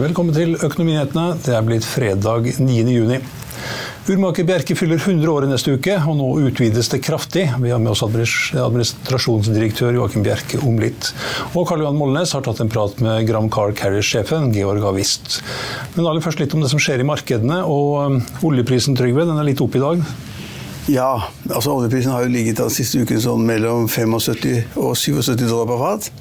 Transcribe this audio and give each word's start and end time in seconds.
Velkommen 0.00 0.32
til 0.32 0.54
Økonominyhetene. 0.56 1.34
Det 1.44 1.52
er 1.52 1.64
blitt 1.66 1.84
fredag 1.84 2.46
9. 2.56 2.76
juni. 2.88 3.18
Urmaker 4.08 4.46
Bjerke 4.48 4.72
fyller 4.78 4.96
100 4.96 5.28
år 5.28 5.44
i 5.44 5.50
neste 5.50 5.74
uke, 5.76 5.92
og 6.08 6.14
nå 6.16 6.28
utvides 6.46 6.88
det 6.88 7.02
kraftig. 7.04 7.42
Vi 7.60 7.68
har 7.68 7.82
med 7.82 7.92
oss 7.92 8.00
administrasjonsdirektør 8.06 9.98
Joakim 9.98 10.24
Bjerke 10.24 10.62
om 10.64 10.80
litt. 10.80 11.10
Og 11.52 11.68
Karl 11.68 11.84
Johan 11.84 12.00
Molnes 12.00 12.32
har 12.32 12.46
tatt 12.46 12.62
en 12.64 12.72
prat 12.72 12.96
med 13.04 13.28
Gram 13.28 13.50
Car 13.52 13.74
Carrier-sjefen 13.76 14.48
Georg 14.56 14.88
Avist. 14.88 15.42
Men 15.98 16.06
aller 16.06 16.24
først 16.24 16.40
litt 16.40 16.56
om 16.56 16.64
det 16.64 16.72
som 16.72 16.80
skjer 16.80 17.04
i 17.04 17.08
markedene. 17.10 17.60
Og 17.68 17.92
um, 18.00 18.18
oljeprisen, 18.48 18.96
Trygve, 18.96 19.28
den 19.28 19.36
er 19.36 19.50
litt 19.50 19.60
opp 19.60 19.76
i 19.76 19.84
dag? 19.84 20.00
Ja, 20.88 21.12
altså 21.50 21.76
oljeprisen 21.76 22.16
har 22.16 22.24
jo 22.24 22.32
ligget 22.32 22.64
den 22.64 22.72
siste 22.72 23.04
uken 23.04 23.20
sånn 23.20 23.44
mellom 23.44 23.84
75 23.84 24.80
og 24.80 24.96
77 24.96 25.44
dollar 25.44 25.68
på 25.68 25.80
fat. 25.84 26.12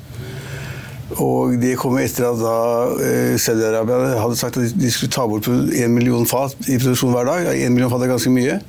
Og 1.18 1.56
det 1.62 1.74
kom 1.82 1.98
etter 1.98 2.28
at 2.30 2.42
da 2.42 2.58
eh, 3.02 3.38
Saudi-Arabia 3.42 4.20
hadde 4.22 4.38
sagt 4.38 4.60
at 4.62 4.76
de 4.78 4.92
skulle 4.94 5.14
ta 5.14 5.26
bort 5.30 5.48
en 5.50 5.96
million 5.96 6.28
fat 6.30 6.54
i 6.70 6.78
produksjon 6.78 7.16
hver 7.16 7.26
dag. 7.26 7.50
En 7.66 7.74
million 7.74 7.90
fat 7.90 8.06
er 8.06 8.12
ganske 8.14 8.34
mye. 8.34 8.60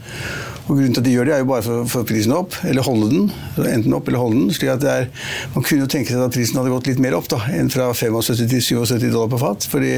Og 0.70 0.76
Grunnen 0.78 0.94
til 0.94 1.02
at 1.02 1.06
de 1.08 1.12
gjør 1.16 1.26
det, 1.26 1.32
er 1.34 1.40
jo 1.42 1.48
bare 1.48 1.62
for 1.66 1.82
å 1.82 1.86
få 1.90 2.00
prisen 2.06 2.30
opp, 2.30 2.54
eller 2.62 2.84
holde 2.86 3.08
den. 3.10 3.24
Enten 3.58 3.94
opp 3.96 4.06
eller 4.06 4.20
holde 4.22 4.36
den. 4.38 4.52
slik 4.54 4.70
at 4.70 4.84
er, 4.86 5.08
Man 5.54 5.64
kunne 5.66 5.82
jo 5.82 5.88
tenke 5.90 6.12
seg 6.12 6.22
at 6.22 6.36
prisen 6.36 6.60
hadde 6.60 6.70
gått 6.70 6.86
litt 6.86 7.00
mer 7.02 7.16
opp 7.18 7.26
da, 7.32 7.40
enn 7.50 7.72
fra 7.74 7.88
75 7.90 8.38
til 8.38 8.62
77 8.62 9.08
dollar 9.10 9.32
på 9.32 9.40
fat. 9.42 9.66
fordi 9.66 9.96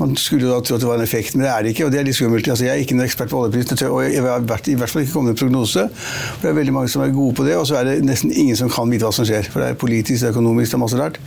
Man 0.00 0.16
skulle 0.18 0.48
jo 0.48 0.56
da 0.56 0.58
tro 0.58 0.74
at 0.74 0.82
det 0.82 0.88
var 0.88 0.98
en 0.98 1.06
effekt, 1.06 1.36
men 1.36 1.46
det 1.46 1.52
er 1.52 1.62
det 1.62 1.74
ikke. 1.74 1.86
og 1.86 1.92
det 1.94 2.00
er 2.00 2.08
litt 2.08 2.18
skummelt. 2.18 2.48
Altså, 2.50 2.66
jeg 2.66 2.74
er 2.74 2.82
ikke 2.82 2.96
noen 2.98 3.06
ekspert 3.06 3.30
på 3.30 3.44
oljeprisen, 3.44 3.78
og 3.86 4.02
jeg 4.08 4.24
har 4.26 4.42
i 4.42 4.74
hvert 4.74 4.90
fall 4.90 5.04
ikke 5.04 5.12
kommet 5.12 5.30
med 5.30 5.36
en 5.36 5.42
prognose. 5.44 5.86
for 5.94 6.42
Det 6.42 6.50
er 6.50 6.58
veldig 6.58 6.74
mange 6.74 6.90
som 6.90 7.04
er 7.06 7.14
gode 7.14 7.36
på 7.38 7.46
det, 7.46 7.54
og 7.56 7.68
så 7.70 7.78
er 7.78 7.84
det 7.92 7.98
nesten 8.08 8.34
ingen 8.34 8.58
som 8.58 8.72
kan 8.74 8.90
vite 8.90 9.06
hva 9.06 9.14
som 9.14 9.28
skjer. 9.28 9.46
For 9.52 9.62
det 9.62 9.70
er 9.70 9.78
politisk, 9.78 10.24
det 10.24 10.32
er 10.32 10.34
økonomisk, 10.34 10.72
det 10.72 10.80
er 10.80 10.82
masse 10.82 10.98
rart. 10.98 11.20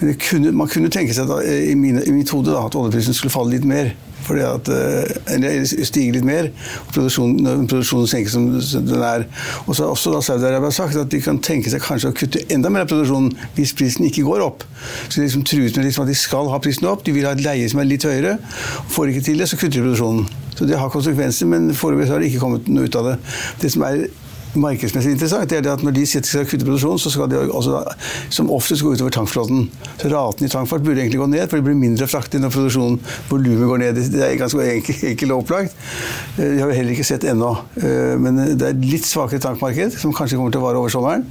Men 0.00 0.18
kunne, 0.18 0.56
man 0.64 0.74
kunne 0.74 0.90
tenke 0.90 1.14
seg 1.14 1.30
at, 1.30 1.46
i, 1.70 1.78
mine, 1.78 2.02
i 2.02 2.16
mitt 2.18 2.34
hode 2.34 2.50
da, 2.50 2.66
at 2.66 2.74
oljeprisen 2.74 3.14
skulle 3.14 3.30
falle 3.30 3.54
litt 3.54 3.68
mer 3.68 3.94
fordi 4.24 4.44
at, 4.46 4.68
eh, 4.68 5.34
eller 5.34 5.64
stige 5.64 6.14
litt 6.16 6.26
mer. 6.26 6.50
Produksjonen, 6.92 7.66
produksjonen 7.70 8.08
senker 8.10 8.32
som 8.32 8.48
den 8.86 9.02
er. 9.02 9.26
Og 9.66 9.74
så 9.76 9.84
har 9.84 9.94
også 9.94 10.14
Saudi-Arabia 10.24 10.72
sagt 10.72 10.96
at 11.00 11.10
de 11.12 11.20
kan 11.24 11.40
tenke 11.44 11.72
seg 11.72 11.82
kanskje 11.84 12.12
å 12.12 12.16
kutte 12.16 12.44
enda 12.54 12.72
mer 12.72 12.86
av 12.86 12.92
produksjonen 12.92 13.32
hvis 13.56 13.74
prisen 13.76 14.08
ikke 14.08 14.26
går 14.26 14.44
opp. 14.46 14.64
Så 15.08 15.20
de 15.20 15.26
liksom 15.26 15.44
truet 15.48 15.76
med 15.76 15.88
liksom 15.88 16.06
at 16.06 16.12
de 16.12 16.18
skal 16.18 16.50
ha 16.52 16.58
prisen 16.62 16.88
opp, 16.90 17.04
de 17.04 17.14
vil 17.16 17.28
ha 17.28 17.34
et 17.36 17.44
leie 17.44 17.68
som 17.70 17.80
er 17.82 17.90
litt 17.90 18.06
høyere. 18.06 18.38
Får 18.94 19.12
ikke 19.12 19.28
til 19.30 19.40
det, 19.42 19.48
så 19.50 19.60
kutter 19.60 19.78
de 19.78 19.86
produksjonen. 19.86 20.26
Så 20.54 20.68
det 20.70 20.78
har 20.78 20.92
konsekvenser, 20.92 21.48
men 21.50 21.72
foreløpig 21.74 22.10
har 22.12 22.22
det 22.22 22.30
ikke 22.30 22.44
kommet 22.44 22.68
noe 22.70 22.86
ut 22.86 22.98
av 23.00 23.10
det. 23.10 23.16
Det 23.62 23.72
som 23.74 23.82
er 23.88 24.06
markedsmessig 24.60 25.14
interessant, 25.14 25.50
det 25.50 25.60
er 25.60 25.70
at 25.72 25.82
når 25.84 25.94
de 25.96 26.04
sier 26.08 26.22
at 26.22 26.26
de 26.26 26.30
skal 26.30 26.46
kutte 26.48 26.66
produksjonen, 26.66 27.00
så 27.02 27.12
skal 27.12 27.30
de 27.30 27.40
også, 27.44 27.80
som 28.34 28.50
oftest 28.54 28.84
gå 28.84 28.94
utover 28.94 29.14
tankflåten. 29.14 29.66
Så 30.00 30.10
raten 30.12 30.46
i 30.46 30.50
tankfart 30.52 30.84
burde 30.84 31.02
egentlig 31.02 31.20
gå 31.20 31.28
ned, 31.30 31.46
for 31.48 31.60
det 31.60 31.66
blir 31.68 31.78
mindre 31.78 32.08
fraktig 32.10 32.40
når 32.42 32.52
produksjonen, 32.54 33.00
volumet 33.30 33.70
går 33.70 33.82
ned. 33.84 34.00
Det 34.14 34.22
er 34.26 34.36
ganske 34.40 34.68
enkelt, 34.76 35.04
enkelt 35.12 35.36
opplagt. 35.36 35.76
Det 36.36 36.46
eh, 36.46 36.60
har 36.62 36.70
vi 36.70 36.78
heller 36.78 36.96
ikke 36.96 37.08
sett 37.08 37.26
ennå. 37.30 37.50
Eh, 37.80 38.14
men 38.20 38.40
det 38.44 38.68
er 38.68 38.74
et 38.74 38.86
litt 38.94 39.08
svakere 39.08 39.42
tankmarked, 39.42 39.98
som 40.00 40.14
kanskje 40.16 40.38
kommer 40.40 40.54
til 40.54 40.62
å 40.62 40.66
vare 40.68 40.80
over 40.82 40.92
sommeren. 40.92 41.26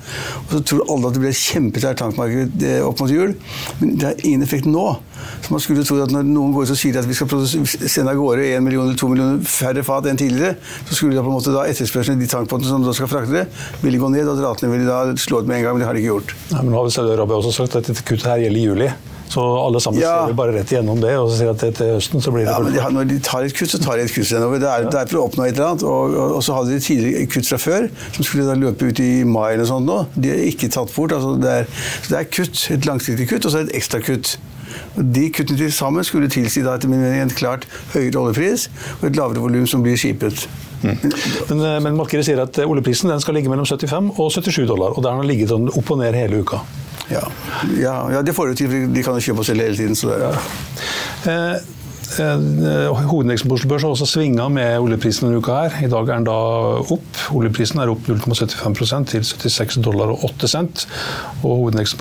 Og 0.46 0.58
så 0.58 0.64
tror 0.72 0.86
alle 0.88 1.10
at 1.10 1.18
det 1.18 1.24
blir 1.24 1.34
et 1.34 1.42
kjempesterkt 1.44 2.04
tankmarked 2.04 2.68
eh, 2.68 2.80
opp 2.86 3.04
mot 3.04 3.12
jul, 3.12 3.36
men 3.80 3.98
det 4.00 4.10
har 4.10 4.24
ingen 4.24 4.46
effekt 4.46 4.70
nå. 4.70 4.88
Så 5.44 5.54
man 5.54 5.64
skulle 5.64 5.84
tro 5.88 5.98
at 6.04 6.12
når 6.12 6.26
noen 6.28 6.54
går 6.56 6.68
ut 6.68 6.74
og 6.74 6.80
sier 6.80 6.98
at 7.00 7.08
vi 7.08 7.16
skal 7.16 7.32
sende 7.48 8.12
av 8.12 8.20
gårde 8.20 8.46
1 8.58 8.64
million 8.66 8.88
eller 8.88 9.00
2 9.00 9.10
millioner 9.12 9.44
færre 9.48 9.84
fat 9.86 10.08
enn 10.10 10.20
tidligere, 10.20 10.58
så 10.88 10.98
skulle 10.98 11.18
da 11.18 11.24
på 11.24 11.32
en 11.32 11.38
måte 11.38 11.54
da 11.54 11.66
etterspørselen 11.70 12.22
de 12.22 12.30
tankbåtene 12.32 12.72
som 12.72 12.86
da 12.86 12.96
skal 12.96 13.12
fraktere, 13.14 13.48
ville 13.86 14.02
gå 14.02 14.12
ned, 14.14 14.30
og 14.30 14.44
ratene 14.44 14.74
ville 14.74 14.90
da 14.90 15.18
slå 15.20 15.42
ut 15.44 15.50
med 15.50 15.62
en 15.62 15.68
gang. 15.68 15.78
Men 15.78 15.86
det 15.86 15.90
har 15.90 15.98
de 15.98 16.04
ikke 16.04 16.14
gjort. 16.14 16.38
Nei, 16.52 16.62
men 16.62 16.74
nå 16.74 16.84
har 16.84 16.94
Saudi-Arabia 16.98 17.42
også 17.42 17.58
sagt 17.62 17.80
at 17.80 17.90
dette 17.90 18.06
kuttet 18.06 18.30
her 18.30 18.46
gjelder 18.46 18.62
i 18.62 18.70
juli. 18.70 18.94
Så 19.34 19.42
alle 19.42 19.80
sammen 19.82 20.02
ja. 20.02 20.28
ser 20.28 20.36
bare 20.38 20.54
rett 20.54 20.70
igjennom 20.70 21.00
det 21.02 21.14
og 21.18 21.32
så 21.32 21.40
sier 21.40 21.54
at 21.54 21.62
til 21.64 21.94
høsten 21.96 22.22
så 22.22 22.34
blir 22.34 22.46
det 22.46 22.52
ja, 22.54 22.60
men 22.62 22.76
de 22.76 22.82
har, 22.84 22.92
Når 22.94 23.08
de 23.10 23.16
tar 23.24 23.48
et 23.48 23.56
kutt, 23.58 23.72
så 23.72 23.80
tar 23.82 23.98
de 23.98 24.06
et 24.06 24.14
kutt. 24.14 24.30
Er, 24.30 24.86
det 24.86 25.00
er 25.00 25.10
for 25.10 25.22
å 25.22 25.26
oppnå 25.26 25.48
et 25.48 25.56
eller 25.56 25.72
annet. 25.72 25.86
Og, 25.90 26.14
og, 26.14 26.36
og 26.38 26.44
så 26.46 26.58
hadde 26.60 26.76
de 26.76 26.84
tidligere 26.84 27.26
kutt 27.34 27.50
fra 27.50 27.60
før, 27.62 27.88
som 28.14 28.28
skulle 28.28 28.46
da 28.46 28.58
løpe 28.60 28.92
ut 28.92 29.02
i 29.02 29.12
mai 29.26 29.56
eller 29.56 29.66
sånt 29.70 29.90
nå. 29.90 30.04
De 30.14 30.34
er 30.36 30.44
ikke 30.52 30.70
tatt 30.76 30.94
bort. 30.94 31.16
Altså 31.18 31.34
det, 31.42 31.56
er, 31.64 31.86
så 32.04 32.14
det 32.14 32.20
er 32.20 32.30
kutt. 32.38 32.66
Et 32.78 32.90
langsiktig 32.90 33.30
kutt, 33.32 33.48
og 33.48 33.56
så 33.56 33.62
er 33.62 33.66
det 33.66 33.74
et 33.74 33.82
ekstra 33.82 34.04
kutt. 34.06 34.36
De 34.96 35.26
kuttene 35.34 35.60
til 35.60 35.74
sammen 35.74 36.06
skulle 36.08 36.30
tilsi 36.32 36.64
da, 36.66 36.78
etter 36.78 36.92
min 36.92 37.02
mening 37.04 37.26
en 37.26 37.34
klart 37.34 37.68
høyere 37.94 38.22
oljepris 38.22 38.70
og 39.00 39.10
et 39.10 39.20
lavere 39.20 39.44
volum 39.44 39.68
som 39.70 39.84
blir 39.86 40.00
skipet. 40.00 40.48
Mm. 40.84 40.98
Men, 41.50 41.60
eh, 41.60 41.80
men 41.86 42.00
markedet 42.00 42.28
sier 42.28 42.42
at 42.44 42.60
oljeprisen 42.66 43.14
skal 43.24 43.38
ligge 43.40 43.52
mellom 43.52 43.68
75 43.68 44.14
og 44.18 44.32
77 44.32 44.66
dollar, 44.68 44.96
og 44.96 45.04
der 45.04 45.16
har 45.16 45.24
den 45.24 45.32
ligget 45.32 45.54
sånn 45.54 45.70
opp 45.72 45.94
og 45.96 46.02
ned 46.02 46.18
hele 46.18 46.44
uka. 46.44 46.64
Ja, 47.12 47.24
ja, 47.78 47.96
ja 48.14 48.22
det 48.24 48.36
får 48.36 48.54
de 48.54 48.60
til. 48.64 48.76
De 48.94 49.04
kan 49.04 49.16
jo 49.20 49.24
kjøpe 49.24 49.44
og 49.44 49.48
selge 49.48 49.68
hele 49.68 49.78
tiden. 49.78 49.98
Så 50.00 50.10
det, 50.10 50.20
ja. 50.24 50.34
eh, 50.34 50.94
Eh, 51.24 51.56
hovedindeksen 52.20 53.50
på 53.50 53.56
Oslo 53.58 53.70
Børs 53.72 53.84
har 53.86 53.92
også 53.94 54.08
svinga 54.10 54.46
med 54.54 54.82
oljeprisen 54.84 55.28
denne 55.28 55.40
uka. 55.42 55.54
her. 55.64 55.72
I 55.86 55.92
dag 55.92 56.10
er 56.10 56.16
den 56.16 56.28
da 56.28 56.38
opp. 56.94 57.12
Oljeprisen 57.34 57.80
er 57.82 57.92
opp 57.92 58.04
0,75 58.08 59.06
til 59.12 59.22
76 59.24 59.78
dollar 59.84 60.08
og 60.14 60.18
8 60.30 60.48
cent. 60.48 60.76
Og 61.44 61.52
hovedindeksen 61.64 61.98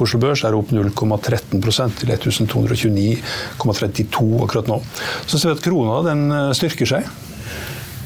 er 0.48 0.54
opp 0.58 0.68
0,13 0.72 1.90
til 1.98 2.08
1229,32 2.16 4.44
akkurat 4.44 4.68
nå. 4.68 4.78
Så 5.26 5.38
ser 5.38 5.48
vi 5.52 5.56
at 5.56 5.64
krona 5.64 6.02
den 6.10 6.20
eh, 6.30 6.54
styrker 6.56 6.86
seg. 6.86 7.02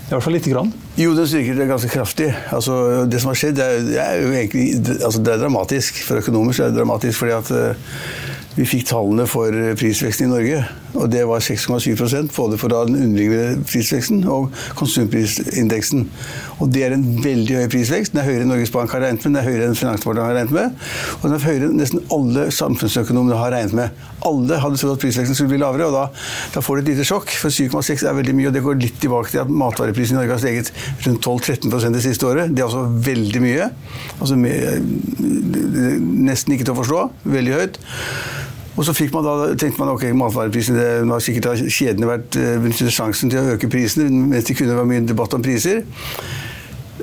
I 0.07 0.09
hvert 0.13 0.23
fall 0.23 0.37
lite 0.39 0.51
grann. 0.53 0.71
Jo, 0.95 1.17
den 1.19 1.27
styrker 1.27 1.55
det 1.59 1.67
ganske 1.67 1.91
kraftig. 1.91 2.31
Altså, 2.55 3.03
det 3.11 3.19
som 3.21 3.29
har 3.33 3.39
skjedd, 3.41 3.57
det 3.59 3.65
er, 3.67 3.83
det 3.83 3.99
er 3.99 4.23
egentlig 4.39 4.67
altså, 5.01 5.19
det 5.19 5.33
er 5.33 5.43
dramatisk. 5.43 5.99
For 6.07 6.15
økonomer 6.23 6.53
så 6.55 6.63
er 6.63 6.69
det 6.71 6.79
dramatisk 6.79 7.19
fordi 7.25 7.35
at 7.35 7.51
vi 8.57 8.65
fikk 8.65 8.87
tallene 8.89 9.27
for 9.29 9.53
prisveksten 9.77 10.27
i 10.27 10.33
Norge, 10.33 10.61
og 10.97 11.11
det 11.13 11.27
var 11.29 11.43
6,7% 11.45 12.33
både 12.33 12.57
for 12.57 12.73
den 12.73 12.97
underliggende 12.97 13.65
prisveksten 13.69 14.23
og 14.33 14.49
konsumprisindeksen. 14.79 16.07
Og 16.65 16.73
Det 16.73 16.85
er 16.87 16.95
en 16.97 17.05
veldig 17.25 17.59
høy 17.61 17.69
prisvekst. 17.73 18.15
Den 18.15 18.23
er 18.23 18.29
høyere 18.31 18.47
enn 18.47 18.51
Norges 18.55 18.73
Bank 18.73 18.93
har 18.97 19.03
regnet 19.05 19.25
med, 19.25 19.35
den 19.35 19.41
er 19.43 19.49
høyere 19.51 19.69
enn 19.69 19.77
Finansdepartementet 19.77 20.25
har 20.25 20.39
regnet 20.39 20.55
med, 20.57 20.87
og 21.19 21.27
den 21.27 21.37
er 21.37 21.45
høyere 21.45 21.69
enn 21.69 21.77
nesten 21.83 22.01
alle 22.17 22.47
samfunnsøkonomene 22.57 23.41
har 23.43 23.53
regnet 23.53 23.77
med. 23.77 24.07
Alle 24.27 24.61
hadde 24.63 24.81
trodd 24.81 24.97
at 24.97 25.05
prisveksten 25.05 25.37
skulle 25.37 25.53
bli 25.53 25.61
lavere, 25.61 25.91
og 25.91 25.95
da, 25.99 26.07
da 26.57 26.65
får 26.65 26.81
du 26.81 26.85
et 26.85 26.91
lite 26.95 27.07
sjokk. 27.09 27.29
For 27.37 27.53
7,6 27.53 28.07
er 28.09 28.17
veldig 28.17 28.37
mye, 28.41 28.49
og 28.49 28.57
det 28.57 28.65
går 28.65 28.81
litt 28.81 28.99
tilbake 29.03 29.35
til 29.35 29.45
at 29.45 29.53
matvareprisen 29.53 30.17
i 30.17 30.21
Norge 30.23 30.33
har 30.33 30.43
steget 30.43 30.73
rundt 31.05 31.29
12-13% 31.29 31.99
det 31.99 32.05
siste 32.09 32.29
året. 32.29 32.57
Det 32.57 32.65
er 32.65 32.71
altså 32.71 32.87
veldig 33.11 33.45
mye. 33.45 33.69
Altså 34.17 34.41
nesten 36.27 36.57
ikke 36.57 36.67
til 36.67 36.75
å 36.75 36.81
forstå. 36.81 37.05
Veldig 37.37 37.57
høyt. 37.61 37.81
Og 38.77 38.85
så 38.85 38.93
fikk 38.97 39.15
man 39.15 39.25
da, 39.25 39.37
tenkte 39.57 39.81
man 39.81 39.95
ok, 39.95 40.11
matvareprisene 40.17 40.81
det 40.81 40.89
var 41.09 41.23
sikkert 41.25 41.63
kjedene 41.73 42.11
vært 42.11 42.37
benyttet 42.37 42.91
eh, 42.91 42.97
sjansen 42.99 43.33
til 43.33 43.41
å 43.41 43.55
øke 43.57 43.71
prisene, 43.73 44.11
mens 44.33 44.49
det 44.49 44.59
kunne 44.59 44.77
være 44.77 44.91
mye 44.93 45.07
debatt 45.09 45.37
om 45.37 45.45
priser. 45.45 45.85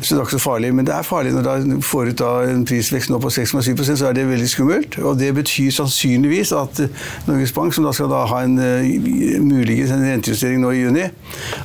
Så 0.02 0.16
det 0.16 0.20
er 0.20 0.26
ikke 0.26 0.32
så 0.32 0.40
farlig, 0.40 0.76
Men 0.76 0.86
det 0.88 0.94
er 0.96 1.02
farlig 1.02 1.34
når 1.34 1.44
du 1.44 1.82
får 1.82 2.10
ut 2.10 2.22
en 2.22 2.66
prisvekst 2.66 3.10
nå 3.10 3.20
på 3.22 3.30
6,7 3.30 3.96
så 3.96 4.08
er 4.08 4.14
det 4.18 4.26
veldig 4.28 4.50
skummelt. 4.50 4.98
Og 5.00 5.20
det 5.20 5.36
betyr 5.36 5.72
sannsynligvis 5.72 6.52
at 6.52 6.80
eh, 6.80 6.90
Norges 7.28 7.52
Bank, 7.52 7.74
som 7.74 7.86
da 7.86 7.94
skal 7.94 8.10
da 8.10 8.24
ha 8.26 8.42
en 8.44 8.58
uh, 8.58 9.42
muligens 9.42 9.92
en 9.92 10.04
rentejustering 10.04 10.62
nå 10.62 10.72
i 10.72 10.82
juni, 10.82 11.06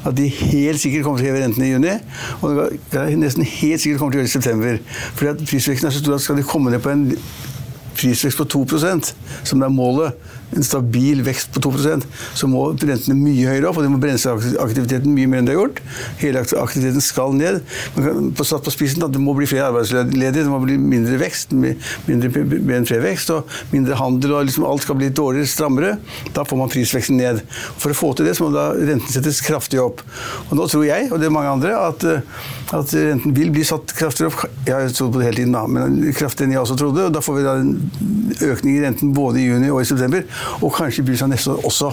at 0.05 0.17
de 0.17 0.29
helt 0.29 0.81
sikkert 0.81 1.07
kommer 1.07 1.19
til 1.19 1.29
å 1.29 1.33
heve 1.33 1.45
rentene 1.45 1.67
i 1.67 1.73
juni. 1.73 1.97
Og 2.43 2.63
det 2.93 3.01
er 3.01 3.17
nesten 3.17 3.49
helt 3.49 3.81
sikkert 3.81 4.03
kommer 4.03 4.13
til 4.13 4.21
å 4.21 4.23
gjøre 4.23 4.29
det 4.29 4.35
i 4.35 4.37
september. 4.37 4.81
Fordi 5.15 5.33
at 5.33 5.45
prisveksten 5.49 5.89
er 5.89 5.97
så 5.97 6.05
stor 6.05 6.19
at 6.19 6.27
skal 6.27 6.41
de 6.41 6.47
komme 6.47 6.75
ned 6.75 6.85
på 6.85 6.93
en 6.93 7.09
prisvekst 7.99 8.39
på 8.39 8.45
2 8.45 8.65
som 9.45 9.63
er 9.63 9.69
målet, 9.69 10.13
en 10.57 10.65
stabil 10.65 11.21
vekst 11.27 11.53
på 11.53 11.61
2% 11.67 12.07
så 12.39 12.49
må 12.51 12.63
rentene 12.73 13.17
mye 13.19 13.49
høyere 13.51 13.69
opp, 13.69 13.81
og 13.81 13.85
de 13.85 13.91
må 13.93 14.01
bremse 14.01 14.31
aktiviteten 14.63 15.13
mye 15.15 15.29
mer 15.31 15.43
enn 15.43 15.49
det 15.49 15.55
har 15.55 15.61
gjort. 15.61 15.83
Hele 16.23 16.43
aktiviteten 16.43 17.05
skal 17.05 17.35
ned. 17.37 17.61
Man 17.97 18.07
kan 18.07 18.31
på 18.39 18.47
satt 18.49 18.65
på 18.65 18.73
spissen 18.73 19.05
at 19.05 19.13
det 19.15 19.23
må 19.23 19.35
bli 19.37 19.49
flere 19.51 19.69
arbeidsledige, 19.69 20.33
det 20.39 20.47
må 20.49 20.61
bli 20.63 20.79
mindre 20.81 21.19
vekst, 21.21 21.53
mindre 21.53 22.31
BNP-vekst 22.33 23.33
og 23.35 23.59
mindre 23.75 23.99
handel, 24.01 24.37
og 24.39 24.49
liksom 24.49 24.67
alt 24.69 24.87
skal 24.87 24.99
bli 25.01 25.11
dårligere, 25.13 25.51
strammere. 25.51 25.95
Da 26.37 26.47
får 26.49 26.61
man 26.61 26.73
prisveksten 26.73 27.21
ned. 27.21 27.43
For 27.79 27.93
å 27.93 27.99
få 27.99 28.15
til 28.17 28.29
det, 28.29 28.37
så 28.39 28.47
må 28.47 28.53
da 28.55 28.71
renten 28.73 29.13
settes 29.13 29.43
kraftig 29.45 29.83
opp. 29.83 30.03
Og 30.49 30.57
nå 30.59 30.69
tror 30.71 30.87
jeg, 30.89 31.11
og 31.13 31.21
det 31.21 31.29
er 31.29 31.35
mange 31.35 31.53
andre, 31.59 31.75
at, 31.77 32.09
at 32.77 32.97
renten 32.97 33.37
vil 33.37 33.53
bli 33.55 33.67
satt 33.69 33.93
kraftig 33.99 34.31
opp. 34.31 34.47
Jeg 34.65 34.75
har 34.75 34.97
trodd 34.97 35.13
på 35.15 35.21
det 35.21 35.29
hele 35.29 35.43
tiden, 35.43 35.57
da, 35.57 35.67
men 35.69 36.01
kraftigere 36.17 36.49
enn 36.49 36.57
jeg 36.57 36.65
også 36.65 36.79
trodde. 36.81 37.07
og 37.09 37.15
Da 37.17 37.25
får 37.25 37.39
vi 37.39 37.47
da 37.47 37.57
en 37.61 37.75
økning 38.49 38.79
i 38.79 38.83
renten 38.85 39.15
både 39.17 39.43
i 39.43 39.49
juni 39.49 39.71
og 39.73 39.83
i 39.83 39.89
september 39.89 40.25
og 40.61 40.73
kanskje 40.75 41.07
blir 41.07 41.21
seg 41.21 41.33
neste 41.33 41.55
år 41.55 41.67
også. 41.69 41.93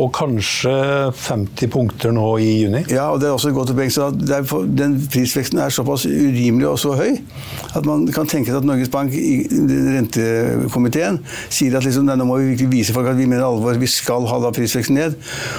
Og 0.00 0.10
kanskje 0.14 0.70
50 1.14 1.70
punkter 1.70 2.10
nå 2.14 2.26
i 2.42 2.48
juni? 2.64 2.80
Ja, 2.90 3.12
og 3.12 3.20
det 3.22 3.28
er 3.28 3.34
også 3.36 3.52
et 3.52 3.54
godt 3.54 3.70
poeng. 3.76 3.92
så 3.92 4.08
Den 4.10 4.96
prisveksten 5.12 5.60
er 5.62 5.70
såpass 5.70 6.06
urimelig 6.06 6.66
og 6.68 6.78
så 6.82 6.96
høy 6.98 7.20
at 7.74 7.86
man 7.86 8.06
kan 8.14 8.26
tenke 8.30 8.50
seg 8.50 8.58
at 8.60 8.66
Norges 8.66 8.90
Bank 8.90 9.14
i 9.14 9.44
rentekomiteen 9.94 11.20
sier 11.52 11.76
at 11.78 11.86
liksom, 11.86 12.06
nå 12.06 12.26
må 12.26 12.38
vi 12.40 12.52
virkelig 12.52 12.70
vise 12.72 12.94
folk 12.94 13.08
at 13.10 13.18
vi 13.18 13.26
mener 13.30 13.46
alvor, 13.46 13.78
vi 13.78 13.90
skal 13.90 14.26
ha 14.30 14.40
da 14.42 14.50
prisveksten 14.54 14.98
ned. 14.98 15.16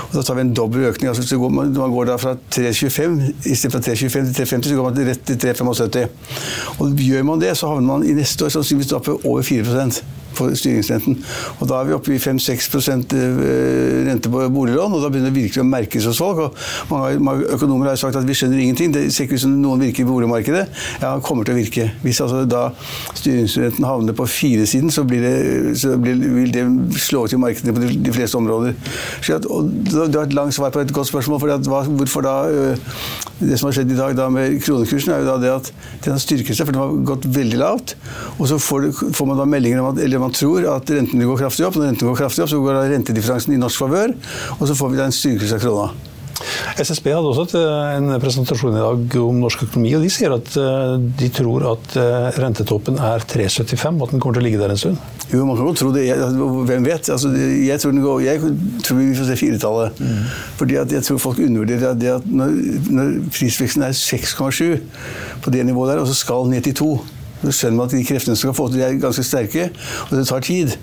Og 0.10 0.18
da 0.18 0.24
tar 0.26 0.40
vi 0.40 0.46
en 0.46 0.54
dobbel 0.56 0.90
økning. 0.90 1.10
altså 1.12 1.24
så 1.24 1.40
går 1.40 1.56
man, 1.56 1.72
man 1.76 1.96
går 1.96 2.12
da 2.12 2.20
fra 2.20 2.36
3,25 2.36 3.48
istedenfor 3.52 3.88
3,25 3.88 4.36
til 4.36 4.44
3,50, 4.44 4.70
så 4.70 4.76
går 4.76 4.90
man 4.90 5.10
rett 5.12 5.26
til 5.32 5.40
3,75. 5.48 6.08
Og 6.80 7.08
gjør 7.08 7.28
man 7.32 7.44
det, 7.44 7.56
så 7.58 7.72
havner 7.72 7.88
man 7.88 8.08
i 8.08 8.16
neste 8.18 8.46
år 8.46 8.56
sannsynligvis 8.56 8.96
oppe 9.00 9.16
over 9.24 9.44
4 9.44 9.64
på 10.38 10.50
styringsrenten. 10.56 11.18
Og 11.60 11.70
da 11.70 11.80
er 11.80 11.90
vi 11.90 11.96
oppe 11.98 12.16
i 12.16 12.20
5-6 12.22 12.70
eh, 12.92 14.06
rente 14.08 14.32
på 14.32 14.44
boliglån, 14.54 14.96
og 14.96 15.04
da 15.04 15.12
begynner 15.12 15.32
det 15.32 15.40
virkelig 15.42 15.64
å 15.64 15.68
merkes 15.68 16.08
hos 16.10 16.22
folk. 16.22 16.44
og 16.46 17.22
Mange 17.24 17.50
økonomer 17.56 17.92
har 17.92 18.00
sagt 18.00 18.18
at 18.20 18.28
vi 18.28 18.36
skjønner 18.38 18.62
ingenting. 18.62 18.94
Det 18.94 19.08
ser 19.14 19.28
ikke 19.28 19.40
ut 19.40 19.46
som 19.46 19.56
noen 19.62 19.84
virker 19.88 20.06
i 20.06 20.10
boligmarkedet. 20.10 20.66
Ja, 21.02 21.16
det 21.16 21.26
kommer 21.26 21.48
til 21.48 21.56
å 21.56 21.60
virke. 21.60 21.90
Hvis 22.04 22.22
altså 22.24 22.44
da 22.50 22.68
styringsrenten 23.16 23.88
havner 23.88 24.18
på 24.18 24.28
firesiden, 24.30 24.92
så, 24.94 25.06
blir 25.08 25.24
det, 25.24 25.36
så 25.82 25.96
blir, 26.02 26.20
vil 26.36 26.54
det 26.54 26.66
slå 27.02 27.26
til 27.32 27.42
markedene 27.42 27.76
på 27.76 27.84
de, 27.84 27.94
de 28.06 28.16
fleste 28.16 28.40
områder. 28.40 28.76
At, 29.36 29.46
det 29.46 30.16
var 30.16 30.26
et 30.26 30.38
langt 30.38 30.56
svar 30.56 30.74
på 30.74 30.84
et 30.84 30.94
godt 30.94 31.12
spørsmål. 31.12 31.42
For 31.42 31.56
at, 31.56 31.90
hvorfor 32.00 32.26
da 32.26 32.36
øh, 32.50 32.78
Det 33.40 33.58
som 33.60 33.68
har 33.68 33.76
skjedd 33.76 33.90
i 33.92 33.98
dag 33.98 34.14
da 34.16 34.30
med 34.32 34.62
kronekursen, 34.64 35.12
er 35.12 35.24
jo 35.24 35.28
da 35.28 35.36
det 35.42 35.50
at 35.52 35.72
den 36.06 36.14
har 36.14 36.22
styrket 36.24 36.56
seg, 36.56 36.70
for 36.70 36.76
den 36.76 36.82
har 36.82 36.94
gått 37.10 37.26
veldig 37.36 37.58
lavt. 37.60 37.96
Og 38.40 38.48
så 38.48 38.60
får, 38.62 38.88
får 39.16 39.28
man 39.28 39.42
da 39.42 39.48
meldinger 39.50 39.82
om 39.84 39.90
at 39.92 40.00
eller 40.04 40.22
man 40.26 40.36
tror 40.36 40.66
at 40.74 40.90
rentene 40.98 41.30
går 41.30 41.46
kraftig 41.46 41.68
opp. 41.68 41.78
Når 41.78 41.92
rentene 41.92 42.12
går 42.12 42.20
kraftig 42.24 42.46
opp, 42.46 42.52
så 42.52 42.64
går 42.64 42.82
rentedifferansen 42.96 43.56
i 43.56 43.62
norsk 43.62 43.86
favør, 43.86 44.18
og 44.58 44.68
så 44.68 44.78
får 44.78 44.92
vi 44.92 45.02
da 45.02 45.08
en 45.10 45.18
styrkelse 45.22 45.60
av 45.60 45.66
krona. 45.66 45.88
SSB 46.76 47.06
hadde 47.16 47.30
også 47.32 47.60
en 47.96 48.10
presentasjon 48.20 48.76
i 48.76 48.82
dag 48.82 49.16
om 49.22 49.38
norsk 49.40 49.64
økonomi, 49.68 49.94
og 49.96 50.04
de 50.04 50.10
sier 50.12 50.34
at 50.36 50.50
eh, 50.60 50.96
de 51.22 51.30
tror 51.34 51.64
at 51.72 51.96
eh, 52.02 52.28
rentetoppen 52.42 53.00
er 53.00 53.24
3,75, 53.24 53.96
og 53.96 54.08
at 54.08 54.16
den 54.16 54.24
kommer 54.24 54.38
til 54.38 54.44
å 54.44 54.46
ligge 54.46 54.60
der 54.60 54.74
en 54.74 54.82
stund. 54.82 55.00
Jo, 55.32 55.46
man 55.48 55.56
kan 55.58 55.70
godt 55.70 55.80
tro 55.82 55.94
det. 55.96 56.04
hvem 56.68 56.86
vet? 56.86 57.10
Altså, 57.16 57.32
jeg, 57.32 57.80
tror 57.82 57.96
går, 58.04 58.26
jeg, 58.28 58.54
tror 58.86 59.00
vi 59.00 59.08
får 59.16 59.30
se 59.30 59.40
firetallet. 59.40 60.04
Mm. 60.04 60.22
Fordi 60.60 60.78
jeg 60.82 61.04
tror 61.08 61.24
folk 61.24 61.42
undervurderer 61.48 61.98
det 62.00 62.12
at 62.18 62.28
når, 62.28 62.60
når 63.00 63.16
prisveksten 63.34 63.88
er 63.88 63.96
6,7 63.96 65.40
på 65.46 65.56
det 65.56 65.66
nivået 65.66 65.94
der, 65.94 66.04
og 66.04 66.12
så 66.12 66.18
skal 66.20 66.46
den 66.46 66.58
ned 66.58 66.68
til 66.68 66.76
2 66.84 66.92
så 67.44 67.52
skjønner 67.52 67.78
man 67.78 67.90
at 67.90 67.96
de 67.98 68.06
kreftene 68.08 68.36
som 68.36 68.48
skal 68.48 68.58
få 68.58 68.68
til 68.70 68.80
de 68.80 68.86
er 68.88 69.00
ganske 69.02 69.26
sterke, 69.26 69.70
og 70.10 70.18
det 70.18 70.28
tar 70.28 70.46
tid. 70.46 70.76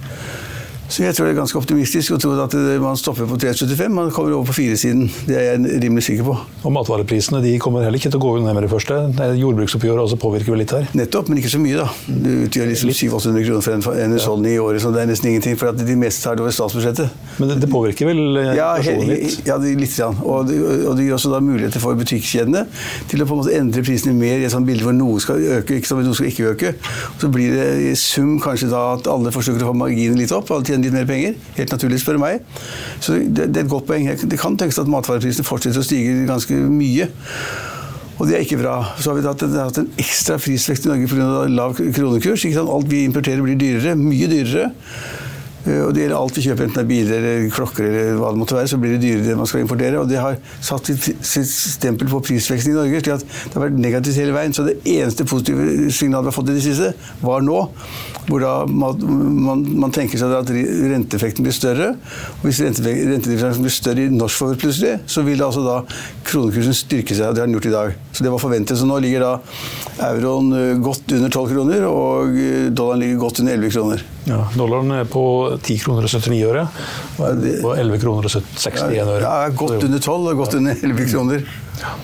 Så 0.92 1.06
jeg 1.06 1.16
tror 1.16 1.24
det 1.24 1.32
er 1.32 1.38
ganske 1.38 1.56
optimistisk 1.56 2.12
å 2.12 2.18
tro 2.20 2.34
at 2.42 2.54
man 2.82 2.98
stopper 3.00 3.24
på 3.24 3.38
3,75. 3.40 3.92
Man 3.96 4.10
kommer 4.12 4.34
over 4.36 4.50
på 4.50 4.58
firesiden. 4.58 5.06
Det 5.24 5.38
er 5.38 5.46
jeg 5.46 5.80
rimelig 5.80 6.02
sikker 6.04 6.26
på. 6.26 6.34
Og 6.68 6.74
matvareprisene 6.76 7.40
de 7.40 7.54
kommer 7.62 7.86
heller 7.86 7.96
ikke 7.96 8.10
til 8.12 8.20
å 8.20 8.24
gå 8.26 8.32
ned 8.44 8.52
med 8.52 8.66
det 8.66 8.68
første. 8.68 8.98
Jordbruksoppgjøret 9.40 10.02
også 10.04 10.18
påvirker 10.20 10.52
vel 10.52 10.60
litt 10.60 10.74
her? 10.76 10.84
Nettopp, 10.98 11.30
men 11.32 11.40
ikke 11.40 11.52
så 11.54 11.60
mye, 11.62 11.78
da. 11.80 11.86
Det 12.04 12.34
utgjør 12.46 12.68
liksom 12.68 12.92
700-800 12.92 13.46
kroner 13.46 13.64
for 13.64 13.78
en, 13.78 13.86
en 14.04 14.16
husholdning 14.18 14.56
i 14.58 14.60
året, 14.60 14.82
så 14.84 14.92
det 14.92 15.00
er 15.00 15.08
nesten 15.14 15.30
ingenting. 15.30 15.56
For 15.62 15.72
at 15.72 15.80
de 15.80 15.96
meste 16.02 16.26
tar 16.26 16.36
det 16.36 16.44
over 16.44 16.52
statsbudsjettet. 16.58 17.16
Men 17.38 17.54
det, 17.54 17.56
det 17.64 17.70
påvirker 17.72 18.10
vel 18.10 18.20
ja, 18.58 18.68
personen 18.76 19.14
litt? 19.14 19.38
Ja, 19.48 19.56
litt. 19.62 19.96
Grann. 19.96 20.20
Og, 20.28 20.44
det, 20.50 20.60
og 20.60 21.00
det 21.00 21.08
gir 21.08 21.16
også 21.16 21.32
da 21.32 21.40
muligheter 21.44 21.80
for 21.80 21.96
butikkjedene 21.96 22.66
til 23.08 23.24
å 23.24 23.30
på 23.30 23.36
en 23.38 23.42
måte 23.42 23.56
endre 23.56 23.84
prisene 23.84 24.12
mer 24.16 24.40
i 24.40 24.46
et 24.46 24.52
sånt 24.52 24.68
bilde 24.68 24.84
hvor 24.84 24.96
noe 24.96 25.20
skal 25.24 25.40
øke, 25.58 25.80
ikke 25.80 25.98
noe 26.04 26.16
skal 26.16 26.28
ikke 26.28 26.52
øke. 26.52 26.76
Så 27.20 27.32
blir 27.32 27.56
det 27.56 27.66
i 27.88 27.96
sum 27.98 28.36
kanskje 28.42 28.68
da 28.72 28.84
at 28.98 29.08
alle 29.08 29.32
forsøker 29.32 29.64
å 29.64 29.72
få 29.72 29.76
marginen 29.86 30.20
litt 30.20 30.32
opp. 30.36 30.52
alle 30.52 30.81
litt 30.84 30.94
mer 30.94 31.08
penger. 31.08 31.36
Helt 31.58 31.74
naturlig, 31.74 32.00
spør 32.02 32.18
du 32.18 32.22
meg. 32.24 32.46
Så 33.00 33.18
det, 33.18 33.48
det, 33.48 33.62
er 33.62 33.66
et 33.66 33.72
godt 33.72 33.88
poeng. 33.90 34.08
Det 34.08 34.40
kan 34.40 34.56
tenkes 34.60 34.80
at 34.82 34.90
matvareprisene 34.90 35.46
fortsetter 35.46 35.82
å 35.82 35.86
stige 35.86 36.22
ganske 36.28 36.58
mye. 36.68 37.08
Og 38.20 38.28
det 38.28 38.36
er 38.36 38.44
ikke 38.44 38.60
bra. 38.60 38.76
Så 39.00 39.10
har 39.10 39.18
vi 39.18 39.26
hatt, 39.26 39.42
hatt 39.56 39.80
en 39.80 39.90
ekstra 39.98 40.38
prisvekst 40.38 40.86
i 40.86 40.92
Norge 40.92 41.08
pga. 41.10 41.28
lav 41.50 41.74
kronekurs. 41.78 42.44
Alt 42.60 42.90
vi 42.90 43.04
importerer 43.08 43.42
blir 43.42 43.58
dyrere. 43.58 43.96
Mye 43.98 44.28
dyrere. 44.30 44.70
Eh, 45.62 45.82
og 45.86 45.92
det 45.94 46.04
gjelder 46.04 46.18
alt 46.18 46.38
vi 46.38 46.44
kjøper, 46.46 46.66
enten 46.66 46.80
det 46.80 46.82
er 46.82 46.90
biler 46.90 47.18
eller 47.20 47.50
klokker 47.54 47.86
eller 47.86 48.16
hva 48.18 48.32
det 48.34 48.40
måtte 48.40 48.56
være, 48.56 48.70
så 48.72 48.78
blir 48.82 48.96
det 48.96 49.02
dyrere 49.04 49.26
det 49.28 49.36
man 49.38 49.50
skal 49.50 49.62
importere. 49.62 50.00
Og 50.00 50.08
det 50.10 50.18
har 50.18 50.38
satt 50.64 50.90
sitt 50.90 51.52
stempel 51.52 52.10
på 52.10 52.22
prisveksten 52.26 52.72
i 52.72 52.78
Norge. 52.78 53.02
slik 53.02 53.14
at 53.14 53.26
Det 53.26 53.54
har 53.54 53.66
vært 53.66 53.78
negativt 53.78 54.18
hele 54.18 54.34
veien. 54.36 54.54
Så 54.56 54.66
det 54.66 54.78
eneste 54.82 55.26
positive 55.28 55.90
signalet 55.94 56.26
vi 56.26 56.32
har 56.32 56.38
fått 56.38 56.50
i 56.50 56.56
det 56.58 56.64
siste, 56.66 56.92
var 57.22 57.44
nå. 57.46 57.60
Hvor 58.26 58.42
da 58.42 58.52
man, 58.66 59.02
man, 59.46 59.64
man 59.84 59.94
tenker 59.94 60.18
seg 60.18 60.34
at 60.36 60.50
renteeffekten 60.50 61.46
blir 61.46 61.54
større. 61.54 61.92
Og 62.40 62.48
hvis 62.48 62.62
rentedifferansen 62.62 63.66
blir 63.66 63.74
større 63.74 64.06
i 64.06 64.12
norsk 64.12 64.42
forhold 64.42 64.62
plutselig, 64.62 64.98
så 65.06 65.24
vil 65.26 65.42
altså 65.42 65.64
da 65.66 65.78
kronekursen 66.26 66.76
styrke 66.76 67.14
seg. 67.14 67.28
og 67.28 67.36
Det 67.36 67.44
har 67.44 67.50
den 67.50 67.58
gjort 67.58 67.70
i 67.70 67.76
dag. 67.76 67.96
Så 68.12 68.26
det 68.26 68.34
var 68.34 68.42
forventet. 68.42 68.78
Så 68.78 68.88
nå 68.88 68.98
ligger 69.02 69.26
da 69.26 69.32
euroen 70.10 70.52
eh, 70.58 70.82
godt 70.82 71.14
under 71.14 71.30
12 71.30 71.54
kroner, 71.54 71.86
og 71.88 72.34
eh, 72.34 72.68
dollaren 72.70 73.02
ligger 73.02 73.22
godt 73.22 73.42
under 73.42 73.58
11 73.58 73.74
kroner. 73.76 74.04
Ja, 74.28 74.44
Dollaren 74.54 74.92
er 74.94 75.08
på 75.10 75.22
10 75.58 75.80
kroner 75.82 76.06
og 76.06 76.12
79 76.12 76.42
øre, 76.46 76.66
og 77.18 77.72
11 77.74 77.98
kroner 78.04 78.28
og 78.28 78.30
61 78.30 78.84
øre. 78.86 79.18
Ja, 79.24 79.48
godt 79.50 79.82
under 79.82 79.98
12 79.98 80.30
og 80.30 80.42
godt 80.44 80.54
under 80.60 80.84
11 80.86 81.08
kroner. 81.10 81.42
Ja. 81.82 81.94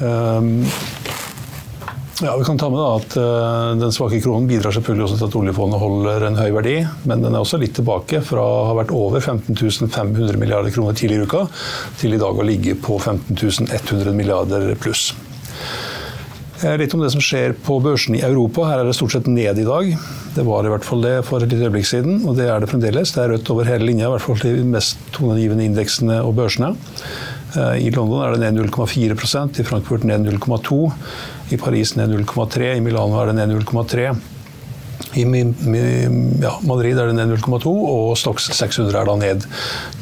Um, 0.00 0.64
ja, 2.22 2.36
Vi 2.36 2.44
kan 2.44 2.58
ta 2.58 2.68
med 2.72 2.80
at 2.80 3.16
uh, 3.20 3.76
Den 3.76 3.92
svake 3.92 4.20
kronen 4.24 4.46
bidrar 4.48 4.72
selvfølgelig 4.72 5.04
også 5.04 5.18
til 5.18 5.26
at 5.26 5.36
oljefondet 5.40 5.80
holder 5.80 6.24
en 6.28 6.38
høy 6.40 6.48
verdi, 6.54 6.76
men 7.08 7.24
den 7.24 7.34
er 7.34 7.42
også 7.42 7.60
litt 7.60 7.74
tilbake 7.76 8.22
fra 8.24 8.44
å 8.44 8.62
ha 8.70 8.76
vært 8.80 8.94
over 8.96 9.20
15 9.20 9.56
500 9.90 10.40
milliarder 10.40 10.72
kroner 10.72 10.96
tidligere 10.96 11.26
i 11.26 11.28
uka, 11.28 11.42
til 12.00 12.16
i 12.16 12.20
dag 12.20 12.38
å 12.38 12.46
ligge 12.46 12.76
på 12.80 12.96
15 13.00 13.36
100 13.66 14.16
milliarder 14.16 14.72
pluss. 14.80 15.10
Eh, 16.60 16.76
litt 16.76 16.92
om 16.92 17.00
det 17.00 17.08
som 17.14 17.22
skjer 17.24 17.54
på 17.64 17.78
børsen 17.80 18.18
i 18.18 18.24
Europa. 18.24 18.66
Her 18.68 18.82
er 18.82 18.88
det 18.90 18.96
stort 18.98 19.14
sett 19.14 19.28
ned 19.30 19.58
i 19.58 19.64
dag. 19.64 19.94
Det 20.34 20.42
var 20.44 20.66
i 20.66 20.72
hvert 20.72 20.84
fall 20.84 21.00
det 21.00 21.14
for 21.24 21.40
et 21.40 21.54
øyeblikk 21.56 21.88
siden, 21.88 22.18
og 22.28 22.36
det 22.36 22.50
er 22.52 22.60
det 22.60 22.68
fremdeles. 22.68 23.14
Det 23.14 23.22
er 23.22 23.32
rødt 23.32 23.48
over 23.54 23.70
hele 23.70 23.88
linja, 23.88 24.10
i 24.10 24.12
hvert 24.12 24.26
fall 24.26 24.42
de 24.44 24.66
mest 24.68 25.00
toneangivende 25.16 25.64
indeksene 25.70 26.18
og 26.20 26.34
børsene. 26.36 26.74
Eh, 27.56 27.86
I 27.86 27.94
London 27.96 28.26
er 28.26 28.36
det 28.36 28.42
ned 28.44 28.60
0,4% 28.68 29.62
i 29.62 29.66
Frankfurt 29.70 30.04
ned 30.04 30.28
0,2 30.28 30.82
i 31.50 31.56
Paris 31.56 31.96
ned 31.96 32.12
0,3 32.12 32.76
i 32.76 32.84
Milano 32.84 33.16
er 33.22 33.32
det 33.32 33.40
ned 33.40 33.56
0,3 33.64 34.12
i 35.16 35.24
ja, 35.24 36.52
Madrid 36.62 36.98
er 37.00 37.08
det 37.08 37.16
ned 37.16 37.32
0,2, 37.40 37.72
og 37.72 38.12
Stox 38.20 38.50
600 38.52 39.00
er 39.00 39.08
da 39.08 39.16
ned 39.18 39.46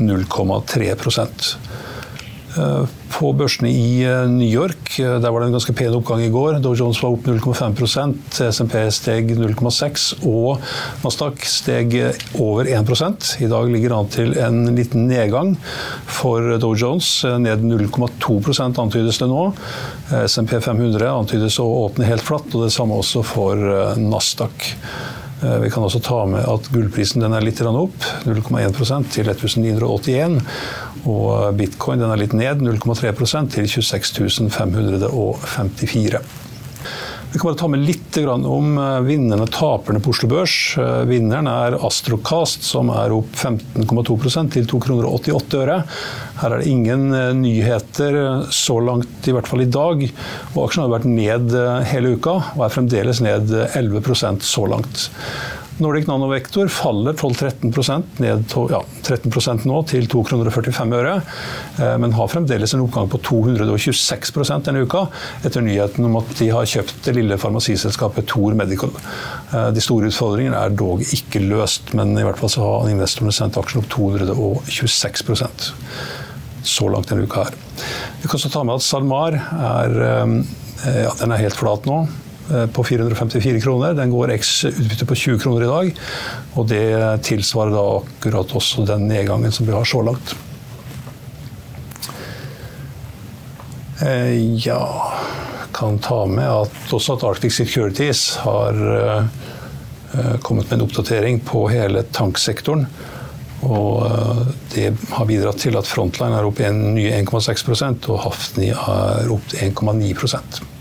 0,3 0.03 0.91
Eh, 0.91 1.78
på 3.13 3.31
børsene 3.37 3.71
i 3.73 4.03
eh, 4.07 4.27
New 4.31 4.49
York 4.49 4.99
eh, 5.03 5.17
der 5.21 5.33
var 5.33 5.43
det 5.43 5.49
en 5.49 5.57
ganske 5.57 5.75
pen 5.77 5.95
oppgang 5.97 6.23
i 6.25 6.31
går. 6.33 6.59
Dow 6.63 6.77
Jones 6.79 7.01
var 7.03 7.17
opp 7.17 7.27
0,5% 7.29 8.41
SMP 8.53 8.77
steg 8.95 9.33
0,6 9.39 10.07
og 10.29 10.63
Nasdaq 11.05 11.45
steg 11.49 11.97
over 12.39 12.69
1% 12.69 13.31
I 13.45 13.51
dag 13.51 13.73
ligger 13.73 13.95
det 13.95 13.99
an 13.99 14.13
til 14.15 14.35
en 14.43 14.61
liten 14.77 15.09
nedgang 15.11 15.55
for 16.07 16.57
Dow 16.61 16.77
Jones. 16.79 17.11
Ned 17.43 17.65
0,2% 17.65 18.83
antydes 18.83 19.21
det 19.23 19.31
nå. 19.31 19.45
SMP 20.25 20.57
500 20.61 21.09
antydes 21.11 21.59
å 21.63 21.67
åpne 21.87 22.09
helt 22.09 22.25
flatt, 22.25 22.49
og 22.55 22.67
det 22.67 22.75
samme 22.75 22.99
også 22.99 23.25
for 23.27 23.97
Nasdaq. 24.01 24.73
Eh, 25.43 25.59
vi 25.63 25.71
kan 25.71 25.85
også 25.87 26.01
ta 26.03 26.25
med 26.27 26.47
at 26.51 26.69
gullprisen 26.75 27.23
er 27.37 27.45
litt 27.45 27.61
opp, 27.63 27.95
0,1% 28.27 29.13
til 29.15 29.29
1981. 29.31 30.41
Og 31.09 31.55
bitcoin 31.59 32.03
den 32.03 32.11
er 32.11 32.21
litt 32.21 32.35
ned, 32.35 32.65
0,3 32.65 33.15
til 33.55 33.69
26 33.71 34.51
554. 34.51 36.23
Vi 37.33 37.39
kan 37.39 37.49
bare 37.51 37.59
ta 37.61 37.69
med 37.69 37.83
litt 37.85 38.17
om 38.25 38.79
eh, 38.81 39.01
vinnerne 39.05 39.45
og 39.45 39.51
taperne 39.53 40.01
på 40.01 40.15
Oslo 40.15 40.31
Børs. 40.31 40.55
Eh, 40.81 41.03
vinneren 41.11 41.51
er 41.51 41.77
Astrocast, 41.85 42.65
som 42.65 42.89
er 42.89 43.13
opp 43.13 43.35
15,2% 43.37 44.55
til 44.55 44.65
2,88 44.65 44.81
kroner. 44.87 45.85
Her 46.39 46.55
er 46.55 46.63
det 46.63 46.73
ingen 46.73 47.13
eh, 47.13 47.35
nyheter 47.37 48.17
så 48.55 48.79
langt, 48.81 49.29
i 49.29 49.37
hvert 49.37 49.51
fall 49.51 49.67
i 49.67 49.69
dag. 49.69 50.07
Og 50.55 50.63
aksjen 50.65 50.87
har 50.87 50.95
vært 50.95 51.11
ned 51.11 51.53
hele 51.93 52.17
uka, 52.17 52.39
og 52.57 52.65
er 52.65 52.75
fremdeles 52.79 53.21
ned 53.21 53.53
11% 53.77 54.49
så 54.49 54.65
langt. 54.73 55.11
Nordic 55.79 56.07
Nanovektor 56.09 56.69
faller 56.69 57.13
12-13% 57.13 58.03
ned 58.23 58.55
ja, 58.71 58.81
13 59.07 59.63
nå 59.69 59.79
til 59.89 60.09
2,45 60.11 60.73
kroner 60.75 61.09
eh, 61.11 61.97
men 62.03 62.15
har 62.17 62.31
fremdeles 62.33 62.75
en 62.75 62.83
oppgang 62.85 63.09
på 63.13 63.21
226% 63.29 64.69
denne 64.69 64.85
uka, 64.87 65.07
etter 65.47 65.65
nyheten 65.65 66.09
om 66.09 66.19
at 66.21 66.35
de 66.41 66.51
har 66.55 66.69
kjøpt 66.69 67.03
det 67.07 67.15
lille 67.17 67.39
farmasiselskapet 67.41 68.29
Thor 68.31 68.57
Medical. 68.59 68.93
Eh, 69.55 69.71
de 69.75 69.85
store 69.85 70.11
utfordringene 70.11 70.59
er 70.59 70.77
dog 70.79 71.03
ikke 71.07 71.43
løst, 71.47 71.95
men 71.99 72.17
i 72.19 72.27
hvert 72.27 72.41
fall 72.43 72.53
så 72.53 72.65
har 72.67 72.93
investorene 72.93 73.35
sendt 73.35 73.59
aksjen 73.61 73.83
opp 73.83 73.91
226% 73.95 75.73
så 76.69 76.89
langt 76.91 77.09
denne 77.11 77.25
uka 77.25 77.47
her. 77.47 77.59
Vi 78.21 78.27
kan 78.27 78.37
også 78.37 78.51
ta 78.53 78.65
med 78.67 78.81
at 78.81 78.85
SalMar 78.87 79.37
er, 79.39 80.01
eh, 80.05 81.05
ja, 81.05 81.13
den 81.21 81.33
er 81.33 81.47
helt 81.47 81.59
flat 81.59 81.87
nå. 81.89 82.03
Eh, 82.51 82.67
på 82.67 82.85
454 82.85 83.61
kroner. 83.61 83.95
Den 83.95 84.11
går 84.11 84.31
X 84.31 84.65
utbytte 84.65 85.07
på 85.07 85.15
20 85.15 85.39
kroner 85.39 85.63
i 85.63 85.67
dag. 85.67 85.99
Og 86.55 86.69
det 86.69 87.23
tilsvarer 87.29 87.75
da 87.75 87.83
akkurat 87.99 88.55
også 88.57 88.87
den 88.89 89.09
nedgangen 89.09 89.53
som 89.53 89.67
vi 89.69 89.75
har 89.77 89.85
så 89.85 90.01
langt. 90.03 90.33
Eh, 94.01 94.65
ja 94.65 94.81
Kan 95.75 95.99
ta 95.99 96.25
med 96.27 96.49
at 96.49 96.95
også 96.95 97.19
at 97.19 97.25
Arctic 97.25 97.55
Securities 97.55 98.37
har 98.41 98.81
eh, 98.97 100.33
kommet 100.43 100.71
med 100.71 100.79
en 100.79 100.87
oppdatering 100.87 101.43
på 101.45 101.67
hele 101.69 102.03
tanksektoren. 102.03 102.87
Og 103.69 104.07
det 104.73 104.93
har 105.11 105.27
bidratt 105.27 105.59
til 105.59 105.77
at 105.77 105.87
Frontline 105.91 106.39
er 106.39 106.47
opp 106.47 106.63
en 106.63 106.95
ny 106.95 107.09
1,6% 107.11 108.07
og 108.09 108.21
Hafni 108.23 108.71
er 108.71 109.33
opp 109.35 109.57
1,9 109.59 110.78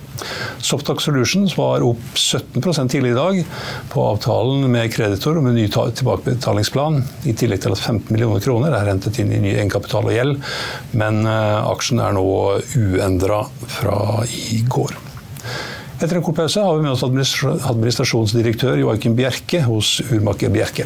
Softac 0.63 1.01
Solutions 1.03 1.55
var 1.57 1.85
opp 1.85 2.17
17 2.17 2.89
tidlig 2.91 3.13
i 3.13 3.17
dag 3.17 3.39
på 3.91 4.05
avtalen 4.13 4.67
med 4.71 4.91
kreditor 4.93 5.39
om 5.39 5.49
en 5.49 5.57
ny 5.57 5.67
tilbakebetalingsplan, 5.71 7.01
i 7.29 7.35
tillegg 7.37 7.63
til 7.63 7.75
at 7.75 7.83
15 7.83 8.11
millioner 8.13 8.43
kroner 8.43 8.75
er 8.75 8.91
hentet 8.91 9.19
inn 9.21 9.33
i 9.33 9.41
ny 9.43 9.55
egenkapital 9.55 10.09
og 10.09 10.15
gjeld. 10.15 10.37
Men 10.97 11.23
eh, 11.25 11.71
aksjen 11.71 12.03
er 12.03 12.15
nå 12.17 12.27
uendra 12.77 13.43
fra 13.77 13.99
i 14.27 14.63
går. 14.67 14.95
Etter 15.97 16.19
en 16.19 16.25
kort 16.25 16.37
pause 16.37 16.61
har 16.61 16.77
vi 16.77 16.85
med 16.85 16.93
oss 16.93 17.05
administrasjonsdirektør 17.07 18.77
Joakim 18.83 19.17
Bjerke 19.17 19.63
hos 19.65 19.97
Urmaker 20.11 20.53
Bjerke. 20.53 20.85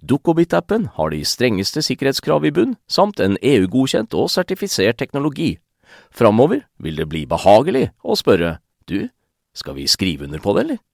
Dukkobit-appen 0.00 0.88
har 0.96 1.12
de 1.14 1.22
strengeste 1.26 1.82
sikkerhetskrav 1.84 2.46
i 2.48 2.52
bunn, 2.54 2.76
samt 2.88 3.20
en 3.20 3.38
EU-godkjent 3.42 4.16
og 4.18 4.30
sertifisert 4.32 4.98
teknologi. 5.00 5.56
Framover 6.14 6.64
vil 6.82 6.98
det 7.00 7.08
bli 7.08 7.24
behagelig 7.28 7.88
å 8.04 8.16
spørre 8.18 8.58
du, 8.88 9.08
skal 9.56 9.76
vi 9.78 9.88
skrive 9.88 10.28
under 10.28 10.42
på 10.42 10.54
det, 10.56 10.66
eller? 10.66 10.84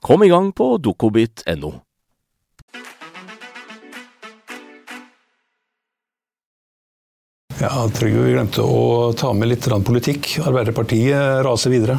Kom 0.00 0.24
i 0.24 0.30
gang 0.32 0.52
på 0.56 0.76
dukkobit.no. 0.80 1.72
Ja, 7.60 7.84
Trygve, 7.92 8.24
vi 8.24 8.32
glemte 8.32 8.64
å 8.64 9.12
ta 9.12 9.34
med 9.36 9.50
litt 9.50 9.66
politikk. 9.84 10.38
Arbeiderpartiet 10.48 11.44
raser 11.44 11.74
videre. 11.74 11.98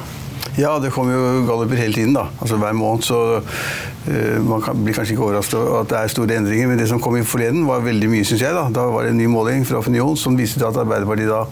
Ja, 0.57 0.73
det 0.83 0.91
kommer 0.91 1.15
jo 1.15 1.45
galluper 1.47 1.79
hele 1.79 1.93
tiden. 1.93 2.13
da. 2.13 2.25
Altså 2.41 2.57
Hver 2.59 2.73
måned 2.75 3.03
så 3.07 3.19
uh, 3.39 4.47
Man 4.47 4.61
kan, 4.61 4.83
blir 4.83 4.93
kanskje 4.93 5.15
ikke 5.15 5.23
overrasket 5.23 5.59
over 5.59 5.81
at 5.81 5.89
det 5.89 5.99
er 5.99 6.07
store 6.07 6.37
endringer, 6.37 6.67
men 6.67 6.79
det 6.79 6.89
som 6.91 6.99
kom 7.01 7.15
inn 7.15 7.27
forleden, 7.27 7.67
var 7.67 7.85
veldig 7.85 8.09
mye, 8.11 8.25
syns 8.27 8.43
jeg. 8.43 8.55
Da 8.55 8.67
Da 8.73 8.87
var 8.91 9.07
det 9.07 9.13
en 9.15 9.21
ny 9.21 9.29
måling 9.31 9.67
fra 9.67 9.79
Opinion 9.79 10.17
som 10.17 10.37
viste 10.37 10.65
at 10.67 10.77
Arbeiderpartiet 10.77 11.31
da 11.31 11.45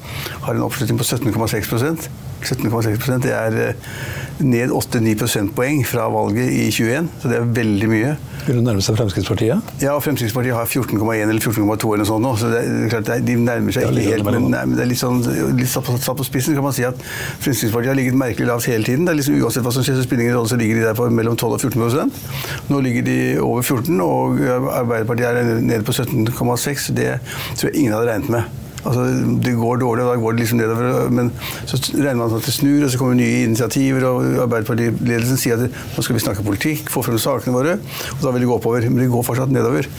har 0.47 0.53
en 0.53 0.65
oppslutning 0.67 0.99
på 0.99 1.07
17,6 1.07 2.28
17,6 2.46 3.19
Det 3.24 3.36
er 3.36 3.60
uh, 3.60 3.93
ned 4.39 4.72
8-9 4.72 5.15
prosentpoeng 5.19 5.81
fra 5.88 6.08
valget 6.12 6.48
i 6.53 6.69
21, 6.72 7.10
så 7.22 7.31
det 7.31 7.38
er 7.39 7.48
veldig 7.55 7.89
mye. 7.91 8.12
Vil 8.46 8.60
du 8.60 8.63
nærme 8.63 8.81
seg 8.84 8.96
Fremskrittspartiet? 8.98 9.74
Ja, 9.84 9.98
Fremskrittspartiet 10.00 10.55
har 10.55 10.69
14,1 10.69 11.25
eller 11.25 11.41
14,2 11.43 11.65
eller 11.65 12.03
noe 12.03 12.08
sånt 12.08 12.24
nå. 12.24 12.31
Så 12.39 12.51
det 12.53 12.62
er, 12.62 12.88
klart, 12.93 13.12
de 13.27 13.36
nærmer 13.36 13.75
seg 13.75 13.89
ikke 13.89 14.05
helt. 14.08 14.27
Men, 14.29 14.48
nei, 14.53 14.63
men, 14.63 14.77
det 14.79 14.86
er 14.86 14.91
litt 14.93 15.01
sånn 15.01 15.19
litt 15.58 15.72
satt 15.72 15.89
på 15.89 16.27
spissen 16.27 16.55
kan 16.58 16.65
man 16.65 16.75
si 16.75 16.88
at 16.88 17.03
Fremskrittspartiet 17.43 17.91
har 17.91 18.00
ligget 18.00 18.19
merkelig 18.19 18.48
lavt 18.50 18.69
hele 18.72 18.88
tiden. 18.88 19.03
Det 19.08 19.13
er 19.13 19.19
liksom, 19.19 19.41
uansett 19.43 19.67
hva 19.67 19.75
som 19.75 19.86
skjer, 19.86 20.00
så 20.00 20.08
spiller 20.08 20.27
ingen 20.27 20.39
rolle, 20.39 20.53
så 20.53 20.60
ligger 20.62 20.79
de 20.79 20.88
der 20.88 20.98
på 20.98 21.10
mellom 21.19 21.36
12 21.36 21.58
og 21.58 21.67
14% 21.67 22.72
Nå 22.72 22.79
ligger 22.86 23.05
de 23.05 23.19
over 23.43 23.65
14 23.65 24.01
og 24.05 24.39
Arbeiderpartiet 24.79 25.43
er 25.43 25.53
nede 25.60 25.84
på 25.84 25.96
17,6. 25.96 26.89
Det 26.96 27.12
tror 27.60 27.69
jeg 27.69 27.75
ingen 27.75 27.98
hadde 27.98 28.13
regnet 28.13 28.34
med. 28.39 28.58
Altså, 28.88 29.05
det 29.43 29.55
går 29.59 29.81
dårlig, 29.81 30.03
og 30.05 30.12
da 30.12 30.19
går 30.21 30.36
det 30.36 30.43
liksom 30.43 30.62
nedover. 30.62 31.09
Men 31.13 31.31
så 31.67 31.79
regner 31.95 32.19
man 32.21 32.36
at 32.38 32.48
det 32.48 32.55
snur, 32.55 32.86
og 32.86 32.91
så 32.91 33.01
kommer 33.01 33.19
nye 33.19 33.43
initiativer. 33.48 34.05
Og 34.09 34.43
Arbeiderpartiledelsen 34.45 35.41
sier 35.41 35.59
at 35.59 35.79
nå 35.95 36.05
skal 36.05 36.17
vi 36.17 36.24
snakke 36.24 36.45
politikk, 36.45 36.91
få 36.93 37.03
frem 37.05 37.19
sakene 37.21 37.55
våre. 37.55 37.77
Og 38.17 38.24
da 38.24 38.33
vil 38.33 38.45
det 38.45 38.50
gå 38.51 38.57
oppover. 38.57 38.88
Men 38.88 39.03
det 39.03 39.12
går 39.13 39.27
fortsatt 39.27 39.53
nedover. 39.53 39.89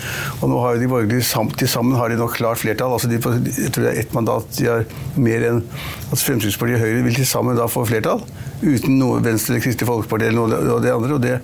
Og 0.40 0.52
nå 0.52 0.64
har 0.64 0.76
jo 0.76 0.84
de 0.84 0.90
borgerlige 0.90 1.46
til 1.60 1.70
sammen 1.70 1.98
har 1.98 2.10
de 2.10 2.18
nok 2.20 2.36
klart 2.38 2.62
flertall. 2.62 2.96
Altså 2.96 3.10
de, 3.10 3.20
jeg 3.20 3.74
tror 3.74 3.86
det 3.86 3.92
er 3.92 4.02
ett 4.04 4.16
mandat 4.16 4.50
de 4.58 4.68
har 4.70 4.86
mer 5.20 5.46
enn 5.50 5.62
at 6.10 6.20
Fremskrittspartiet 6.20 6.80
og 6.80 6.84
Høyre 6.86 7.06
vil 7.06 7.20
til 7.20 7.28
sammen 7.28 7.58
da 7.58 7.68
få 7.70 7.84
flertall. 7.88 8.24
Uten 8.60 8.98
noe 9.00 9.22
Venstre 9.24 9.54
eller 9.54 9.64
Kristelig 9.64 9.88
Folkeparti 9.88 10.28
eller 10.28 10.40
noe 10.40 10.76
av 10.76 10.84
det 10.84 10.94
andre. 10.94 11.16
og 11.16 11.24
det 11.24 11.38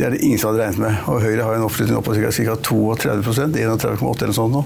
det 0.00 0.06
er 0.06 0.14
det 0.14 0.22
ingen 0.24 0.38
som 0.40 0.54
hadde 0.54 0.62
regnet 0.64 0.80
med. 0.80 1.00
Og 1.12 1.20
Høyre 1.20 1.44
har 1.44 1.58
en 1.58 1.66
oppslutning 1.66 1.98
opp 1.98 2.06
på 2.08 2.14
ca. 2.16 2.54
32% 2.56 3.58
31,8 3.58 4.24
eller 4.24 4.36
sånt 4.36 4.54
nå. 4.54 4.62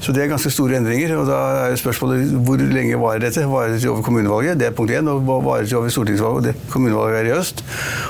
Så 0.00 0.12
det 0.12 0.22
er 0.22 0.30
ganske 0.30 0.50
store 0.50 0.78
endringer. 0.78 1.16
og 1.16 1.26
Da 1.26 1.38
er 1.68 1.76
spørsmålet 1.80 2.34
hvor 2.46 2.60
lenge 2.60 2.98
varer 3.00 3.24
dette? 3.26 3.46
Varer 3.50 3.74
det 3.74 3.80
til 3.82 3.90
over 3.90 4.02
kommunevalget? 4.02 4.58
Det 4.58 4.66
er 4.66 4.76
punkt 4.76 4.92
én. 4.92 5.08
Og 5.08 5.26
varer 5.26 5.60
det 5.60 5.68
til 5.68 5.78
over 5.78 5.88
stortingsvalget? 5.88 6.44
Det, 6.44 6.54
kommunevalget 6.70 7.20
er 7.20 7.30
i 7.30 7.36
høst. 7.36 7.64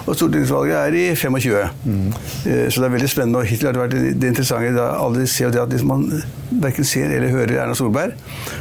Og 0.06 0.14
stortingsvalget 0.14 0.76
er 0.76 0.98
i 0.98 1.14
25. 1.14 1.68
Mm. 1.84 2.12
Så 2.44 2.80
det 2.80 2.84
er 2.84 2.96
veldig 2.96 3.08
spennende. 3.08 3.38
Og 3.38 3.44
hittil 3.44 3.70
har 3.70 3.78
det 3.78 3.84
vært 3.86 4.20
det 4.20 4.34
interessante 4.34 4.74
da 4.76 4.90
alle 4.98 5.26
ser 5.26 5.50
det 5.54 5.62
at 5.62 5.72
liksom 5.72 5.88
man 5.88 6.10
verken 6.50 6.86
ser 6.86 7.10
eller 7.12 7.32
hører 7.32 7.58
Erna 7.62 7.74
Solberg. 7.76 8.14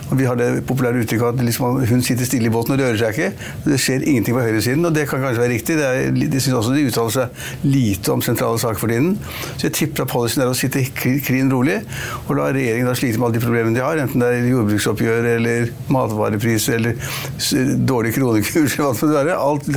Og 0.10 0.18
vi 0.20 0.26
har 0.28 0.36
det 0.40 0.64
populære 0.68 1.04
uttrykket 1.04 1.28
at 1.28 1.44
liksom 1.46 1.80
hun 1.88 2.04
sitter 2.04 2.28
stille 2.28 2.50
i 2.50 2.54
båten 2.54 2.76
og 2.76 2.82
rører 2.82 3.00
seg 3.00 3.16
ikke. 3.16 3.48
Det 3.66 3.80
skjer 3.82 4.04
ingenting 4.04 4.36
på 4.36 4.44
høyresiden, 4.44 4.86
og 4.86 4.96
det 4.96 5.08
kan 5.10 5.24
kanskje 5.24 5.42
være 5.42 5.54
riktig. 5.54 5.78
Det 5.80 5.88
er, 5.88 6.12
de 6.12 6.42
syns 6.44 6.58
også 6.60 6.76
de 6.76 6.86
uttaler 6.90 7.16
seg 7.16 7.68
lite 7.68 8.14
om 8.14 8.24
sentrale 8.26 8.60
saker 8.62 8.82
for 8.82 8.92
tiden. 8.92 9.16
Så 9.56 9.68
jeg 9.68 9.78
tipper 9.80 10.06
at 10.06 10.12
policyen 10.12 10.44
er 10.46 10.52
å 10.52 10.58
sitte 10.58 10.84
klin 10.98 11.52
rolig, 11.54 11.80
og 12.28 12.36
la 12.40 12.50
regjeringen 12.56 12.90
da 12.90 12.96
slite 12.98 13.17
med 13.18 13.28
alle 13.28 13.38
de 13.38 13.44
problemene 13.44 13.78
de 13.78 13.84
har, 13.84 14.00
enten 14.02 14.24
det 14.24 14.30
er 14.32 14.48
jordbruksoppgjør 14.52 15.28
eller 15.34 15.72
matvarepriser 15.94 16.78
eller 16.78 17.78
dårlig 17.90 18.14
kronekurs 18.16 18.78
eller 18.78 18.88
hva 18.88 18.94
det 18.98 19.18
være. 19.18 19.38
Alt 19.38 19.68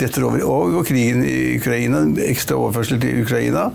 detter 0.00 0.26
over. 0.26 0.44
Og, 0.46 0.76
og, 0.78 0.86
krigen 0.88 1.22
i 1.26 1.56
Ukraina, 1.58 2.02
ekstra 2.26 2.58
overførsel 2.58 3.00
til 3.02 3.22
Ukraina, 3.22 3.68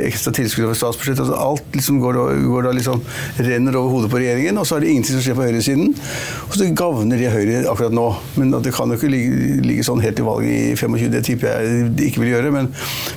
ekstra 0.00 0.32
tilskudd 0.36 0.68
over 0.68 0.78
statsbudsjettet. 0.78 1.24
Altså 1.26 1.40
alt 1.40 1.76
liksom 1.78 2.00
går, 2.02 2.20
går 2.46 2.68
da 2.68 2.74
liksom 2.76 3.02
renner 3.40 3.78
over 3.80 3.96
hodet 3.96 4.12
på 4.12 4.20
regjeringen, 4.22 4.60
og 4.60 4.68
så 4.68 4.78
er 4.78 4.84
det 4.84 4.94
ingenting 4.94 5.16
som 5.18 5.24
skjer 5.26 5.38
på 5.38 5.46
høyresiden. 5.46 5.94
Og 6.48 6.58
så 6.58 6.68
gagner 6.76 7.20
de 7.20 7.30
Høyre 7.30 7.60
akkurat 7.70 7.94
nå. 7.94 8.06
Men 8.40 8.54
det 8.64 8.74
kan 8.74 8.90
jo 8.90 8.98
ikke 8.98 9.12
ligge, 9.12 9.60
ligge 9.66 9.86
sånn 9.86 10.02
helt 10.02 10.18
til 10.18 10.26
valget 10.26 10.50
i 10.50 10.76
25, 10.78 11.10
det 11.12 11.24
tipper 11.26 11.50
jeg 11.50 11.90
de 11.98 12.08
ikke 12.08 12.24
vil 12.24 12.32
gjøre. 12.34 12.52
Men, 12.54 12.70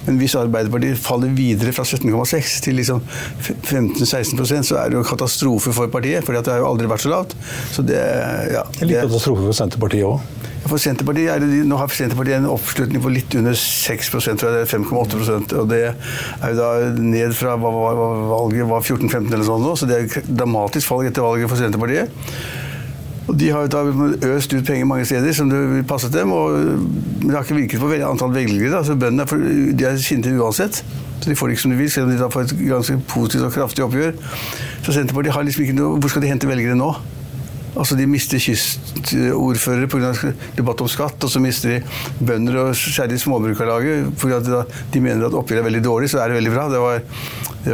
men 0.08 0.20
hvis 0.22 0.38
Arbeiderpartiet 0.40 1.02
faller 1.02 1.34
videre 1.34 1.74
fra 1.76 1.86
17,6 1.88 2.60
til 2.66 2.78
liksom 2.80 3.02
15-16% 3.64 4.70
så 4.70 4.80
er 4.82 4.93
det 4.94 5.02
jo 5.02 5.08
katastrofe 5.08 5.74
for 5.76 5.92
partiet. 5.92 6.24
For 6.26 6.38
det 6.38 6.46
har 6.54 6.62
jo 6.62 6.70
aldri 6.70 6.90
vært 6.92 7.06
så 7.06 7.12
lavt. 7.12 7.36
Så 7.74 7.86
det, 7.86 8.00
ja, 8.54 8.64
det 8.78 8.86
er 8.86 8.92
litt 8.92 9.06
katastrofe 9.10 9.50
for 9.50 9.58
Senterpartiet 9.58 10.08
òg? 10.08 10.42
For 10.64 10.80
Senterpartiet 10.80 11.28
er 11.34 11.44
det, 11.44 11.64
nå 11.68 11.78
har 11.80 11.92
Senterpartiet 11.92 12.40
en 12.40 12.48
oppslutning 12.54 13.04
på 13.04 13.12
litt 13.12 13.36
under 13.36 13.56
6 13.60 14.12
tror 14.14 14.24
jeg 14.32 14.40
det 14.40 14.62
er 14.62 14.70
5,8% 14.72 15.56
og 15.60 15.70
Det 15.72 15.82
er 15.90 16.54
jo 16.54 16.60
da 16.60 16.70
ned 17.04 17.36
fra 17.36 17.58
hva, 17.60 17.72
hva, 17.74 18.10
valget 18.32 18.70
var 18.70 18.86
14-15 18.86 19.34
eller 19.34 19.48
sånn 19.48 19.66
nå, 19.66 19.74
så 19.76 19.90
det 19.90 19.98
er 20.00 20.30
dramatisk 20.30 20.88
fall 20.88 21.04
etter 21.10 21.26
valget 21.26 21.52
for 21.52 21.60
Senterpartiet. 21.60 22.14
Og 23.28 23.38
De 23.40 23.50
har 23.56 23.66
jo 23.66 23.72
da 23.72 24.32
øst 24.34 24.56
ut 24.56 24.66
penger 24.68 24.88
mange 24.88 25.08
steder 25.08 25.36
som 25.36 25.52
det 25.52 25.60
vil 25.60 25.86
passe 25.88 26.12
dem, 26.12 26.32
og, 26.36 26.56
men 26.60 27.30
det 27.30 27.38
har 27.38 27.46
ikke 27.46 27.60
virket 27.60 27.84
på 27.84 27.92
antall 28.08 28.36
velgere. 28.36 28.84
så 28.84 28.96
Bøndene 29.00 29.28
er, 29.28 29.76
de 29.76 29.88
er 29.88 30.00
sinte 30.04 30.32
uansett. 30.32 30.84
Så 31.24 31.32
De 31.32 31.36
får 31.40 31.48
det 31.48 31.56
ikke 31.56 31.64
som 31.64 31.72
de 31.72 31.80
vil, 31.80 31.92
selv 31.92 32.10
om 32.10 32.12
de 32.12 32.20
da 32.20 32.28
får 32.28 32.50
et 32.50 32.56
ganske 32.68 33.00
positivt 33.08 33.48
og 33.48 33.54
kraftig 33.56 33.86
oppgjør. 33.86 34.16
Så 34.84 34.92
Senterpartiet 34.92 35.36
har 35.38 35.46
liksom 35.48 35.64
ikke 35.64 35.78
noe 35.78 36.00
Hvor 36.00 36.12
skal 36.12 36.26
de 36.26 36.32
hente 36.34 36.50
velgere 36.50 36.76
nå? 36.76 36.90
Altså 37.74 37.96
De 37.98 38.06
mister 38.06 38.42
kystordførere 38.42 39.88
pga. 39.90 40.12
debatt 40.58 40.82
om 40.84 40.90
skatt, 40.92 41.24
og 41.24 41.30
så 41.32 41.40
mister 41.42 41.72
de 41.72 42.26
bønder 42.26 42.60
og 42.62 42.76
særlig 42.78 43.20
Småbrukarlaget 43.24 44.12
pga. 44.22 44.42
at 44.60 44.76
de 44.94 45.02
mener 45.02 45.26
at 45.26 45.34
oppgjøret 45.34 45.64
er 45.64 45.70
veldig 45.70 45.84
dårlig, 45.86 46.10
så 46.10 46.20
er 46.22 46.28
det 46.28 46.38
veldig 46.38 46.52
bra. 46.54 46.68
Det 46.70 46.82
var, 46.84 47.00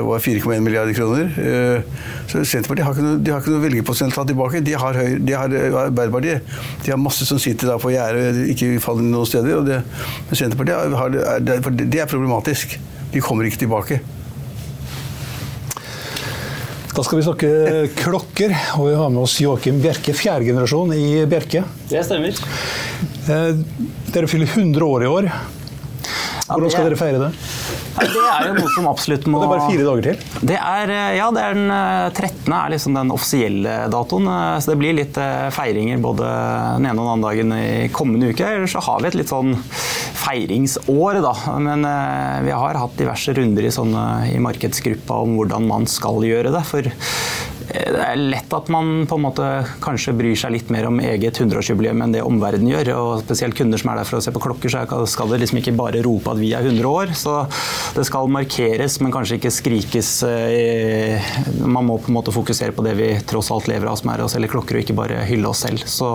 var 0.07 0.23
4,1 0.23 0.59
milliarder 0.59 0.93
kroner. 0.93 1.25
Eh, 1.37 1.81
så 2.27 2.45
Senterpartiet 2.45 2.85
har 2.85 2.93
ikke 2.93 3.07
noe, 3.07 3.17
de 3.19 3.31
har 3.31 3.41
ikke 3.41 3.51
noe 3.51 4.11
ta 4.15 4.23
tilbake. 4.23 4.61
De 4.63 4.77
har, 4.77 4.93
høy, 4.93 5.17
de 5.19 5.33
har 5.35 5.57
Arbeiderpartiet. 5.87 6.47
De 6.85 6.91
har 6.91 7.01
masse 7.01 7.25
som 7.25 7.39
sitter 7.39 7.67
da 7.67 7.77
på 7.81 7.91
gjerdet, 7.91 8.45
ikke 8.55 8.79
faller 8.79 9.03
noen 9.03 9.27
steder. 9.27 9.57
Og 9.59 9.67
det, 9.67 9.81
men 10.29 10.35
Senterpartiet 10.35 10.95
har, 10.95 11.43
det 11.43 11.99
er 11.99 12.07
problematisk. 12.07 12.79
De 13.13 13.21
kommer 13.21 13.47
ikke 13.49 13.63
tilbake. 13.65 13.99
Da 16.99 17.03
skal 17.05 17.19
vi 17.19 17.23
snakke 17.23 17.49
klokker, 17.95 18.51
og 18.75 18.89
vi 18.89 18.95
har 18.97 19.11
med 19.13 19.21
oss 19.21 19.37
Joakim 19.39 19.77
Bjerke, 19.79 20.11
fjerde 20.17 20.49
generasjon 20.49 20.89
i 20.97 21.21
Bjerke. 21.31 21.61
Det 21.87 22.01
stemmer. 22.03 22.35
Eh, 23.29 23.61
dere 24.11 24.27
fyller 24.27 24.49
100 24.49 24.83
år 24.83 25.05
i 25.05 25.07
år. 25.07 25.29
Hvordan 26.49 26.73
skal 26.73 26.89
dere 26.89 26.97
feire 26.99 27.21
det? 27.21 27.29
Det 27.99 28.09
er 28.09 28.49
jo 28.49 28.55
noe 28.57 28.71
som 28.73 28.89
absolutt 28.89 29.25
må 29.29 29.39
Det 29.39 29.47
er 29.47 29.51
bare 29.53 29.69
fire 29.69 29.85
dager 29.85 30.05
til? 30.09 30.43
Det 30.49 30.57
er, 30.57 30.91
eh, 30.97 31.15
ja, 31.19 31.29
det 31.31 31.45
er 31.45 31.55
den 31.55 31.71
13. 31.71 32.51
Eh, 32.51 32.57
er 32.59 32.73
liksom 32.73 32.99
den 32.99 33.13
offisielle 33.15 33.77
datoen. 33.95 34.29
Så 34.59 34.73
det 34.73 34.79
blir 34.81 34.97
litt 34.99 35.19
feiringer 35.55 36.01
både 36.03 36.33
den 36.79 36.89
ene 36.89 36.97
og 36.97 37.05
den 37.05 37.13
andre 37.13 37.31
dagen 37.31 37.55
i 37.61 37.87
kommende 37.95 38.33
uke. 38.33 38.43
Eller 38.43 38.67
så 38.67 38.83
har 38.83 38.99
vi 38.99 39.13
et 39.13 39.19
litt 39.21 39.31
sånn 39.31 39.55
feiringsår, 40.29 41.21
da. 41.25 41.33
Men 41.57 41.85
vi 42.45 42.53
har 42.53 42.77
hatt 42.77 42.97
diverse 42.99 43.33
runder 43.33 43.65
i, 43.65 43.73
sånne, 43.73 44.05
i 44.29 44.37
markedsgruppa 44.43 45.17
om 45.25 45.35
hvordan 45.39 45.65
man 45.69 45.89
skal 45.89 46.21
gjøre 46.27 46.53
det. 46.53 46.61
For 46.69 46.85
det 47.69 48.01
er 48.01 48.17
lett 48.17 48.53
at 48.55 48.69
man 48.73 49.03
på 49.09 49.17
en 49.19 49.23
måte 49.27 49.47
kanskje 49.83 50.15
bryr 50.17 50.37
seg 50.39 50.53
litt 50.55 50.71
mer 50.73 50.87
om 50.89 50.97
eget 51.03 51.37
100-årsjubileum 51.37 52.01
enn 52.01 52.15
det 52.15 52.23
omverdenen 52.25 52.71
gjør. 52.71 52.89
og 52.95 53.21
Spesielt 53.21 53.57
kunder 53.57 53.81
som 53.81 53.91
er 53.91 53.99
der 53.99 54.09
for 54.09 54.17
å 54.17 54.23
se 54.25 54.33
på 54.33 54.41
klokker, 54.41 54.73
så 54.73 55.01
skal 55.09 55.29
det 55.29 55.41
liksom 55.43 55.61
ikke 55.61 55.75
bare 55.77 56.01
rope 56.05 56.33
at 56.33 56.41
vi 56.41 56.51
er 56.57 56.65
100 56.65 56.89
år. 56.89 57.13
Så 57.17 57.35
det 57.95 58.07
skal 58.09 58.31
markeres, 58.33 58.97
men 59.03 59.13
kanskje 59.13 59.37
ikke 59.37 59.53
skrikes. 59.53 60.11
Eh, 60.25 61.29
man 61.61 61.85
må 61.85 61.99
på 62.01 62.09
en 62.09 62.17
måte 62.17 62.33
fokusere 62.33 62.73
på 62.75 62.85
det 62.85 62.95
vi 62.97 63.11
tross 63.29 63.51
alt 63.53 63.69
lever 63.69 63.91
av, 63.91 64.01
som 64.01 64.13
er 64.15 64.25
å 64.25 64.29
selge 64.31 64.51
klokker, 64.55 64.79
og 64.79 64.85
ikke 64.85 64.97
bare 64.97 65.21
hylle 65.29 65.53
oss 65.53 65.61
selv. 65.67 65.85
Så, 65.85 66.09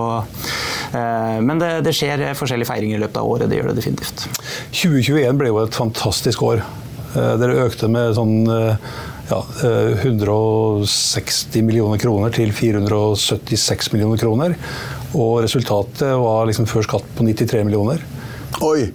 eh, 0.91 1.39
men 1.39 1.63
det, 1.63 1.73
det 1.87 1.95
skjer 1.95 2.27
forskjellige 2.39 2.73
feiringer 2.73 2.99
i 2.99 3.05
løpet 3.07 3.23
av 3.23 3.31
året. 3.31 3.51
Det 3.51 3.63
gjør 3.63 3.71
det 3.71 3.79
definitivt. 3.79 4.27
2021 4.75 5.39
ble 5.39 5.55
jo 5.55 5.63
et 5.63 5.83
fantastisk 5.85 6.43
år. 6.51 6.67
Eh, 7.15 7.35
dere 7.39 7.69
økte 7.69 7.91
med 7.91 8.17
sånn 8.19 8.37
ja, 9.31 9.41
160 10.03 11.57
eh, 11.57 11.65
millioner 11.65 11.99
kroner 11.99 12.35
til 12.35 12.53
476 12.53 13.93
millioner 13.95 14.21
kroner. 14.21 14.57
Og 15.15 15.41
resultatet 15.45 16.11
var 16.21 16.45
liksom 16.49 16.69
før 16.71 16.87
skatt 16.87 17.09
på 17.17 17.27
93 17.27 17.65
millioner. 17.65 18.05
Oi! 18.65 18.91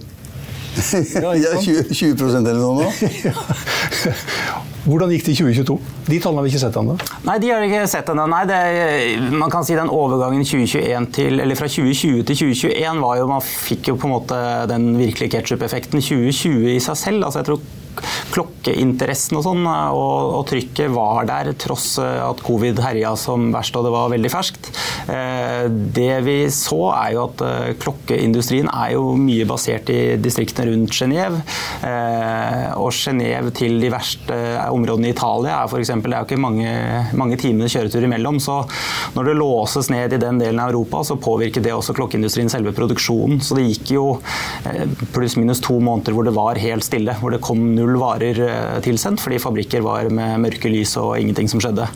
Ja, 1.19 1.33
20, 1.33 1.89
20 1.91 2.37
eller 2.37 2.59
noe 2.61 2.83
nå? 2.83 2.91
Hvordan 4.89 5.11
gikk 5.11 5.25
det 5.25 5.33
i 5.33 5.39
2022? 5.41 5.75
De 6.07 6.19
tallene 6.23 6.39
har 6.39 6.45
vi 6.45 6.51
ikke 6.53 6.61
sett 6.61 6.77
ennå. 6.79 6.95
Nei, 7.27 7.35
de 7.41 7.49
har 7.51 7.65
ikke 7.65 7.81
sett 7.91 8.11
ennå. 8.13 8.25
Nei, 8.31 8.43
man 9.33 9.51
kan 9.51 9.65
si 9.67 9.75
den 9.77 9.91
overgangen 9.91 10.45
2021 10.47 11.09
til, 11.17 11.41
eller 11.43 11.59
fra 11.59 11.67
2020 11.69 12.23
til 12.29 12.39
2021 12.45 13.03
var 13.03 13.19
jo 13.19 13.27
Man 13.29 13.43
fikk 13.43 13.91
jo 13.91 13.97
på 13.99 14.07
en 14.07 14.15
måte 14.15 14.39
den 14.71 14.93
virkelige 14.97 15.35
ketsjup-effekten 15.35 16.01
2020 16.01 16.71
i 16.77 16.79
seg 16.85 17.01
selv. 17.01 17.27
altså 17.27 17.43
jeg 17.43 17.49
tror 17.51 17.67
klokkeinteressen 18.33 19.39
og 19.39 19.45
sånn, 19.45 19.65
og, 19.65 20.35
og, 20.37 20.43
trykket 20.49 20.93
var 20.93 21.27
der 21.29 21.51
tross 21.59 21.97
at 21.99 22.43
covid 22.45 22.79
herja 22.83 23.15
som 23.19 23.49
verst 23.53 23.75
og 23.79 23.85
det 23.85 23.93
var 23.93 24.11
veldig 24.13 24.31
ferskt. 24.31 24.71
Eh, 25.09 25.65
det 25.69 26.21
vi 26.25 26.37
så, 26.53 26.79
er 26.93 27.13
jo 27.15 27.25
at 27.27 27.43
eh, 27.45 27.71
klokkeindustrien 27.81 28.69
er 28.69 28.93
jo 28.95 29.13
mye 29.19 29.47
basert 29.49 29.89
i 29.93 29.99
distriktene 30.21 30.69
rundt 30.71 30.95
Genéve. 30.95 31.41
Eh, 31.85 32.65
og 32.79 32.91
Genéve 32.95 33.53
til 33.55 33.79
de 33.81 33.91
verste 33.93 34.37
områdene 34.69 35.09
i 35.09 35.15
Italia 35.15 35.59
er 35.59 35.69
f.eks. 35.71 35.93
Det 35.99 36.11
er 36.11 36.17
jo 36.17 36.29
ikke 36.29 36.41
mange, 36.41 36.73
mange 37.19 37.39
timer 37.41 37.71
kjøretur 37.71 38.05
imellom. 38.05 38.39
Så 38.43 38.61
når 39.15 39.31
det 39.31 39.37
låses 39.39 39.91
ned 39.93 40.15
i 40.15 40.21
den 40.21 40.41
delen 40.41 40.61
av 40.61 40.73
Europa, 40.73 41.03
så 41.07 41.19
påvirker 41.21 41.63
det 41.65 41.75
også 41.75 41.95
klokkeindustrien 41.97 42.51
selve 42.51 42.73
produksjonen. 42.77 43.41
Så 43.45 43.57
det 43.57 43.67
gikk 43.69 43.95
jo 43.95 44.05
pluss-minus 45.15 45.63
to 45.65 45.79
måneder 45.83 46.15
hvor 46.15 46.27
det 46.27 46.35
var 46.37 46.59
helt 46.61 46.85
stille. 46.85 47.15
Hvor 47.19 47.33
det 47.33 47.43
kom 47.45 47.63
null 47.79 47.97
varer 47.99 48.43
tilsendt 48.85 49.23
fordi 49.23 49.39
fabrikker 49.41 49.83
var 49.85 50.11
med 50.13 50.43
mørke 50.43 50.71
lys 50.71 50.95
og 50.99 51.15
ingenting 51.19 51.49
som 51.51 51.61
skjedde. 51.63 51.87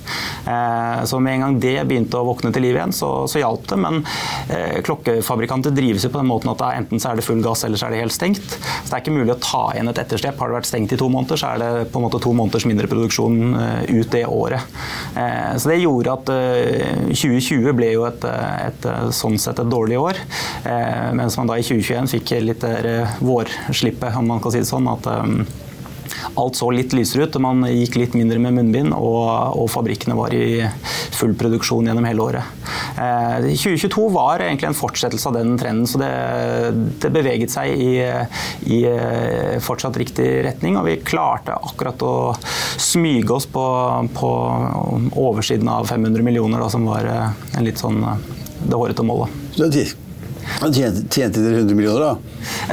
Så 1.07 1.19
med 1.23 1.37
en 1.37 1.45
gang 1.45 1.59
det 1.61 1.75
begynte 1.87 2.19
å 2.19 2.25
våkne 2.27 2.51
til 2.53 2.65
liv 2.65 2.77
igjen, 2.77 2.93
så, 2.95 3.09
så 3.29 3.41
hjalp 3.41 3.67
det. 3.69 3.77
Men 3.83 4.01
eh, 4.49 4.79
klokkefabrikanter 4.85 5.73
drives 5.75 6.05
jo 6.05 6.11
på 6.13 6.21
den 6.21 6.29
måten 6.29 6.51
at 6.53 6.63
enten 6.71 7.01
så 7.01 7.11
er 7.11 7.19
det 7.19 7.25
full 7.27 7.41
gass, 7.43 7.65
eller 7.67 7.79
så 7.79 7.87
er 7.87 7.95
det 7.95 8.03
helt 8.03 8.15
stengt. 8.15 8.55
Så 8.55 8.89
det 8.89 8.97
er 8.97 9.03
ikke 9.03 9.15
mulig 9.15 9.35
å 9.35 9.39
ta 9.43 9.63
igjen 9.73 9.91
et 9.91 10.01
etterslep. 10.03 10.39
Har 10.39 10.51
det 10.51 10.59
vært 10.59 10.69
stengt 10.69 10.95
i 10.95 10.99
to 10.99 11.09
måneder, 11.11 11.39
så 11.39 11.53
er 11.53 11.63
det 11.63 11.71
på 11.93 12.01
en 12.01 12.07
måte 12.07 12.21
to 12.23 12.33
måneders 12.37 12.67
mindre 12.69 12.89
produksjon 12.91 13.57
eh, 13.59 13.81
ut 13.99 14.11
det 14.13 14.25
året. 14.29 14.79
Eh, 15.19 15.51
så 15.57 15.73
det 15.73 15.81
gjorde 15.81 16.17
at 16.17 16.31
2020 17.11 17.67
eh, 17.71 17.75
ble 17.77 17.91
jo 17.95 18.07
et, 18.09 18.27
et, 18.69 18.89
sånn 19.15 19.39
sett 19.41 19.61
et 19.61 19.71
dårlig 19.71 19.99
år. 20.01 20.21
Eh, 20.69 21.11
mens 21.17 21.37
man 21.39 21.51
da 21.51 21.59
i 21.59 21.65
2021 21.65 22.13
fikk 22.17 22.35
litt 22.43 22.63
vårslippet, 23.23 24.15
om 24.19 24.33
man 24.33 24.41
kan 24.43 24.53
si 24.53 24.63
det 24.63 24.69
sånn. 24.69 24.89
at 24.91 25.07
alt 26.39 26.57
så 26.57 26.69
litt 26.73 26.93
lysere 26.95 27.27
ut. 27.27 27.37
Man 27.41 27.63
gikk 27.67 27.97
litt 27.99 28.17
mindre 28.17 28.39
med 28.41 28.57
munnbind, 28.57 28.95
og, 28.95 29.57
og 29.59 29.69
fabrikkene 29.71 30.17
var 30.17 30.33
i 30.35 30.63
full 31.13 31.35
produksjon 31.37 31.89
gjennom 31.89 32.07
hele 32.07 32.25
året. 32.25 32.67
Eh, 32.97 33.49
2022 33.53 34.07
var 34.13 34.43
egentlig 34.43 34.69
en 34.71 34.77
fortsettelse 34.77 35.29
av 35.29 35.37
den 35.37 35.55
trenden, 35.61 35.87
så 35.89 36.01
det, 36.01 36.11
det 37.03 37.13
beveget 37.13 37.53
seg 37.53 37.73
i, 37.73 37.91
i, 38.67 38.83
eh, 38.89 39.57
fortsatt 39.63 39.97
riktig 40.01 40.29
retning. 40.47 40.77
Og 40.79 40.87
vi 40.89 40.99
klarte 41.05 41.57
akkurat 41.57 42.05
å 42.05 42.13
smyge 42.81 43.37
oss 43.37 43.49
på, 43.49 43.65
på 44.17 44.31
oversiden 45.11 45.69
av 45.71 45.89
500 45.91 46.25
millioner, 46.25 46.63
da, 46.63 46.69
som 46.73 46.87
var 46.89 47.09
eh, 47.09 47.43
en 47.57 47.67
litt 47.67 47.81
sånn 47.81 48.01
eh, 48.03 48.31
det 48.63 48.79
hårete 48.79 49.05
målet. 49.05 49.43
Tjente, 50.63 51.03
tjente 51.09 51.41
dere 51.43 51.61
100 51.61 51.75
millioner, 51.75 51.99
da? 51.99 52.17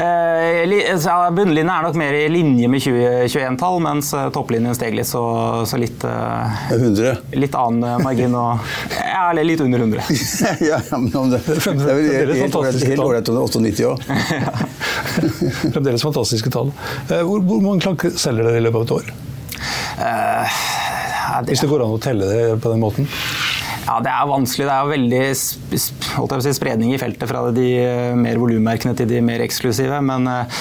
Eh, 0.00 1.30
bunnlinjen 1.34 1.70
er 1.70 1.82
nok 1.84 1.96
mer 1.98 2.14
i 2.14 2.28
linje 2.30 2.68
med 2.70 2.82
2021-tall, 2.82 3.80
mens 3.82 4.12
eh, 4.14 4.28
topplinjen 4.34 4.74
steg 4.78 4.94
litt, 4.98 5.08
så, 5.10 5.22
så 5.66 5.78
litt 5.80 6.04
eh, 6.06 6.60
100? 6.76 7.16
Litt 7.38 7.56
annen 7.58 7.86
eh, 7.88 8.02
margin 8.04 8.36
og 8.38 8.58
Ja, 9.10 9.30
eller 9.30 9.46
litt 9.46 9.62
under 9.64 9.82
100. 9.82 10.02
ja, 10.70 10.80
men 10.96 11.10
om 11.18 11.32
det, 11.32 11.42
det 11.46 11.58
er 11.70 12.30
vel 12.30 12.42
helt 12.42 13.02
ålreit 13.04 13.30
om 13.32 13.38
det 13.38 13.42
er 13.42 13.46
98 13.46 13.88
òg. 13.90 14.06
Fremdeles 15.74 16.06
fantastiske 16.06 16.52
tall. 16.54 16.72
Hvor, 17.10 17.42
hvor 17.42 17.64
mange 17.64 17.82
klokker 17.84 18.14
selger 18.18 18.48
dere 18.48 18.62
i 18.62 18.64
løpet 18.64 18.80
av 18.80 18.86
et 18.86 18.96
år? 19.00 19.14
Eh, 20.00 20.60
det, 21.40 21.52
Hvis 21.52 21.64
det 21.64 21.70
går 21.70 21.84
an 21.84 21.96
å 21.96 22.02
telle 22.02 22.28
det 22.30 22.44
på 22.62 22.72
den 22.72 22.82
måten? 22.82 23.10
Ja, 23.90 23.98
Det 23.98 24.10
er 24.14 24.30
vanskelig. 24.30 24.68
Det 24.68 24.74
er 24.74 24.90
veldig 24.94 26.40
si, 26.46 26.54
spredning 26.54 26.94
i 26.94 27.00
feltet 27.00 27.26
fra 27.26 27.42
de 27.54 27.66
eh, 27.82 28.14
mer 28.14 28.38
volummerkene 28.38 28.94
til 28.94 29.08
de 29.10 29.18
mer 29.24 29.42
eksklusive. 29.42 29.98
Men 30.06 30.30
uh, 30.30 30.60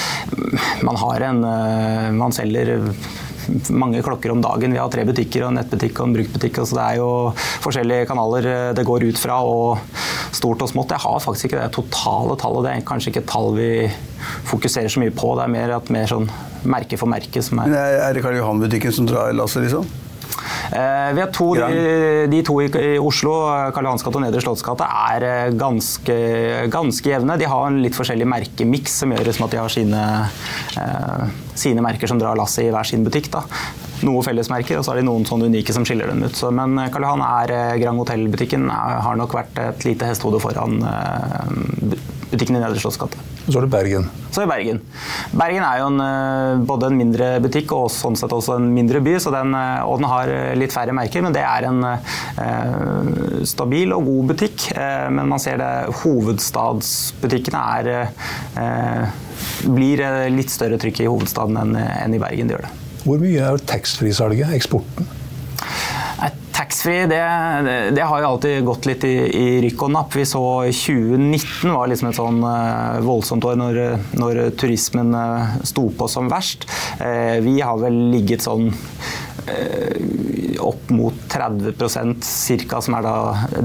man 0.86 0.98
har 0.98 1.26
en 1.28 1.44
uh, 1.46 2.08
Man 2.16 2.34
selger 2.34 2.90
mange 3.70 4.02
klokker 4.02 4.34
om 4.34 4.42
dagen. 4.42 4.74
Vi 4.74 4.82
har 4.82 4.90
tre 4.90 5.06
butikker 5.06 5.44
og 5.44 5.52
en 5.52 5.60
nettbutikk 5.60 6.00
og 6.00 6.08
en 6.08 6.16
bruktbutikk. 6.18 6.58
Så 6.66 6.74
det 6.74 6.88
er 6.88 6.98
jo 6.98 7.08
forskjellige 7.62 8.10
kanaler 8.10 8.50
det 8.74 8.86
går 8.86 9.06
ut 9.06 9.22
fra, 9.22 9.40
og 9.46 9.78
stort 10.34 10.66
og 10.66 10.74
smått. 10.74 10.96
Jeg 10.96 11.06
har 11.06 11.22
faktisk 11.22 11.50
ikke 11.50 11.62
det 11.62 11.72
totale 11.78 12.38
tallet. 12.38 12.66
Det 12.66 12.74
er 12.74 12.86
kanskje 12.90 13.14
ikke 13.14 13.24
et 13.24 13.30
tall 13.30 13.54
vi 13.54 13.72
fokuserer 14.50 14.90
så 14.90 15.02
mye 15.02 15.14
på. 15.14 15.36
Det 15.38 15.46
er 15.46 15.54
mer, 15.54 15.78
at 15.78 15.94
mer 15.94 16.10
sånn 16.10 16.30
merke 16.66 16.98
for 16.98 17.10
merke 17.10 17.42
som 17.46 17.62
er 17.62 17.78
Er 17.78 18.14
det 18.14 18.26
Karl 18.26 18.42
Johan-butikken 18.42 18.94
som 18.94 19.06
drar 19.10 19.30
lasset, 19.38 19.68
liksom? 19.68 20.09
Eh, 20.70 21.12
vi 21.14 21.20
har 21.20 21.30
to, 21.34 21.48
de, 21.54 22.26
de, 22.30 22.42
to 22.46 22.56
i, 22.62 22.68
i 22.70 22.98
Oslo, 23.02 23.32
Karl 23.74 23.88
Johans 23.88 24.04
gate 24.06 24.20
og 24.20 24.22
Nedre 24.22 24.42
Slottsgate, 24.44 24.86
er 24.86 25.26
eh, 25.26 25.52
ganske, 25.58 26.16
ganske, 26.70 27.10
jevne. 27.10 27.38
De 27.40 27.48
har 27.50 27.66
en 27.66 27.80
litt 27.82 27.96
forskjellig 27.98 28.28
merkemiks 28.30 29.00
som 29.02 29.14
gjør 29.14 29.26
det 29.26 29.34
som 29.36 29.48
at 29.48 29.56
de 29.56 29.60
har 29.60 29.74
sine, 29.74 30.04
eh, 30.78 31.24
sine 31.58 31.84
merker 31.84 32.10
som 32.10 32.20
drar 32.22 32.38
lasset 32.38 32.68
i 32.68 32.70
hver 32.70 32.86
sin 32.86 33.06
butikk. 33.06 33.32
Da. 33.34 33.42
Noe 34.06 34.22
fellesmerker, 34.24 34.78
og 34.78 34.86
så 34.86 34.94
har 34.94 35.00
de 35.00 35.08
noen 35.08 35.26
sånne 35.28 35.50
unike 35.50 35.74
som 35.74 35.84
skiller 35.88 36.12
dem 36.12 36.22
ut. 36.22 36.38
Så, 36.38 36.52
men 36.54 36.78
eh, 36.78 36.92
Karl 36.94 37.08
Johan 37.08 37.26
er 37.26 37.82
Grand 37.82 38.04
Hotell-butikken 38.04 38.70
har 38.70 39.18
nok 39.18 39.34
vært 39.40 39.58
et 39.64 39.90
lite 39.90 40.12
hestehode 40.12 40.42
foran 40.44 40.78
butikken 42.30 42.56
i 42.56 42.62
Nedre 42.62 42.80
Slottsgate. 42.80 43.18
Så 43.46 43.58
er 43.58 43.66
det 43.66 43.72
Bergen. 43.72 44.08
Så 44.30 44.42
er 44.42 44.46
det 44.46 44.52
Bergen. 44.52 44.80
Bergen 45.36 45.64
er 45.66 45.80
jo 45.80 45.88
en, 45.90 46.00
eh, 46.04 46.62
både 46.66 46.90
en 46.90 46.98
mindre 46.98 47.30
butikk 47.42 47.72
og 47.76 47.88
sånn 47.90 48.18
sett 48.18 48.32
også 48.34 48.56
en 48.58 48.68
mindre 48.74 49.02
by, 49.04 49.16
den, 49.18 49.54
eh, 49.54 49.82
og 49.84 50.00
den 50.00 50.08
har 50.10 50.32
eh, 50.34 50.54
litt 50.58 50.74
færre 50.74 50.94
merker. 50.96 51.24
Men 51.26 51.34
det 51.34 51.42
er 51.42 51.68
en 51.68 51.82
eh, 51.90 53.44
stabil 53.44 53.94
og 53.96 54.06
god 54.06 54.34
butikk. 54.34 54.70
Eh, 54.76 55.08
men 55.10 55.30
man 55.30 55.42
ser 55.42 55.58
det 55.60 55.72
hovedstadsbutikkene 56.02 57.64
er 57.78 57.92
eh, 57.96 59.16
blir 59.66 60.04
litt 60.32 60.52
større 60.52 60.78
trykk 60.80 61.02
i 61.02 61.08
hovedstaden 61.10 61.58
enn, 61.60 61.76
enn 61.76 62.14
i 62.14 62.22
Bergen. 62.22 62.50
Det 62.50 62.58
gjør 62.58 62.68
det. 62.68 62.76
Hvor 63.00 63.22
mye 63.22 63.48
er 63.48 63.66
taxfree-salget, 63.70 64.52
eksporten? 64.56 65.08
Taxfree 66.70 67.06
det, 67.06 67.20
det, 67.96 68.02
har 68.02 68.20
jo 68.22 68.26
alltid 68.28 68.60
gått 68.64 68.86
litt 68.86 69.02
i, 69.02 69.14
i 69.26 69.46
rykk 69.64 69.82
og 69.88 69.90
napp. 69.90 70.12
Vi 70.14 70.22
så 70.22 70.38
2019 70.70 71.72
var 71.74 71.90
liksom 71.90 72.10
et 72.12 72.18
sånn 72.20 72.38
uh, 72.46 73.00
voldsomt 73.02 73.42
år 73.42 73.58
når, 73.58 73.80
når 74.14 74.38
turismen 74.60 75.10
uh, 75.10 75.56
sto 75.66 75.88
på 75.90 76.06
som 76.06 76.30
verst. 76.30 76.68
Uh, 77.00 77.42
vi 77.42 77.56
har 77.58 77.80
vel 77.82 77.98
ligget 78.14 78.46
sånn 78.46 78.70
opp 80.60 80.90
mot 80.92 81.16
30 81.32 82.20
cirka, 82.22 82.78
som 82.84 82.94
er 82.94 83.02
da 83.02 83.14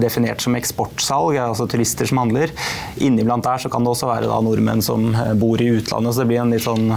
definert 0.01 0.41
som 0.41 0.55
eksportsalg, 0.57 1.35
altså 1.37 1.67
turister 1.69 2.09
som 2.09 2.23
handler. 2.23 2.53
Inniblant 3.05 3.45
der 3.45 3.61
så 3.61 3.69
kan 3.69 3.85
det 3.85 3.91
også 3.91 4.09
være 4.09 4.31
da 4.31 4.39
nordmenn 4.41 4.81
som 4.81 5.11
bor 5.37 5.61
i 5.61 5.67
utlandet, 5.75 6.15
så 6.15 6.23
det 6.23 6.29
blir 6.31 6.41
en 6.41 6.55
litt 6.55 6.65
sånn 6.65 6.95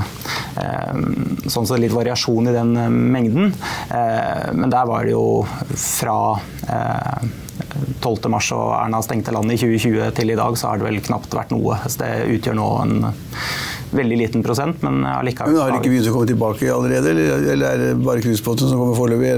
sånn 1.48 1.68
så 1.68 1.78
litt 1.80 1.94
variasjon 1.94 2.50
i 2.50 2.54
den 2.56 2.74
mengden. 3.12 3.52
Men 3.90 4.72
der 4.72 4.88
var 4.88 5.06
det 5.06 5.14
jo 5.14 5.44
fra 5.78 6.18
12. 8.00 8.28
mars 8.32 8.50
og 8.56 8.70
Erna 8.76 9.00
stengte 9.04 9.34
landet 9.34 9.58
i 9.58 9.62
2020 9.78 10.14
til 10.18 10.32
i 10.34 10.38
dag, 10.38 10.58
så 10.58 10.70
har 10.70 10.80
det 10.80 10.88
vel 10.88 11.00
knapt 11.04 11.34
vært 11.36 11.54
noe. 11.54 11.80
Så 11.86 12.02
det 12.02 12.12
utgjør 12.36 12.58
nå 12.58 12.68
en 12.84 12.94
veldig 13.90 14.20
liten 14.20 14.44
prosent, 14.44 14.82
men 14.84 15.00
allikevel 15.08 15.54
Men 15.54 15.62
Har 15.62 15.72
det 15.72 15.82
ikke 15.82 15.92
begynt 15.94 16.10
å 16.10 16.14
komme 16.14 16.30
tilbake 16.30 16.70
allerede, 16.72 17.12
eller 17.54 17.68
er 17.72 17.84
det 17.84 17.92
bare 18.04 18.24
cruisebåten 18.24 18.70
som 18.70 18.80
kommer 18.80 18.98
foreløpig? 18.98 19.34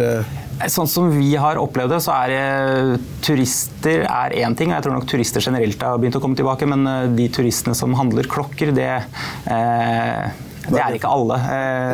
Sånn 0.68 0.88
som 0.90 1.08
vi 1.14 1.30
har 1.40 1.56
opplevd 1.56 1.94
det, 1.94 2.00
så 2.04 2.12
er 2.18 2.32
det 2.34 3.00
turister 3.24 4.04
er 4.04 4.34
én 4.42 4.56
ting. 4.56 4.68
og 4.68 4.76
Jeg 4.76 4.84
tror 4.84 4.96
nok 4.98 5.08
turister 5.08 5.44
generelt 5.44 5.80
har 5.86 6.00
begynt 6.00 6.18
å 6.18 6.22
komme 6.22 6.36
tilbake, 6.36 6.68
men 6.68 6.84
eh, 6.86 7.08
de 7.16 7.28
turistene 7.32 7.76
som 7.78 7.96
handler 7.96 8.28
klokker, 8.28 8.74
det 8.76 8.90
eh, 9.48 10.26
det 10.70 10.80
er 10.82 10.96
ikke 10.96 11.10
alle. 11.10 11.38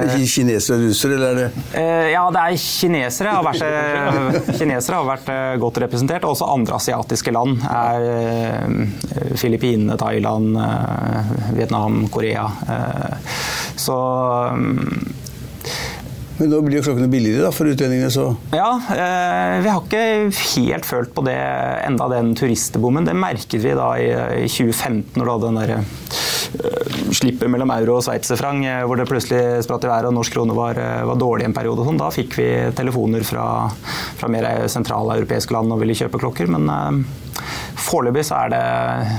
Det 0.06 0.28
kinesere 0.30 0.76
og 0.78 0.84
russere, 0.86 1.16
eller 1.16 1.28
er 1.28 1.38
det 1.40 1.80
eh, 1.80 2.06
Ja, 2.12 2.24
det 2.34 2.42
er 2.42 2.60
kinesere. 2.60 3.34
Har 3.36 3.46
vært, 3.46 3.64
eh, 3.66 4.54
kinesere 4.58 5.00
har 5.00 5.10
vært 5.10 5.30
eh, 5.32 5.52
godt 5.62 5.80
representert. 5.84 6.26
Også 6.28 6.48
andre 6.52 6.78
asiatiske 6.80 7.34
land. 7.34 7.62
er 7.66 9.36
Filippinene, 9.36 9.96
Thailand, 10.00 10.56
Vietnam, 11.56 12.04
Korea. 12.12 12.48
Så 13.76 13.96
mm, 14.56 15.14
men 16.36 16.50
nå 16.52 16.58
blir 16.66 16.78
jo 16.78 16.84
klokkene 16.84 17.08
billigere 17.08 17.46
da, 17.46 17.50
for 17.54 17.68
utlendingene, 17.70 18.10
så 18.12 18.28
Ja, 18.52 18.68
eh, 18.92 19.56
vi 19.64 19.70
har 19.72 19.80
ikke 19.80 20.02
helt 20.52 20.88
følt 20.88 21.14
på 21.16 21.24
det 21.24 21.36
enda, 21.86 22.10
den 22.12 22.34
turistbommen. 22.36 23.08
Det 23.08 23.16
merket 23.16 23.62
vi 23.62 23.72
da 23.76 23.88
i, 23.96 24.10
i 24.44 24.48
2015, 24.50 25.16
når 25.16 25.24
du 25.24 25.32
hadde 25.32 25.48
den 25.48 25.60
derre 25.62 25.78
uh, 26.60 27.12
slippet 27.16 27.50
mellom 27.50 27.72
euro 27.74 27.98
og 27.98 28.04
sveitserfranc, 28.06 28.64
eh, 28.66 28.82
hvor 28.86 28.98
det 28.98 29.08
plutselig 29.10 29.64
spratt 29.66 29.86
i 29.86 29.90
været 29.90 30.10
og 30.10 30.16
norsk 30.16 30.36
krone 30.36 30.56
var, 30.56 30.78
eh, 30.78 31.04
var 31.06 31.20
dårlig 31.20 31.46
en 31.48 31.56
periode. 31.56 31.84
Sånn. 31.86 32.00
Da 32.00 32.10
fikk 32.14 32.36
vi 32.38 32.48
telefoner 32.76 33.24
fra, 33.26 33.46
fra 34.18 34.28
mer 34.32 34.68
sentrale 34.72 35.20
europeiske 35.20 35.54
land 35.56 35.72
og 35.72 35.80
ville 35.82 35.96
kjøpe 35.96 36.20
klokker, 36.22 36.50
men 36.50 36.68
eh, 36.72 37.40
foreløpig 37.86 38.26
så 38.26 38.44
er 38.46 38.54
det 38.56 38.66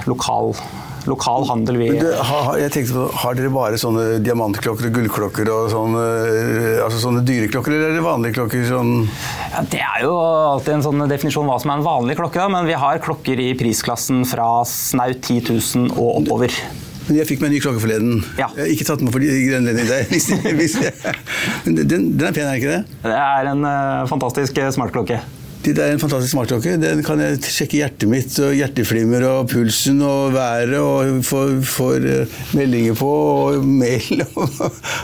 lokal 0.09 0.53
lokal 1.07 1.45
handel 1.47 1.77
vi 1.79 1.85
det, 1.95 2.15
har, 2.29 2.49
jeg 2.59 2.71
tenkte 2.73 2.95
på, 2.97 3.03
har 3.21 3.37
dere 3.37 3.51
bare 3.53 3.77
sånne 3.79 4.17
diamantklokker 4.25 4.89
og 4.89 4.97
gullklokker 4.97 5.51
og 5.53 5.69
sånne, 5.71 6.01
eh, 6.27 6.81
altså 6.83 6.99
sånne 6.99 7.23
dyreklokker, 7.27 7.71
eller 7.71 7.93
er 7.93 7.95
det 7.95 8.03
vanlige 8.03 8.35
klokker? 8.39 8.65
Sånn 8.67 8.91
ja, 9.53 9.63
det 9.71 9.79
er 9.85 10.03
jo 10.03 10.17
alltid 10.17 10.73
en 10.77 10.83
sånn 10.89 11.05
definisjon 11.07 11.47
hva 11.47 11.55
som 11.63 11.71
er 11.71 11.79
en 11.79 11.87
vanlig 11.87 12.17
klokke, 12.19 12.41
da, 12.41 12.49
men 12.51 12.67
vi 12.67 12.75
har 12.75 12.99
klokker 13.03 13.39
i 13.39 13.53
prisklassen 13.59 14.25
fra 14.27 14.49
snaut 14.67 15.23
10 15.23 15.47
000 15.47 15.95
og 15.95 16.25
oppover. 16.25 16.59
Men 17.07 17.21
jeg 17.21 17.29
fikk 17.29 17.43
meg 17.43 17.51
en 17.51 17.55
ny 17.55 17.61
klokke 17.63 17.81
forleden. 17.83 18.17
Ja. 18.35 18.49
Jeg 18.57 18.65
har 18.65 18.71
ikke 18.73 18.87
tatt 18.89 19.03
den 19.03 19.11
for 19.13 19.23
grenledning 19.23 19.87
der. 19.87 20.03
Men 21.65 21.79
den, 21.79 22.09
den, 22.19 22.25
er 22.27 22.35
pen, 22.35 22.47
er 22.47 22.59
ikke 22.59 22.73
det? 22.73 22.99
Det 23.05 23.15
er 23.15 23.51
en 23.53 23.63
uh, 23.63 24.07
fantastisk 24.11 24.59
smartklokke. 24.75 25.21
Det 25.63 25.83
er 25.83 25.93
en 25.93 25.99
fantastisk 25.99 26.31
smartklokke. 26.35 26.75
Den 26.79 27.01
kan 27.05 27.21
jeg 27.21 27.39
sjekke 27.43 27.79
hjertet 27.81 28.09
mitt, 28.09 28.33
og 28.43 28.53
hjerteflimmer 28.55 29.25
og 29.27 29.49
pulsen 29.51 29.99
og 30.05 30.35
været 30.35 30.75
og 30.79 31.23
får 31.25 32.05
uh, 32.05 32.37
meldinger 32.55 32.95
på 32.97 33.09
og 33.09 33.65
mail. 33.81 34.23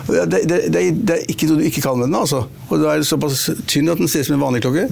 det, 0.07 0.41
det, 0.47 0.59
det, 0.71 0.83
det, 1.01 1.17
er 1.17 1.25
ikke 1.33 1.49
noe 1.49 1.59
du 1.59 1.65
ikke 1.67 1.83
kan 1.83 1.99
med 1.99 2.07
den, 2.07 2.17
altså. 2.19 2.43
Og 2.69 2.81
da 2.81 2.93
er 2.93 3.03
det 3.03 3.09
såpass 3.09 3.49
tynn 3.69 3.91
at 3.91 3.99
den 4.01 4.09
ser 4.09 4.23
ut 4.23 4.29
som 4.29 4.37
en 4.37 4.45
vanlig 4.45 4.63
klokke. 4.65 4.85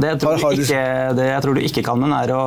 Det 0.00 0.12
jeg 0.12 0.20
tror, 0.22 0.38
har 0.40 0.56
ikke, 0.56 0.84
det 1.18 1.28
jeg 1.28 1.44
tror 1.44 1.58
du 1.58 1.62
ikke 1.68 1.84
kan 1.86 2.00
med 2.00 2.10
den, 2.10 2.16
er 2.16 2.34
å 2.34 2.40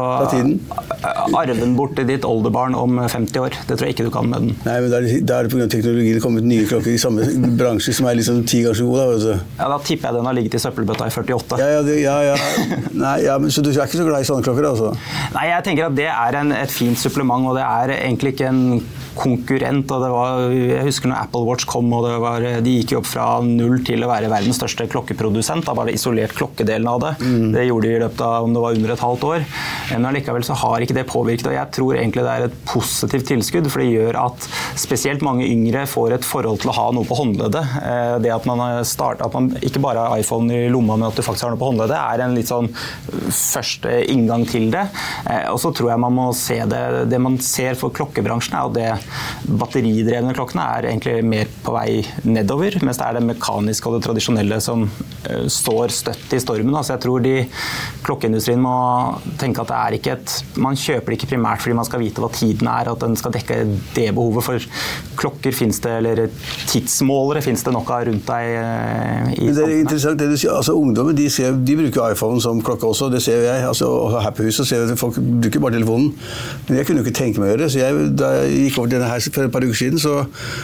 arve 1.44 1.58
den 1.60 1.78
bort 1.78 1.96
til 2.00 2.08
ditt 2.10 2.26
oldebarn 2.28 2.76
om 2.80 3.04
50 3.04 3.44
år. 3.44 3.60
Det 3.68 3.78
tror 3.78 3.90
jeg 3.90 3.98
ikke 3.98 4.08
du 4.10 4.14
kan 4.14 4.30
med 4.32 4.48
den. 4.48 4.58
Nei, 4.66 4.80
men 4.84 4.92
Da 4.94 5.00
er 5.04 5.48
det, 5.48 5.54
pga. 5.54 5.70
teknologien 5.72 6.22
kommet 6.24 6.48
nye 6.48 6.66
klokker 6.70 6.94
i 6.94 7.00
samme 7.02 7.28
bransje 7.60 7.96
som 7.96 8.10
er 8.10 8.18
liksom 8.20 8.44
ti 8.50 8.64
ganger 8.66 8.82
så 8.82 8.90
gode. 8.90 9.08
Da, 9.24 9.38
ja, 9.60 9.70
da 9.72 9.80
tipper 9.84 10.10
jeg 10.10 10.20
den 10.20 10.30
har 10.32 10.38
ligget 10.40 10.58
i 10.60 10.64
søppelbøtta 10.64 11.08
i 11.10 11.14
48. 11.14 11.62
Ja, 11.62 11.72
ja, 11.78 12.00
ja, 12.04 12.18
ja 12.34 12.53
Nei, 13.04 13.16
ja, 13.26 13.38
men, 13.42 13.52
Så 13.54 13.64
du 13.64 13.72
er 13.72 13.86
ikke 13.86 14.02
så 14.02 14.08
glad 14.08 14.24
i 14.26 14.30
sånne 14.30 14.46
klokker? 14.46 14.70
altså? 14.70 14.92
Nei, 15.36 15.48
jeg 15.52 15.68
tenker 15.68 15.90
at 15.90 15.98
det 15.98 16.10
er 16.12 16.40
en, 16.42 16.54
et 16.56 16.74
fint 16.74 17.00
supplement, 17.00 17.50
og 17.52 17.58
det 17.60 17.66
er 17.66 17.98
egentlig 18.02 18.36
ikke 18.36 18.52
en 18.52 18.64
konkurrent. 19.18 19.92
og 19.92 20.02
det 20.02 20.10
var, 20.12 20.52
Jeg 20.52 20.86
husker 20.88 21.10
når 21.10 21.22
Apple 21.24 21.46
Watch 21.48 21.68
kom, 21.70 21.92
og 21.94 22.08
var, 22.22 22.46
de 22.66 22.76
gikk 22.80 22.96
jo 22.96 23.02
opp 23.02 23.10
fra 23.10 23.28
null 23.46 23.82
til 23.86 24.04
å 24.04 24.10
være 24.10 24.32
verdens 24.32 24.60
største 24.60 24.88
klokkeprodusent. 24.92 25.66
Da 25.68 25.76
var 25.78 25.88
det 25.90 25.98
isolert 25.98 26.36
klokkedelen 26.38 26.90
av 26.90 27.02
det. 27.04 27.14
Mm. 27.22 27.52
Det 27.56 27.66
gjorde 27.68 27.88
de 27.88 27.96
i 27.96 28.02
løpet 28.04 28.24
av 28.26 28.48
om 28.48 28.56
det 28.56 28.64
var 28.64 28.78
under 28.78 28.96
et 28.96 29.06
halvt 29.06 29.28
år. 29.30 29.46
Men 29.92 30.10
allikevel 30.10 30.48
så 30.48 30.58
har 30.64 30.86
ikke 30.86 30.98
det 30.98 31.06
påvirket. 31.10 31.50
og 31.52 31.58
Jeg 31.58 31.74
tror 31.78 32.00
egentlig 32.00 32.26
det 32.26 32.34
er 32.34 32.48
et 32.48 32.60
positivt 32.70 33.30
tilskudd, 33.30 33.70
for 33.72 33.84
det 33.84 33.92
gjør 33.92 34.20
at 34.24 34.50
spesielt 34.80 35.26
mange 35.26 35.48
yngre 35.48 35.86
får 35.90 36.18
et 36.18 36.28
forhold 36.28 36.64
til 36.64 36.74
å 36.74 36.78
ha 36.78 36.88
noe 36.96 37.08
på 37.08 37.18
håndleddet. 37.20 37.78
Eh, 37.84 38.16
det 38.24 38.34
at 38.34 38.48
man, 38.50 38.64
start, 38.88 39.22
at 39.26 39.34
man 39.36 39.52
ikke 39.62 39.84
bare 39.84 40.08
har 40.08 40.24
iPhone 40.24 40.50
i 40.54 40.72
lomma, 40.74 40.98
men 40.98 41.10
at 41.10 41.18
du 41.18 41.26
faktisk 41.26 41.48
har 41.48 41.54
noe 41.54 41.62
på 41.62 41.72
håndleddet, 41.72 41.98
er 41.98 42.26
en 42.26 42.38
litt 42.44 42.52
sånn 42.52 42.70
første 43.34 43.96
inngang 44.12 44.46
til 44.50 44.70
det. 44.74 44.86
Eh, 45.30 45.48
og 45.52 45.60
så 45.64 45.72
tror 45.76 45.94
jeg 45.94 46.04
man 46.04 46.16
må 46.16 46.28
se 46.38 46.60
det 46.70 46.82
Det 47.12 47.20
man 47.22 47.38
ser 47.44 47.78
for 47.80 47.94
klokkebransjen, 47.96 48.56
er 48.58 48.68
at 48.68 48.76
det 48.76 49.56
batteridrevne 49.60 50.36
klokkene 50.36 50.68
er 50.78 50.90
egentlig 50.92 51.24
mer 51.26 51.50
på 51.64 51.74
vei 51.76 52.04
nedover, 52.28 52.78
mens 52.84 53.00
det 53.00 53.08
er 53.08 53.18
det 53.18 53.26
mekaniske 53.28 53.90
og 53.90 53.98
det 53.98 54.04
tradisjonelle 54.08 54.60
som 54.64 54.86
uh, 54.88 55.46
står 55.52 55.94
støtt 55.94 56.36
i 56.36 56.42
stormen. 56.42 56.76
Altså 56.76 56.96
jeg 56.96 57.04
tror 57.06 57.24
de 57.24 57.36
klokkeindustrien 58.04 58.62
må 58.64 58.76
tenke 59.42 59.64
at 59.64 59.72
det 59.72 59.80
er 59.80 59.98
ikke 59.98 60.16
et 60.18 60.34
Man 60.60 60.78
kjøper 60.80 61.12
det 61.12 61.18
ikke 61.18 61.32
primært 61.34 61.62
fordi 61.64 61.76
man 61.78 61.88
skal 61.88 62.02
vite 62.02 62.22
hva 62.22 62.30
tiden 62.34 62.68
er, 62.70 62.90
at 62.92 63.04
den 63.04 63.16
skal 63.20 63.34
dekke 63.36 63.60
det 63.96 64.08
behovet. 64.16 64.46
For 64.46 65.18
klokker 65.20 65.56
fins 65.56 65.80
det, 65.84 65.94
eller 66.02 66.24
tidsmålere 66.72 67.44
fins 67.46 67.64
det 67.66 67.74
nok 67.76 67.92
av 67.94 68.08
rundt 68.10 68.28
deg 68.28 69.38
i 69.38 69.48
Men 69.48 69.58
Det 69.58 69.66
er 69.66 69.76
interessant 69.80 70.20
det 70.20 70.30
du 70.32 70.38
sier. 70.38 70.54
Altså 70.56 70.76
Ungdommen 70.78 71.18
de, 71.18 71.30
ser, 71.32 71.56
de 71.56 71.78
bruker 71.80 72.14
iPhone 72.16 72.33
som 72.42 72.62
klokke 72.64 72.88
også, 72.88 73.10
det 73.14 73.22
ser 73.24 73.44
jeg. 73.46 73.66
Altså, 73.68 73.90
og 73.90 74.18
her 74.22 74.34
på 74.36 74.48
huset 74.48 74.68
ser 74.68 74.84
vi 74.84 74.96
at 74.96 75.00
folk 75.00 75.18
bruker 75.20 75.62
bare 75.64 75.78
telefonen. 75.78 76.14
Men 76.68 76.80
jeg 76.80 76.88
kunne 76.88 77.02
jo 77.02 77.08
ikke 77.08 77.20
tenke 77.20 77.42
meg 77.42 77.50
å 77.50 77.54
gjøre 77.54 77.64
det. 77.66 77.72
så 77.74 77.82
jeg, 77.82 78.10
Da 78.20 78.32
jeg 78.40 78.68
gikk 78.68 78.80
over 78.80 78.90
til 78.92 78.98
denne 78.98 79.12
her 79.12 79.28
for 79.28 79.48
et 79.48 79.54
par 79.54 79.66
uker 79.66 79.80
siden, 79.80 80.02
så, 80.02 80.16